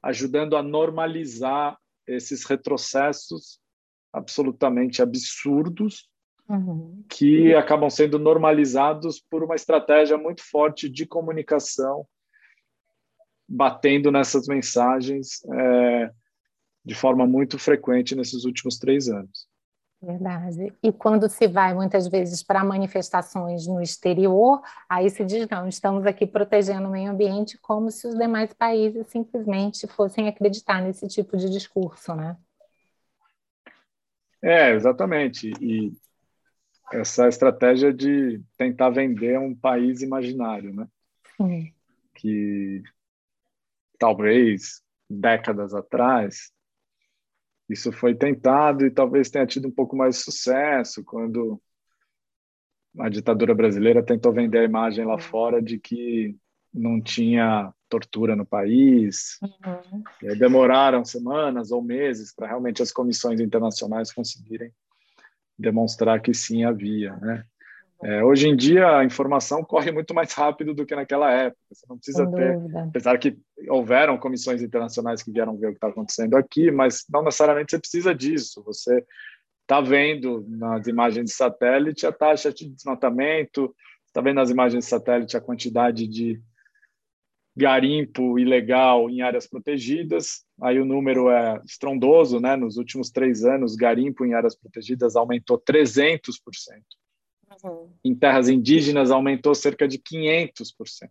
ajudando 0.00 0.56
a 0.56 0.62
normalizar 0.62 1.76
esses 2.06 2.44
retrocessos 2.44 3.58
absolutamente 4.12 5.02
absurdos 5.02 6.08
uhum. 6.48 7.02
que 7.08 7.52
acabam 7.56 7.90
sendo 7.90 8.20
normalizados 8.20 9.18
por 9.18 9.42
uma 9.42 9.56
estratégia 9.56 10.16
muito 10.16 10.48
forte 10.48 10.88
de 10.88 11.04
comunicação 11.04 12.06
batendo 13.50 14.12
nessas 14.12 14.46
mensagens 14.46 15.42
é, 15.52 16.10
de 16.84 16.94
forma 16.94 17.26
muito 17.26 17.58
frequente 17.58 18.14
nesses 18.14 18.44
últimos 18.44 18.78
três 18.78 19.08
anos. 19.08 19.48
Verdade. 20.00 20.72
E 20.82 20.90
quando 20.90 21.28
se 21.28 21.46
vai 21.46 21.74
muitas 21.74 22.06
vezes 22.08 22.42
para 22.42 22.64
manifestações 22.64 23.66
no 23.66 23.82
exterior, 23.82 24.62
aí 24.88 25.10
se 25.10 25.24
diz: 25.24 25.46
não, 25.50 25.68
estamos 25.68 26.06
aqui 26.06 26.26
protegendo 26.26 26.88
o 26.88 26.90
meio 26.90 27.10
ambiente, 27.10 27.58
como 27.58 27.90
se 27.90 28.06
os 28.06 28.16
demais 28.16 28.50
países 28.54 29.06
simplesmente 29.08 29.86
fossem 29.86 30.26
acreditar 30.26 30.80
nesse 30.80 31.06
tipo 31.06 31.36
de 31.36 31.50
discurso, 31.50 32.14
né? 32.14 32.34
É, 34.42 34.70
exatamente. 34.70 35.52
E 35.60 35.92
essa 36.90 37.28
estratégia 37.28 37.92
de 37.92 38.40
tentar 38.56 38.88
vender 38.88 39.38
um 39.38 39.54
país 39.54 40.00
imaginário, 40.00 40.74
né? 40.74 40.88
Sim. 41.36 41.74
Que 42.14 42.82
talvez 44.00 44.82
décadas 45.08 45.74
atrás, 45.74 46.50
isso 47.68 47.92
foi 47.92 48.14
tentado 48.14 48.84
e 48.84 48.90
talvez 48.90 49.30
tenha 49.30 49.46
tido 49.46 49.68
um 49.68 49.70
pouco 49.70 49.94
mais 49.94 50.16
de 50.16 50.22
sucesso 50.22 51.04
quando 51.04 51.60
a 52.98 53.08
ditadura 53.08 53.54
brasileira 53.54 54.02
tentou 54.02 54.32
vender 54.32 54.58
a 54.58 54.64
imagem 54.64 55.04
lá 55.04 55.18
fora 55.18 55.62
de 55.62 55.78
que 55.78 56.34
não 56.72 57.00
tinha 57.00 57.72
tortura 57.88 58.34
no 58.34 58.46
país. 58.46 59.38
Uhum. 59.42 60.02
demoraram 60.38 61.04
semanas 61.04 61.70
ou 61.70 61.82
meses 61.82 62.34
para 62.34 62.48
realmente 62.48 62.82
as 62.82 62.90
comissões 62.90 63.38
internacionais 63.38 64.12
conseguirem 64.12 64.72
demonstrar 65.58 66.22
que 66.22 66.32
sim 66.32 66.64
havia, 66.64 67.14
né? 67.16 67.44
É, 68.02 68.24
hoje 68.24 68.48
em 68.48 68.56
dia 68.56 68.96
a 68.96 69.04
informação 69.04 69.62
corre 69.64 69.92
muito 69.92 70.14
mais 70.14 70.32
rápido 70.32 70.74
do 70.74 70.86
que 70.86 70.94
naquela 70.94 71.30
época. 71.30 71.60
Você 71.70 71.86
não 71.88 71.96
precisa 71.96 72.24
Sem 72.24 72.34
ter, 72.34 72.58
dúvida. 72.58 72.84
apesar 72.84 73.18
que 73.18 73.38
houveram 73.68 74.18
comissões 74.18 74.62
internacionais 74.62 75.22
que 75.22 75.30
vieram 75.30 75.56
ver 75.56 75.66
o 75.66 75.70
que 75.70 75.76
está 75.76 75.88
acontecendo 75.88 76.36
aqui, 76.36 76.70
mas 76.70 77.04
não 77.10 77.22
necessariamente 77.22 77.72
você 77.72 77.78
precisa 77.78 78.14
disso. 78.14 78.62
Você 78.64 79.04
está 79.62 79.80
vendo 79.80 80.44
nas 80.48 80.86
imagens 80.86 81.26
de 81.26 81.32
satélite 81.32 82.06
a 82.06 82.12
taxa 82.12 82.52
de 82.52 82.68
desmatamento, 82.68 83.74
está 84.06 84.20
vendo 84.20 84.36
nas 84.36 84.50
imagens 84.50 84.84
de 84.84 84.90
satélite 84.90 85.36
a 85.36 85.40
quantidade 85.40 86.08
de 86.08 86.40
garimpo 87.56 88.38
ilegal 88.38 89.10
em 89.10 89.20
áreas 89.20 89.46
protegidas. 89.46 90.44
Aí 90.62 90.80
o 90.80 90.84
número 90.84 91.30
é 91.30 91.60
estrondoso, 91.64 92.40
né? 92.40 92.56
Nos 92.56 92.78
últimos 92.78 93.10
três 93.10 93.44
anos, 93.44 93.76
garimpo 93.76 94.24
em 94.24 94.34
áreas 94.34 94.56
protegidas 94.56 95.16
aumentou 95.16 95.60
300%. 95.60 96.30
Uhum. 97.64 97.90
Em 98.04 98.14
terras 98.14 98.48
indígenas 98.48 99.10
aumentou 99.10 99.54
cerca 99.54 99.86
de 99.86 99.98
500%. 99.98 101.08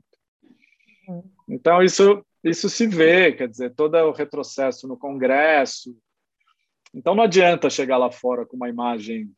Uhum. 1.08 1.24
Então, 1.48 1.82
isso, 1.82 2.26
isso 2.44 2.70
se 2.70 2.88
vê, 2.88 3.32
quer 3.32 3.48
dizer, 3.48 3.74
todo 3.74 3.96
o 3.96 4.12
retrocesso 4.12 4.88
no 4.88 4.98
Congresso. 4.98 5.96
Então, 6.94 7.16
não 7.16 7.24
adianta 7.24 7.70
chegar 7.70 7.98
lá 7.98 8.12
fora 8.12 8.46
com 8.46 8.56
uma 8.56 8.70
imagem 8.70 9.32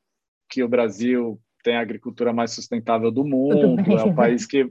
que 0.49 0.63
o 0.63 0.67
Brasil 0.67 1.39
tem 1.63 1.75
a 1.75 1.81
agricultura 1.81 2.33
mais 2.33 2.51
sustentável 2.51 3.11
do 3.11 3.23
mundo, 3.23 3.79
é 3.79 4.03
o 4.03 4.15
país 4.15 4.45
que, 4.45 4.69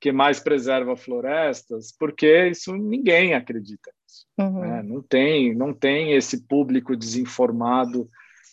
que 0.00 0.10
mais 0.10 0.40
preserva 0.40 0.96
florestas, 0.96 1.94
porque 1.96 2.48
isso 2.48 2.74
ninguém 2.74 3.34
acredita 3.34 3.92
nisso. 4.02 4.26
Uhum. 4.38 4.60
Né? 4.60 4.82
Não, 4.82 5.02
tem, 5.02 5.54
não 5.54 5.72
tem 5.72 6.12
esse 6.14 6.46
público 6.46 6.96
desinformado 6.96 8.08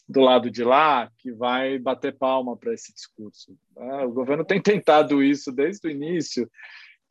do 0.09 0.21
lado 0.21 0.49
de 0.49 0.63
lá 0.63 1.11
que 1.19 1.31
vai 1.31 1.77
bater 1.77 2.17
palma 2.17 2.57
para 2.57 2.73
esse 2.73 2.91
discurso. 2.91 3.55
Né? 3.77 4.05
O 4.05 4.11
governo 4.11 4.43
tem 4.43 4.59
tentado 4.59 5.21
isso 5.21 5.51
desde 5.51 5.87
o 5.87 5.91
início 5.91 6.49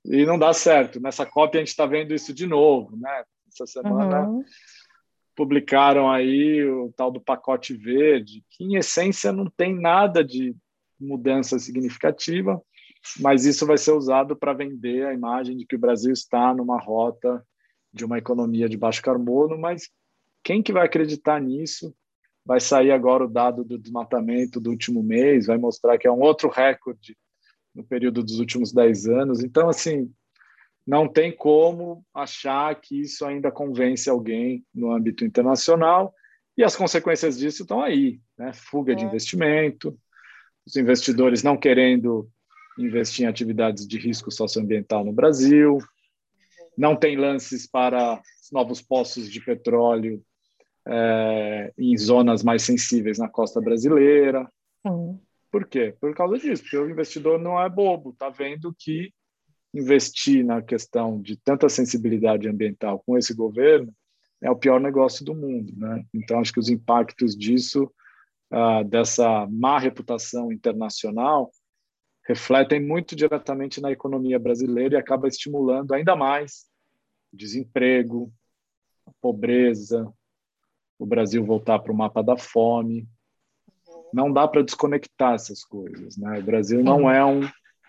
e 0.05 0.26
não 0.26 0.36
dá 0.36 0.53
certo. 0.53 1.01
Nessa 1.01 1.24
cópia 1.24 1.61
a 1.61 1.62
gente 1.62 1.68
está 1.68 1.86
vendo 1.86 2.12
isso 2.12 2.34
de 2.34 2.44
novo, 2.44 2.96
né? 2.96 3.22
Essa 3.46 3.66
semana 3.66 4.28
uhum. 4.28 4.44
publicaram 5.36 6.11
aí 6.11 6.64
o 6.64 6.92
tal 6.96 7.11
do 7.12 7.20
pacote 7.20 7.72
verde, 7.72 8.44
que 8.51 8.64
em 8.64 8.76
essência 8.76 9.32
não 9.32 9.46
tem 9.46 9.80
nada 9.80 10.24
de 10.24 10.55
mudança 10.99 11.57
significativa, 11.59 12.61
mas 13.20 13.44
isso 13.44 13.64
vai 13.64 13.78
ser 13.78 13.92
usado 13.92 14.36
para 14.36 14.53
vender 14.53 15.07
a 15.07 15.14
imagem 15.14 15.57
de 15.57 15.64
que 15.64 15.76
o 15.76 15.80
Brasil 15.80 16.12
está 16.12 16.53
numa 16.53 16.80
rota 16.80 17.44
de 17.92 18.05
uma 18.05 18.18
economia 18.18 18.68
de 18.68 18.76
baixo 18.76 19.01
carbono, 19.01 19.57
mas 19.57 19.88
quem 20.42 20.62
que 20.62 20.72
vai 20.72 20.84
acreditar 20.84 21.40
nisso? 21.40 21.94
Vai 22.49 22.61
sair 22.61 22.92
agora 22.92 23.26
o 23.26 23.28
dado 23.28 23.62
do 23.62 23.76
desmatamento 23.76 24.59
do 24.59 24.70
último 24.70 25.03
mês, 25.03 25.49
vai 25.49 25.59
mostrar 25.59 25.99
que 25.99 26.09
é 26.09 26.11
um 26.11 26.20
outro 26.20 26.49
recorde 26.49 27.14
no 27.74 27.84
período 27.84 28.22
dos 28.22 28.38
últimos 28.38 28.72
10 28.72 29.07
anos. 29.07 29.44
Então, 29.44 29.68
assim, 29.68 30.11
não 30.86 31.07
tem 31.07 31.30
como 31.30 32.03
achar 32.14 32.74
que 32.80 33.03
isso 33.03 33.26
ainda 33.26 33.53
convence 33.53 34.09
alguém 34.09 34.64
no 34.74 34.90
âmbito 34.90 35.26
internacional, 35.26 36.14
e 36.57 36.64
as 36.64 36.74
consequências 36.74 37.38
disso 37.38 37.64
estão 37.64 37.82
aí, 37.82 38.18
né? 38.38 38.51
Fuga 38.55 38.92
é. 38.92 38.94
de 38.94 39.05
investimento, 39.05 39.94
os 40.66 40.74
investidores 40.74 41.42
não 41.42 41.55
querendo 41.55 42.30
investir 42.78 43.26
em 43.26 43.28
atividades 43.28 43.86
de 43.86 43.99
risco 43.99 44.30
socioambiental 44.30 45.05
no 45.05 45.12
Brasil, 45.12 45.76
não 46.78 46.96
tem 46.96 47.14
lances 47.14 47.66
para 47.66 48.22
novos 48.51 48.80
poços 48.80 49.30
de 49.30 49.38
petróleo 49.44 50.24
é, 50.89 51.72
em 51.76 51.97
zonas 51.97 52.43
mais 52.43 52.62
sensíveis 52.62 53.18
na 53.18 53.28
costa 53.28 53.61
brasileira. 53.61 54.51
Sim. 54.86 55.20
Por 55.51 55.66
quê? 55.66 55.95
Por 56.01 56.14
causa 56.14 56.39
disso, 56.39 56.62
porque 56.62 56.76
o 56.76 56.91
investidor 56.91 57.39
não 57.39 57.61
é 57.61 57.68
bobo, 57.68 58.11
está 58.11 58.28
vendo 58.28 58.74
que 58.78 59.12
investir 59.72 60.45
na 60.45 60.62
questão 60.62 61.20
de 61.20 61.36
tanta 61.36 61.68
sensibilidade 61.68 62.49
ambiental 62.49 63.03
com 63.05 63.16
esse 63.16 63.34
governo 63.34 63.93
é 64.41 64.51
o 64.51 64.57
pior 64.57 64.80
negócio 64.80 65.24
do 65.24 65.34
mundo, 65.34 65.72
né? 65.76 66.05
Então 66.14 66.39
acho 66.39 66.53
que 66.53 66.61
os 66.61 66.68
impactos 66.68 67.36
disso, 67.36 67.93
ah, 68.51 68.82
dessa 68.82 69.47
má 69.51 69.78
reputação 69.78 70.53
internacional, 70.53 71.51
refletem 72.26 72.80
muito 72.80 73.16
diretamente 73.16 73.80
na 73.80 73.91
economia 73.91 74.39
brasileira 74.39 74.95
e 74.95 74.99
acaba 74.99 75.26
estimulando 75.26 75.93
ainda 75.93 76.14
mais 76.14 76.66
desemprego, 77.32 78.32
pobreza, 79.20 80.12
o 80.99 81.07
Brasil 81.07 81.44
voltar 81.44 81.78
para 81.78 81.92
o 81.92 81.96
mapa 81.96 82.22
da 82.22 82.36
fome. 82.36 83.09
Não 84.12 84.32
dá 84.32 84.49
para 84.49 84.62
desconectar 84.62 85.34
essas 85.34 85.64
coisas. 85.64 86.16
Né? 86.16 86.38
O 86.38 86.42
Brasil 86.42 86.82
não 86.82 87.11
é 87.11 87.24
um, 87.24 87.49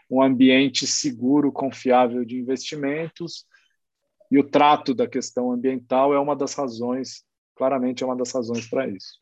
um 0.10 0.22
ambiente 0.22 0.86
seguro, 0.86 1.52
confiável 1.52 2.24
de 2.24 2.38
investimentos, 2.38 3.46
e 4.32 4.38
o 4.38 4.44
trato 4.44 4.94
da 4.94 5.08
questão 5.08 5.52
ambiental 5.52 6.14
é 6.14 6.20
uma 6.20 6.36
das 6.36 6.54
razões, 6.54 7.24
claramente 7.56 8.04
é 8.04 8.06
uma 8.06 8.16
das 8.16 8.32
razões 8.32 8.70
para 8.70 8.88
isso. 8.88 9.20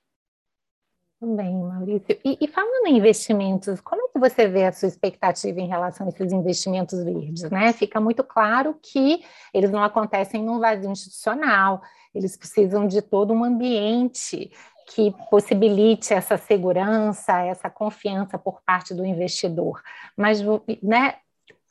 Bem, 1.20 1.56
Maurício. 1.56 2.20
E, 2.24 2.38
e, 2.40 2.48
falando 2.48 2.86
em 2.86 2.98
investimentos, 2.98 3.82
como 3.82 4.04
é 4.04 4.08
que 4.10 4.20
você 4.20 4.48
vê 4.48 4.66
a 4.66 4.72
sua 4.72 4.88
expectativa 4.88 5.60
em 5.60 5.68
relação 5.68 6.06
a 6.06 6.10
esses 6.10 6.32
investimentos 6.32 7.04
verdes? 7.04 7.50
Né? 7.50 7.74
Fica 7.74 8.00
muito 8.00 8.24
claro 8.24 8.78
que 8.80 9.24
eles 9.52 9.72
não 9.72 9.82
acontecem 9.82 10.44
num 10.44 10.60
vazio 10.60 10.92
institucional, 10.92 11.82
eles 12.18 12.36
precisam 12.36 12.88
de 12.88 13.01
todo 13.01 13.34
um 13.34 13.43
ambiente 13.43 14.51
que 14.88 15.13
possibilite 15.30 16.13
essa 16.13 16.38
segurança, 16.38 17.41
essa 17.41 17.70
confiança 17.70 18.38
por 18.38 18.61
parte 18.61 18.93
do 18.93 19.05
investidor. 19.05 19.82
Mas 20.15 20.41
né, 20.82 21.15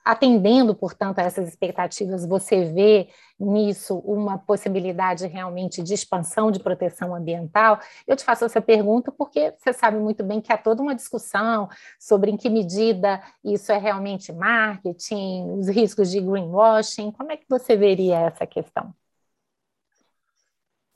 Atendendo, 0.07 0.72
portanto, 0.72 1.18
a 1.18 1.22
essas 1.22 1.49
expectativas, 1.49 2.24
você 2.24 2.64
vê 2.64 3.09
nisso 3.40 3.99
uma 4.05 4.38
possibilidade 4.38 5.26
realmente 5.26 5.82
de 5.82 5.94
expansão 5.94 6.49
de 6.49 6.61
proteção 6.61 7.12
ambiental? 7.12 7.80
Eu 8.07 8.14
te 8.14 8.22
faço 8.22 8.44
essa 8.44 8.61
pergunta 8.61 9.11
porque 9.11 9.53
você 9.59 9.72
sabe 9.72 9.99
muito 9.99 10.22
bem 10.22 10.40
que 10.40 10.53
há 10.53 10.57
toda 10.57 10.80
uma 10.80 10.94
discussão 10.94 11.68
sobre 11.99 12.30
em 12.30 12.36
que 12.36 12.49
medida 12.49 13.20
isso 13.44 13.72
é 13.72 13.78
realmente 13.78 14.32
marketing, 14.32 15.59
os 15.59 15.66
riscos 15.68 16.09
de 16.09 16.20
greenwashing. 16.20 17.11
Como 17.11 17.32
é 17.32 17.36
que 17.36 17.47
você 17.49 17.76
veria 17.76 18.20
essa 18.20 18.47
questão? 18.47 18.94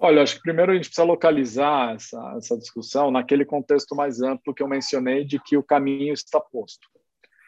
Olha, 0.03 0.23
acho 0.23 0.37
que 0.37 0.43
primeiro 0.43 0.73
a 0.73 0.75
gente 0.75 0.87
precisa 0.87 1.05
localizar 1.05 1.95
essa, 1.95 2.35
essa 2.37 2.57
discussão 2.57 3.11
naquele 3.11 3.45
contexto 3.45 3.95
mais 3.95 4.23
amplo 4.23 4.55
que 4.55 4.63
eu 4.63 4.69
mencionei 4.69 5.25
de 5.25 5.39
que 5.39 5.57
o 5.57 5.63
caminho 5.63 6.15
está 6.15 6.41
posto 6.41 6.89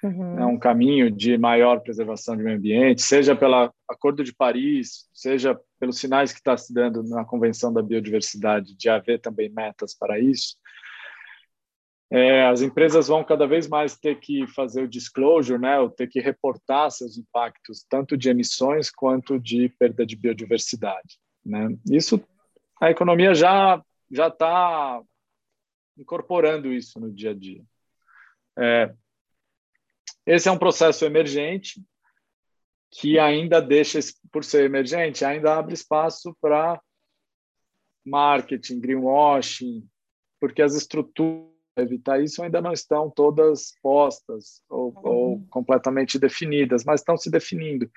uhum. 0.03 0.35
né, 0.35 0.45
um 0.45 0.59
caminho 0.59 1.11
de 1.11 1.39
maior 1.39 1.81
preservação 1.81 2.37
do 2.37 2.43
meio 2.43 2.57
ambiente, 2.57 3.03
seja 3.03 3.37
pelo 3.37 3.73
Acordo 3.89 4.25
de 4.25 4.35
Paris, 4.35 5.09
seja 5.13 5.59
pelos 5.79 5.99
sinais 5.99 6.33
que 6.33 6.39
está 6.39 6.57
se 6.57 6.75
dando 6.75 7.03
na 7.05 7.25
Convenção 7.25 7.73
da 7.73 7.83
Biodiversidade, 7.83 8.77
de 8.77 8.89
haver 8.89 9.21
também 9.21 9.49
metas 9.49 9.95
para 9.95 10.19
isso, 10.19 10.57
é, 12.11 12.45
as 12.47 12.61
empresas 12.61 13.09
vão 13.09 13.25
cada 13.25 13.47
vez 13.47 13.67
mais 13.67 13.97
ter 13.97 14.21
que 14.21 14.47
fazer 14.49 14.83
o 14.83 14.89
disclosure, 14.89 15.59
né, 15.59 15.79
ou 15.79 15.89
ter 15.89 16.09
que 16.09 16.21
reportar 16.21 16.91
seus 16.91 17.17
impactos, 17.17 17.87
tanto 17.89 18.19
de 18.19 18.29
emissões 18.29 18.91
quanto 18.91 19.39
de 19.39 19.71
perda 19.79 20.05
de 20.05 20.15
biodiversidade. 20.15 21.19
Né? 21.45 21.75
Isso, 21.91 22.23
a 22.83 22.91
economia 22.91 23.33
já 23.33 23.81
já 24.11 24.27
está 24.27 25.01
incorporando 25.97 26.73
isso 26.73 26.99
no 26.99 27.13
dia 27.13 27.31
a 27.31 27.35
dia. 27.35 27.63
É, 28.59 28.93
esse 30.27 30.49
é 30.49 30.53
um 30.53 30.59
processo 30.59 31.05
emergente 31.05 31.81
que 32.91 33.19
ainda 33.19 33.61
deixa, 33.61 34.01
por 34.31 34.45
ser 34.45 34.65
emergente, 34.65 35.25
ainda 35.25 35.57
abre 35.57 35.75
espaço 35.75 36.37
para 36.41 36.79
marketing, 38.05 38.81
greenwashing, 38.81 39.89
porque 40.41 40.61
as 40.61 40.75
estruturas 40.75 41.53
para 41.75 41.85
evitar 41.85 42.23
isso 42.23 42.43
ainda 42.43 42.61
não 42.61 42.73
estão 42.73 43.09
todas 43.09 43.75
postas 43.81 44.63
ou, 44.69 44.89
uhum. 44.89 45.03
ou 45.05 45.47
completamente 45.49 46.19
definidas, 46.19 46.85
mas 46.85 47.01
estão 47.01 47.17
se 47.17 47.31
definindo. 47.31 47.91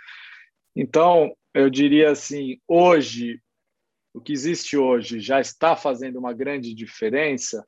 Então, 0.74 1.36
eu 1.54 1.70
diria 1.70 2.12
assim, 2.12 2.60
hoje, 2.68 3.42
o 4.16 4.22
que 4.22 4.32
existe 4.32 4.78
hoje 4.78 5.20
já 5.20 5.40
está 5.42 5.76
fazendo 5.76 6.18
uma 6.18 6.34
grande 6.34 6.74
diferença? 6.74 7.68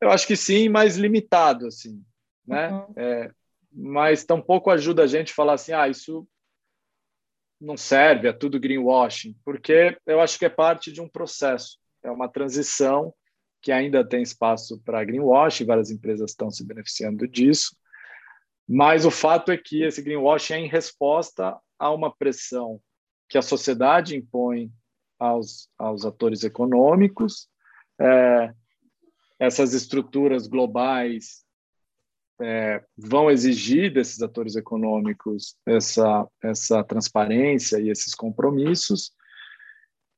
Eu 0.00 0.10
acho 0.10 0.26
que 0.26 0.36
sim, 0.36 0.68
mas 0.68 0.96
limitado, 0.96 1.66
assim 1.66 2.02
né? 2.50 2.72
Uhum. 2.72 2.92
É, 2.96 3.30
mas 3.72 4.24
tampouco 4.24 4.70
ajuda 4.70 5.04
a 5.04 5.06
gente 5.06 5.32
a 5.32 5.34
falar 5.34 5.54
assim, 5.54 5.72
ah, 5.72 5.88
isso 5.88 6.26
não 7.60 7.76
serve, 7.76 8.26
é 8.26 8.32
tudo 8.32 8.58
greenwashing, 8.58 9.36
porque 9.44 9.96
eu 10.06 10.20
acho 10.20 10.38
que 10.38 10.46
é 10.46 10.50
parte 10.50 10.90
de 10.90 11.00
um 11.00 11.08
processo, 11.08 11.78
é 12.02 12.10
uma 12.10 12.28
transição 12.28 13.14
que 13.62 13.70
ainda 13.70 14.06
tem 14.06 14.22
espaço 14.22 14.80
para 14.82 15.04
greenwashing, 15.04 15.66
várias 15.66 15.90
empresas 15.90 16.30
estão 16.30 16.50
se 16.50 16.64
beneficiando 16.64 17.28
disso, 17.28 17.76
mas 18.66 19.04
o 19.04 19.10
fato 19.10 19.52
é 19.52 19.58
que 19.58 19.82
esse 19.82 20.02
greenwashing 20.02 20.54
é 20.54 20.58
em 20.60 20.68
resposta 20.68 21.58
a 21.78 21.90
uma 21.90 22.14
pressão 22.14 22.80
que 23.28 23.36
a 23.36 23.42
sociedade 23.42 24.16
impõe 24.16 24.72
aos, 25.20 25.68
aos 25.78 26.04
atores 26.04 26.42
econômicos, 26.42 27.48
é, 28.00 28.52
essas 29.38 29.74
estruturas 29.74 30.46
globais 30.46 31.44
é, 32.40 32.82
vão 32.96 33.30
exigir 33.30 33.92
desses 33.92 34.22
atores 34.22 34.56
econômicos 34.56 35.56
essa, 35.66 36.26
essa 36.42 36.82
transparência 36.82 37.78
e 37.78 37.90
esses 37.90 38.14
compromissos, 38.14 39.12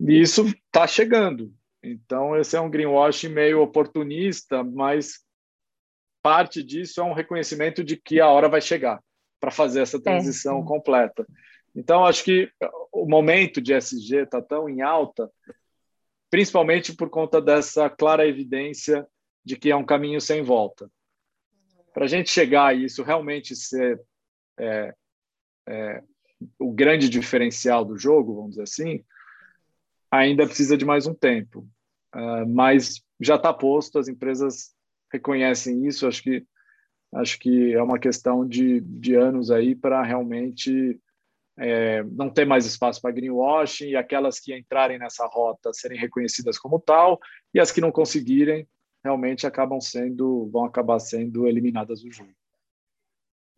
e 0.01 0.21
isso 0.21 0.47
está 0.47 0.87
chegando. 0.87 1.53
Então, 1.83 2.37
esse 2.37 2.57
é 2.57 2.61
um 2.61 2.71
greenwashing 2.71 3.29
meio 3.29 3.61
oportunista, 3.61 4.63
mas 4.63 5.21
parte 6.23 6.63
disso 6.63 7.01
é 7.01 7.05
um 7.05 7.13
reconhecimento 7.13 7.83
de 7.83 7.97
que 7.97 8.21
a 8.21 8.29
hora 8.29 8.49
vai 8.49 8.61
chegar 8.61 9.03
para 9.41 9.51
fazer 9.51 9.81
essa 9.81 10.01
transição 10.01 10.61
é. 10.61 10.65
completa. 10.65 11.27
Então, 11.75 12.05
acho 12.05 12.25
que 12.25 12.51
o 12.93 13.09
momento 13.09 13.61
de 13.61 13.73
SG 13.73 14.25
está 14.25 14.43
tão 14.43 14.69
em 14.69 14.83
alta, 14.83 15.31
principalmente 16.31 16.95
por 16.95 17.09
conta 17.09 17.41
dessa 17.41 17.89
clara 17.89 18.27
evidência 18.27 19.07
de 19.45 19.57
que 19.57 19.71
é 19.71 19.77
um 19.77 19.85
caminho 19.85 20.21
sem 20.21 20.43
volta 20.43 20.91
para 21.93 22.05
a 22.05 22.09
gente 22.09 22.31
chegar 22.31 22.69
a 22.69 22.75
isso 22.75 23.03
realmente 23.03 23.55
ser 23.55 24.01
é, 24.59 24.95
é, 25.69 26.03
o 26.59 26.73
grande 26.73 27.09
diferencial 27.09 27.85
do 27.85 27.97
jogo, 27.97 28.35
vamos 28.35 28.51
dizer 28.51 28.63
assim, 28.63 29.05
ainda 30.11 30.47
precisa 30.47 30.77
de 30.77 30.85
mais 30.85 31.07
um 31.07 31.15
tempo. 31.15 31.69
Uh, 32.15 32.47
mas 32.47 33.03
já 33.21 33.37
está 33.37 33.53
posto, 33.53 33.99
as 33.99 34.09
empresas 34.09 34.75
reconhecem 35.11 35.87
isso, 35.87 36.07
acho 36.07 36.23
que 36.23 36.45
acho 37.15 37.39
que 37.39 37.75
é 37.75 37.83
uma 37.83 37.99
questão 37.99 38.47
de, 38.47 38.81
de 38.81 39.15
anos 39.15 39.51
aí 39.51 39.75
para 39.75 40.03
realmente 40.03 40.99
é, 41.59 42.03
não 42.05 42.31
ter 42.31 42.47
mais 42.47 42.65
espaço 42.65 43.01
para 43.01 43.13
greenwashing 43.13 43.91
e 43.91 43.97
aquelas 43.97 44.41
que 44.41 44.57
entrarem 44.57 44.99
nessa 44.99 45.27
rota 45.27 45.73
serem 45.73 45.99
reconhecidas 45.99 46.59
como 46.59 46.79
tal 46.81 47.19
e 47.55 47.61
as 47.61 47.71
que 47.71 47.81
não 47.81 47.93
conseguirem 47.93 48.67
realmente 49.05 49.47
acabam 49.47 49.81
sendo 49.81 50.49
vão 50.51 50.65
acabar 50.65 50.99
sendo 50.99 51.47
eliminadas 51.47 52.03
do 52.03 52.11
jogo. 52.11 52.31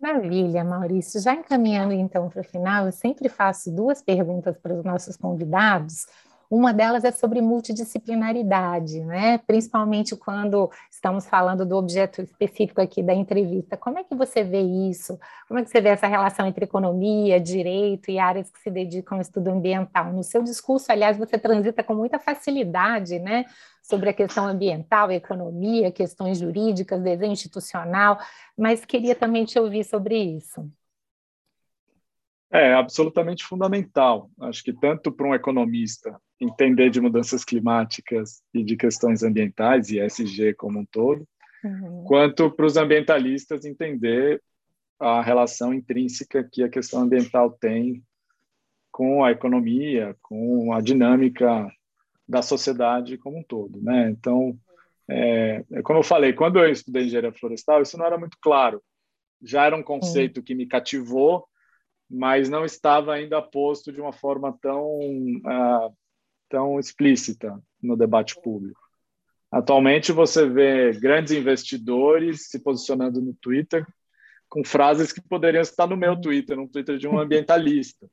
Maravilha, 0.01 0.65
Maurício. 0.65 1.21
Já 1.21 1.35
encaminhando 1.35 1.93
então 1.93 2.29
para 2.29 2.41
o 2.41 2.45
final, 2.45 2.87
eu 2.87 2.93
sempre 2.93 3.29
faço 3.29 3.71
duas 3.71 4.03
perguntas 4.03 4.59
para 4.59 4.75
os 4.75 4.85
nossos 4.85 5.17
convidados 5.17 6.07
uma 6.55 6.73
delas 6.73 7.03
é 7.03 7.11
sobre 7.11 7.41
multidisciplinaridade, 7.41 9.01
né? 9.01 9.39
principalmente 9.39 10.15
quando 10.15 10.71
estamos 10.89 11.27
falando 11.27 11.67
do 11.67 11.77
objeto 11.77 12.23
específico 12.23 12.81
aqui 12.81 13.03
da 13.03 13.13
entrevista. 13.13 13.77
Como 13.77 13.99
é 13.99 14.05
que 14.05 14.15
você 14.15 14.45
vê 14.45 14.61
isso? 14.61 15.19
Como 15.49 15.59
é 15.59 15.65
que 15.65 15.71
você 15.71 15.81
vê 15.81 15.89
essa 15.89 16.07
relação 16.07 16.47
entre 16.47 16.65
economia, 16.65 17.41
direito 17.41 18.09
e 18.09 18.21
áreas 18.21 18.49
que 18.51 18.61
se 18.61 18.71
dedicam 18.71 19.19
ao 19.19 19.23
estudo 19.23 19.49
ambiental? 19.51 20.13
No 20.13 20.23
seu 20.23 20.45
discurso, 20.45 20.93
aliás, 20.93 21.19
você 21.19 21.37
transita 21.37 21.83
com 21.83 21.95
muita 21.95 22.21
facilidade 22.21 23.19
né? 23.19 23.47
sobre 23.83 24.11
a 24.11 24.15
questão 24.15 24.47
ambiental, 24.47 25.11
economia, 25.11 25.91
questões 25.91 26.39
jurídicas, 26.39 27.03
desenho 27.03 27.33
institucional, 27.33 28.17
mas 28.57 28.85
queria 28.85 29.17
também 29.17 29.45
te 29.45 29.59
ouvir 29.59 29.83
sobre 29.83 30.17
isso. 30.17 30.71
É 32.49 32.73
absolutamente 32.75 33.45
fundamental. 33.45 34.31
Acho 34.41 34.63
que 34.63 34.73
tanto 34.73 35.11
para 35.11 35.27
um 35.27 35.35
economista 35.35 36.17
entender 36.41 36.91
de 36.91 37.01
mudanças 37.01 37.45
climáticas 37.45 38.43
e 38.53 38.63
de 38.63 38.77
questões 38.77 39.23
ambientais 39.23 39.91
e 39.91 40.01
SG 40.01 40.55
como 40.55 40.81
um 40.81 40.85
todo, 40.85 41.27
uhum. 41.63 42.05
quanto 42.07 42.51
para 42.51 42.67
os 42.67 42.77
ambientalistas 42.77 43.65
entender 43.65 44.43
a 44.99 45.23
relação 45.23 45.73
intrínseca 45.73 46.49
que 46.51 46.63
a 46.63 46.69
questão 46.69 47.03
ambiental 47.03 47.51
tem 47.51 48.03
com 48.91 49.25
a 49.25 49.33
economia, 49.33 50.17
com 50.23 50.73
a 50.73 50.81
dinâmica 50.81 51.71
da 52.29 52.43
sociedade 52.43 53.19
como 53.19 53.39
um 53.39 53.43
todo, 53.43 53.83
né? 53.83 54.09
Então, 54.11 54.57
é, 55.09 55.65
é 55.73 55.83
como 55.83 55.99
eu 55.99 56.03
falei, 56.05 56.33
quando 56.33 56.59
eu 56.59 56.71
estudei 56.71 57.05
engenharia 57.05 57.33
florestal, 57.33 57.83
isso 57.83 57.99
não 57.99 58.07
era 58.07 58.17
muito 58.17 58.39
claro. 58.41 58.83
Já 59.43 59.67
era 59.67 59.77
um 59.77 59.83
conceito 59.83 60.43
que 60.43 60.55
me 60.55 60.67
cativou, 60.67 61.45
mas 62.09 62.49
não 62.49 62.65
estava 62.65 63.13
ainda 63.13 63.43
posto 63.43 63.93
de 63.93 64.01
uma 64.01 64.13
forma 64.13 64.57
tão 64.63 64.87
uh, 64.99 65.95
tão 66.55 66.79
explícita 66.79 67.61
no 67.83 67.97
debate 67.97 68.41
público. 68.41 68.81
Atualmente 69.51 70.13
você 70.13 70.49
vê 70.49 70.93
grandes 70.93 71.33
investidores 71.33 72.49
se 72.49 72.61
posicionando 72.61 73.21
no 73.21 73.35
Twitter 73.35 73.85
com 74.49 74.65
frases 74.65 75.11
que 75.11 75.21
poderiam 75.21 75.63
estar 75.63 75.89
no 75.89 75.97
meu 75.97 76.21
Twitter, 76.21 76.57
no 76.57 76.69
Twitter 76.69 76.97
de 76.97 77.09
um 77.09 77.19
ambientalista. 77.19 78.07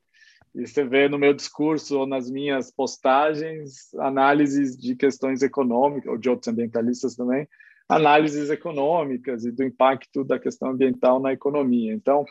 E 0.56 0.66
você 0.66 0.82
vê 0.82 1.08
no 1.08 1.20
meu 1.20 1.32
discurso 1.32 2.00
ou 2.00 2.06
nas 2.06 2.28
minhas 2.28 2.72
postagens 2.72 3.94
análises 3.94 4.76
de 4.76 4.96
questões 4.96 5.40
econômicas, 5.40 6.10
ou 6.10 6.18
de 6.18 6.28
outros 6.28 6.48
ambientalistas 6.48 7.14
também, 7.14 7.48
análises 7.88 8.50
econômicas 8.50 9.44
e 9.44 9.52
do 9.52 9.62
impacto 9.62 10.24
da 10.24 10.36
questão 10.36 10.70
ambiental 10.70 11.20
na 11.20 11.32
economia. 11.32 11.92
Então, 11.92 12.24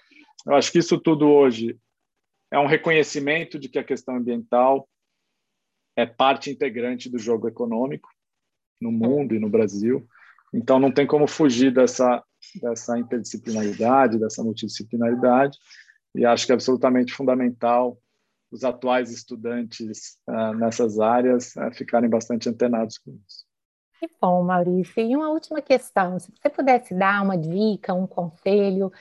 eu 0.46 0.56
acho 0.56 0.74
que 0.74 0.80
isso 0.80 1.00
tudo 1.00 1.30
hoje 1.30 1.78
é 2.52 2.60
um 2.60 2.68
reconhecimento 2.68 3.58
de 3.58 3.70
que 3.70 3.80
a 3.80 3.84
questão 3.84 4.18
ambiental 4.18 4.90
é 5.96 6.06
parte 6.06 6.50
integrante 6.50 7.10
do 7.10 7.18
jogo 7.18 7.48
econômico 7.48 8.10
no 8.80 8.92
mundo 8.92 9.36
e 9.36 9.40
no 9.40 9.50
Brasil. 9.50 10.08
Então, 10.54 10.80
não 10.80 10.92
tem 10.92 11.06
como 11.06 11.28
fugir 11.28 11.74
dessa, 11.74 12.24
dessa 12.62 12.98
interdisciplinaridade, 12.98 14.20
dessa 14.20 14.44
multidisciplinaridade, 14.44 15.58
e 16.14 16.26
acho 16.26 16.46
que 16.46 16.52
é 16.52 16.56
absolutamente 16.56 17.14
fundamental 17.14 17.98
os 18.52 18.66
atuais 18.66 19.12
estudantes 19.12 20.18
uh, 20.28 20.54
nessas 20.58 21.00
áreas 21.00 21.56
uh, 21.56 21.72
ficarem 21.74 22.10
bastante 22.10 22.50
antenados 22.50 22.98
com 22.98 23.12
isso. 23.26 23.46
Que 23.98 24.10
bom, 24.20 24.44
Maurício. 24.44 25.00
E 25.00 25.16
uma 25.16 25.30
última 25.30 25.62
questão: 25.62 26.20
se 26.20 26.32
você 26.32 26.50
pudesse 26.50 26.94
dar 26.94 27.24
uma 27.24 27.38
dica, 27.38 27.94
um 27.94 28.08
conselho 28.08 28.92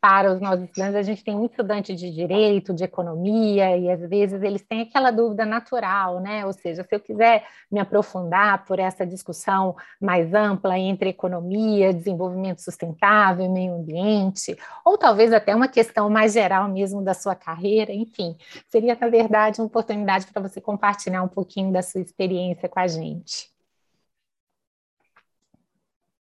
para 0.00 0.32
os 0.32 0.40
nossos 0.40 0.64
estudantes, 0.64 0.94
a 0.96 1.02
gente 1.02 1.22
tem 1.22 1.36
muito 1.36 1.50
estudante 1.50 1.94
de 1.94 2.10
direito, 2.10 2.72
de 2.72 2.82
economia, 2.82 3.76
e 3.76 3.90
às 3.90 4.00
vezes 4.08 4.42
eles 4.42 4.62
têm 4.62 4.82
aquela 4.82 5.10
dúvida 5.10 5.44
natural, 5.44 6.20
né? 6.20 6.46
Ou 6.46 6.52
seja, 6.54 6.82
se 6.82 6.94
eu 6.94 7.00
quiser 7.00 7.46
me 7.70 7.78
aprofundar 7.78 8.64
por 8.64 8.78
essa 8.78 9.06
discussão 9.06 9.76
mais 10.00 10.32
ampla 10.32 10.78
entre 10.78 11.10
economia, 11.10 11.92
desenvolvimento 11.92 12.60
sustentável, 12.60 13.50
meio 13.50 13.74
ambiente, 13.74 14.56
ou 14.84 14.96
talvez 14.96 15.32
até 15.32 15.54
uma 15.54 15.68
questão 15.68 16.08
mais 16.08 16.32
geral 16.32 16.66
mesmo 16.68 17.02
da 17.02 17.12
sua 17.12 17.34
carreira, 17.34 17.92
enfim, 17.92 18.36
seria, 18.68 18.96
na 18.98 19.08
verdade, 19.08 19.60
uma 19.60 19.66
oportunidade 19.66 20.26
para 20.32 20.40
você 20.40 20.60
compartilhar 20.62 21.22
um 21.22 21.28
pouquinho 21.28 21.70
da 21.72 21.82
sua 21.82 22.00
experiência 22.00 22.68
com 22.68 22.80
a 22.80 22.86
gente. 22.86 23.50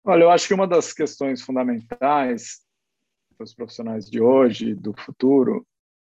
Olha, 0.05 0.23
eu 0.25 0.31
acho 0.31 0.49
que 0.49 0.55
uma 0.55 0.67
das 0.67 0.93
questões 0.93 1.43
fundamentais 1.43 2.67
para 3.39 3.45
os 3.45 3.55
profissionais 3.55 4.11
de 4.11 4.21
hoje, 4.21 4.75
do 4.75 4.93
futuro, 4.93 5.65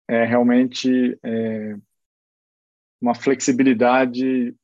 é 0.08 0.24
realmente 0.24 1.16
é, 1.22 1.76
uma 3.00 3.14
flexibilidade 3.14 4.54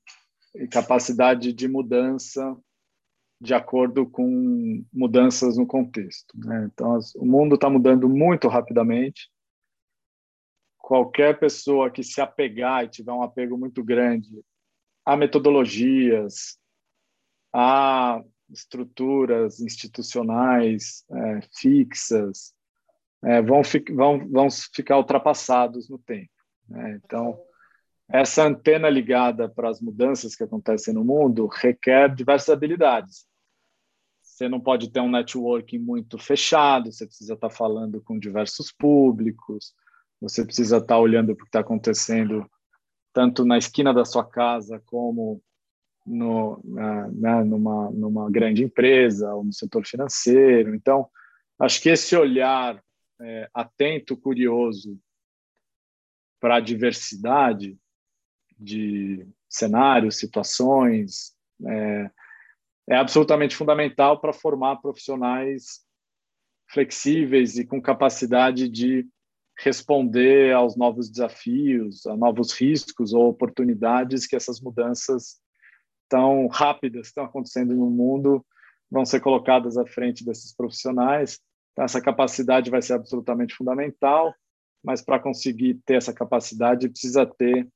e 0.53 0.67
capacidade 0.67 1.53
de 1.53 1.69
mudança 1.69 2.57
de 3.41 3.55
acordo 3.55 4.09
com 4.09 4.85
mudanças 4.93 5.57
no 5.57 5.67
contexto. 5.67 6.37
Né? 6.39 6.69
Então, 6.73 6.99
o 7.17 7.25
mundo 7.25 7.55
está 7.55 7.71
mudando 7.71 8.09
muito 8.09 8.49
rapidamente. 8.49 9.31
Qualquer 10.79 11.39
pessoa 11.39 11.91
que 11.91 12.03
se 12.03 12.21
apegar 12.21 12.85
e 12.85 12.89
tiver 12.89 13.12
um 13.12 13.23
apego 13.23 13.57
muito 13.57 13.85
grande 13.85 14.43
a 15.05 15.17
metodologias, 15.17 16.59
a 17.53 18.23
estruturas 18.51 19.61
institucionais 19.61 21.05
é, 21.11 21.41
fixas, 21.55 22.56
é, 23.27 23.43
vão, 23.43 23.64
fi 23.64 23.85
vão, 23.93 24.29
vão 24.31 24.49
ficar 24.72 24.97
ultrapassados 24.97 25.89
no 25.89 25.99
tempo. 25.99 26.31
Né? 26.68 27.01
Então, 27.05 27.37
essa 28.09 28.45
antena 28.45 28.89
ligada 28.89 29.49
para 29.49 29.68
as 29.68 29.81
mudanças 29.81 30.37
que 30.37 30.45
acontecem 30.45 30.95
no 30.95 31.05
mundo 31.05 31.49
requer 31.49 32.14
diversas 32.14 32.51
habilidades. 32.51 33.27
Você 34.22 34.49
não 34.49 34.61
pode 34.61 34.93
ter 34.93 35.01
um 35.01 35.11
networking 35.11 35.79
muito 35.79 36.18
fechado, 36.18 36.93
você 36.93 37.05
precisa 37.05 37.35
estar 37.35 37.51
falando 37.51 38.01
com 38.01 38.16
diversos 38.16 38.70
públicos, 38.70 39.74
você 40.20 40.45
precisa 40.45 40.77
estar 40.77 40.99
olhando 40.99 41.33
o 41.33 41.37
que 41.37 41.45
está 41.45 41.61
acontecendo 41.61 42.49
tanto 43.12 43.45
na 43.45 43.59
esquina 43.59 43.93
da 43.93 44.05
sua 44.05 44.24
casa 44.24 44.81
como 44.87 45.43
no, 46.07 46.61
né, 46.64 47.43
numa, 47.43 47.91
numa 47.91 48.31
grande 48.31 48.62
empresa 48.62 49.35
ou 49.35 49.43
no 49.43 49.53
setor 49.53 49.85
financeiro. 49.85 50.74
Então, 50.74 51.09
acho 51.59 51.83
que 51.83 51.89
esse 51.89 52.14
olhar 52.14 52.81
é, 53.21 53.49
atento, 53.55 54.17
curioso 54.17 54.99
para 56.41 56.57
a 56.57 56.61
diversidade 56.61 57.79
de 58.59 59.27
cenários, 59.49 60.19
situações, 60.19 61.35
é, 61.67 62.11
é 62.89 62.97
absolutamente 62.97 63.57
fundamental 63.57 64.21
para 64.21 64.33
formar 64.33 64.77
profissionais 64.77 65.85
flexíveis 66.69 67.57
e 67.59 67.67
com 67.67 67.81
capacidade 67.81 68.69
de 68.69 69.07
responder 69.59 70.53
aos 70.53 70.77
novos 70.77 71.09
desafios, 71.09 72.07
a 72.07 72.17
novos 72.17 72.53
riscos 72.53 73.12
ou 73.12 73.29
oportunidades 73.29 74.27
que 74.27 74.37
essas 74.37 74.61
mudanças 74.61 75.41
tão 76.09 76.47
rápidas 76.47 77.09
estão 77.09 77.25
acontecendo 77.25 77.75
no 77.75 77.91
mundo 77.91 78.45
vão 78.91 79.05
ser 79.05 79.21
colocadas 79.21 79.77
à 79.77 79.85
frente 79.85 80.25
desses 80.25 80.55
profissionais 80.55 81.41
então, 81.77 81.85
essa 81.85 82.01
capacidade 82.01 82.70
vai 82.70 82.81
ser 82.81 82.95
absolutamente 82.95 83.55
fundamental, 83.55 84.35
mas 84.83 85.03
para 85.03 85.18
conseguir 85.18 85.74
ter 85.85 85.97
essa 85.97 86.11
capacidade, 86.11 86.89
precisa 86.89 87.27
ter 87.27 87.68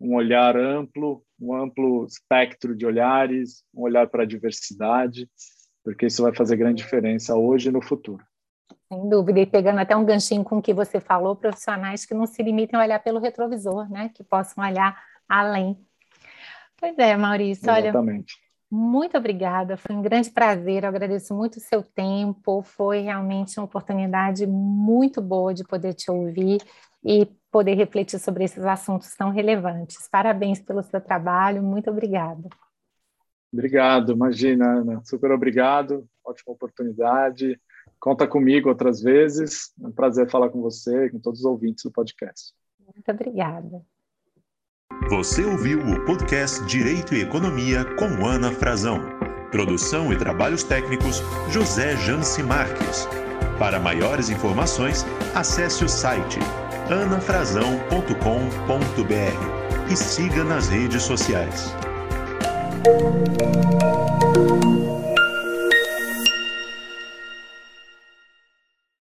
um 0.00 0.14
olhar 0.14 0.56
amplo, 0.56 1.24
um 1.40 1.52
amplo 1.52 2.06
espectro 2.06 2.72
de 2.72 2.86
olhares, 2.86 3.64
um 3.74 3.82
olhar 3.82 4.06
para 4.08 4.22
a 4.22 4.26
diversidade, 4.26 5.28
porque 5.82 6.06
isso 6.06 6.22
vai 6.22 6.32
fazer 6.32 6.56
grande 6.56 6.84
diferença 6.84 7.34
hoje 7.34 7.68
e 7.68 7.72
no 7.72 7.82
futuro. 7.82 8.24
Sem 8.88 9.08
dúvida, 9.08 9.40
e 9.40 9.46
pegando 9.46 9.80
até 9.80 9.96
um 9.96 10.04
ganchinho 10.04 10.44
com 10.44 10.58
o 10.58 10.62
que 10.62 10.72
você 10.72 11.00
falou, 11.00 11.34
profissionais 11.34 12.04
que 12.04 12.14
não 12.14 12.26
se 12.26 12.40
limitem 12.44 12.78
a 12.78 12.82
olhar 12.84 13.00
pelo 13.00 13.18
retrovisor, 13.18 13.90
né? 13.90 14.08
Que 14.14 14.22
possam 14.22 14.62
olhar 14.62 15.02
além. 15.28 15.76
Pois 16.76 16.96
é, 16.96 17.16
Maurício, 17.16 17.68
Exatamente. 17.68 18.36
olha, 18.36 18.41
muito 18.74 19.18
obrigada, 19.18 19.76
foi 19.76 19.94
um 19.94 20.00
grande 20.00 20.30
prazer, 20.30 20.82
eu 20.82 20.88
agradeço 20.88 21.34
muito 21.34 21.56
o 21.56 21.60
seu 21.60 21.82
tempo, 21.82 22.62
foi 22.62 23.00
realmente 23.00 23.60
uma 23.60 23.66
oportunidade 23.66 24.46
muito 24.46 25.20
boa 25.20 25.52
de 25.52 25.62
poder 25.62 25.92
te 25.92 26.10
ouvir 26.10 26.62
e 27.04 27.26
poder 27.50 27.74
refletir 27.74 28.18
sobre 28.18 28.44
esses 28.44 28.64
assuntos 28.64 29.14
tão 29.14 29.28
relevantes. 29.28 30.08
Parabéns 30.10 30.58
pelo 30.58 30.82
seu 30.82 31.02
trabalho, 31.02 31.62
muito 31.62 31.90
obrigada. 31.90 32.48
Obrigado, 33.52 34.12
imagina, 34.12 34.78
Ana, 34.78 35.02
super 35.04 35.30
obrigado, 35.32 36.08
ótima 36.24 36.54
oportunidade. 36.54 37.60
Conta 38.00 38.26
comigo 38.26 38.70
outras 38.70 39.02
vezes, 39.02 39.70
é 39.82 39.86
um 39.86 39.92
prazer 39.92 40.30
falar 40.30 40.48
com 40.48 40.62
você 40.62 41.04
e 41.06 41.10
com 41.10 41.18
todos 41.18 41.40
os 41.40 41.44
ouvintes 41.44 41.84
do 41.84 41.92
podcast. 41.92 42.54
Muito 42.80 43.10
obrigada. 43.10 43.84
Você 45.08 45.44
ouviu 45.44 45.80
o 45.80 46.00
podcast 46.00 46.64
Direito 46.64 47.14
e 47.14 47.22
Economia 47.22 47.84
com 47.96 48.26
Ana 48.26 48.50
Frazão. 48.50 49.00
Produção 49.50 50.12
e 50.12 50.16
trabalhos 50.16 50.62
técnicos 50.62 51.22
José 51.50 51.96
Janci 51.96 52.42
Marques. 52.42 53.08
Para 53.58 53.78
maiores 53.78 54.30
informações, 54.30 55.04
acesse 55.34 55.84
o 55.84 55.88
site 55.88 56.38
anafrazão.com.br 56.90 59.90
e 59.90 59.96
siga 59.96 60.44
nas 60.44 60.68
redes 60.68 61.02
sociais. 61.02 61.74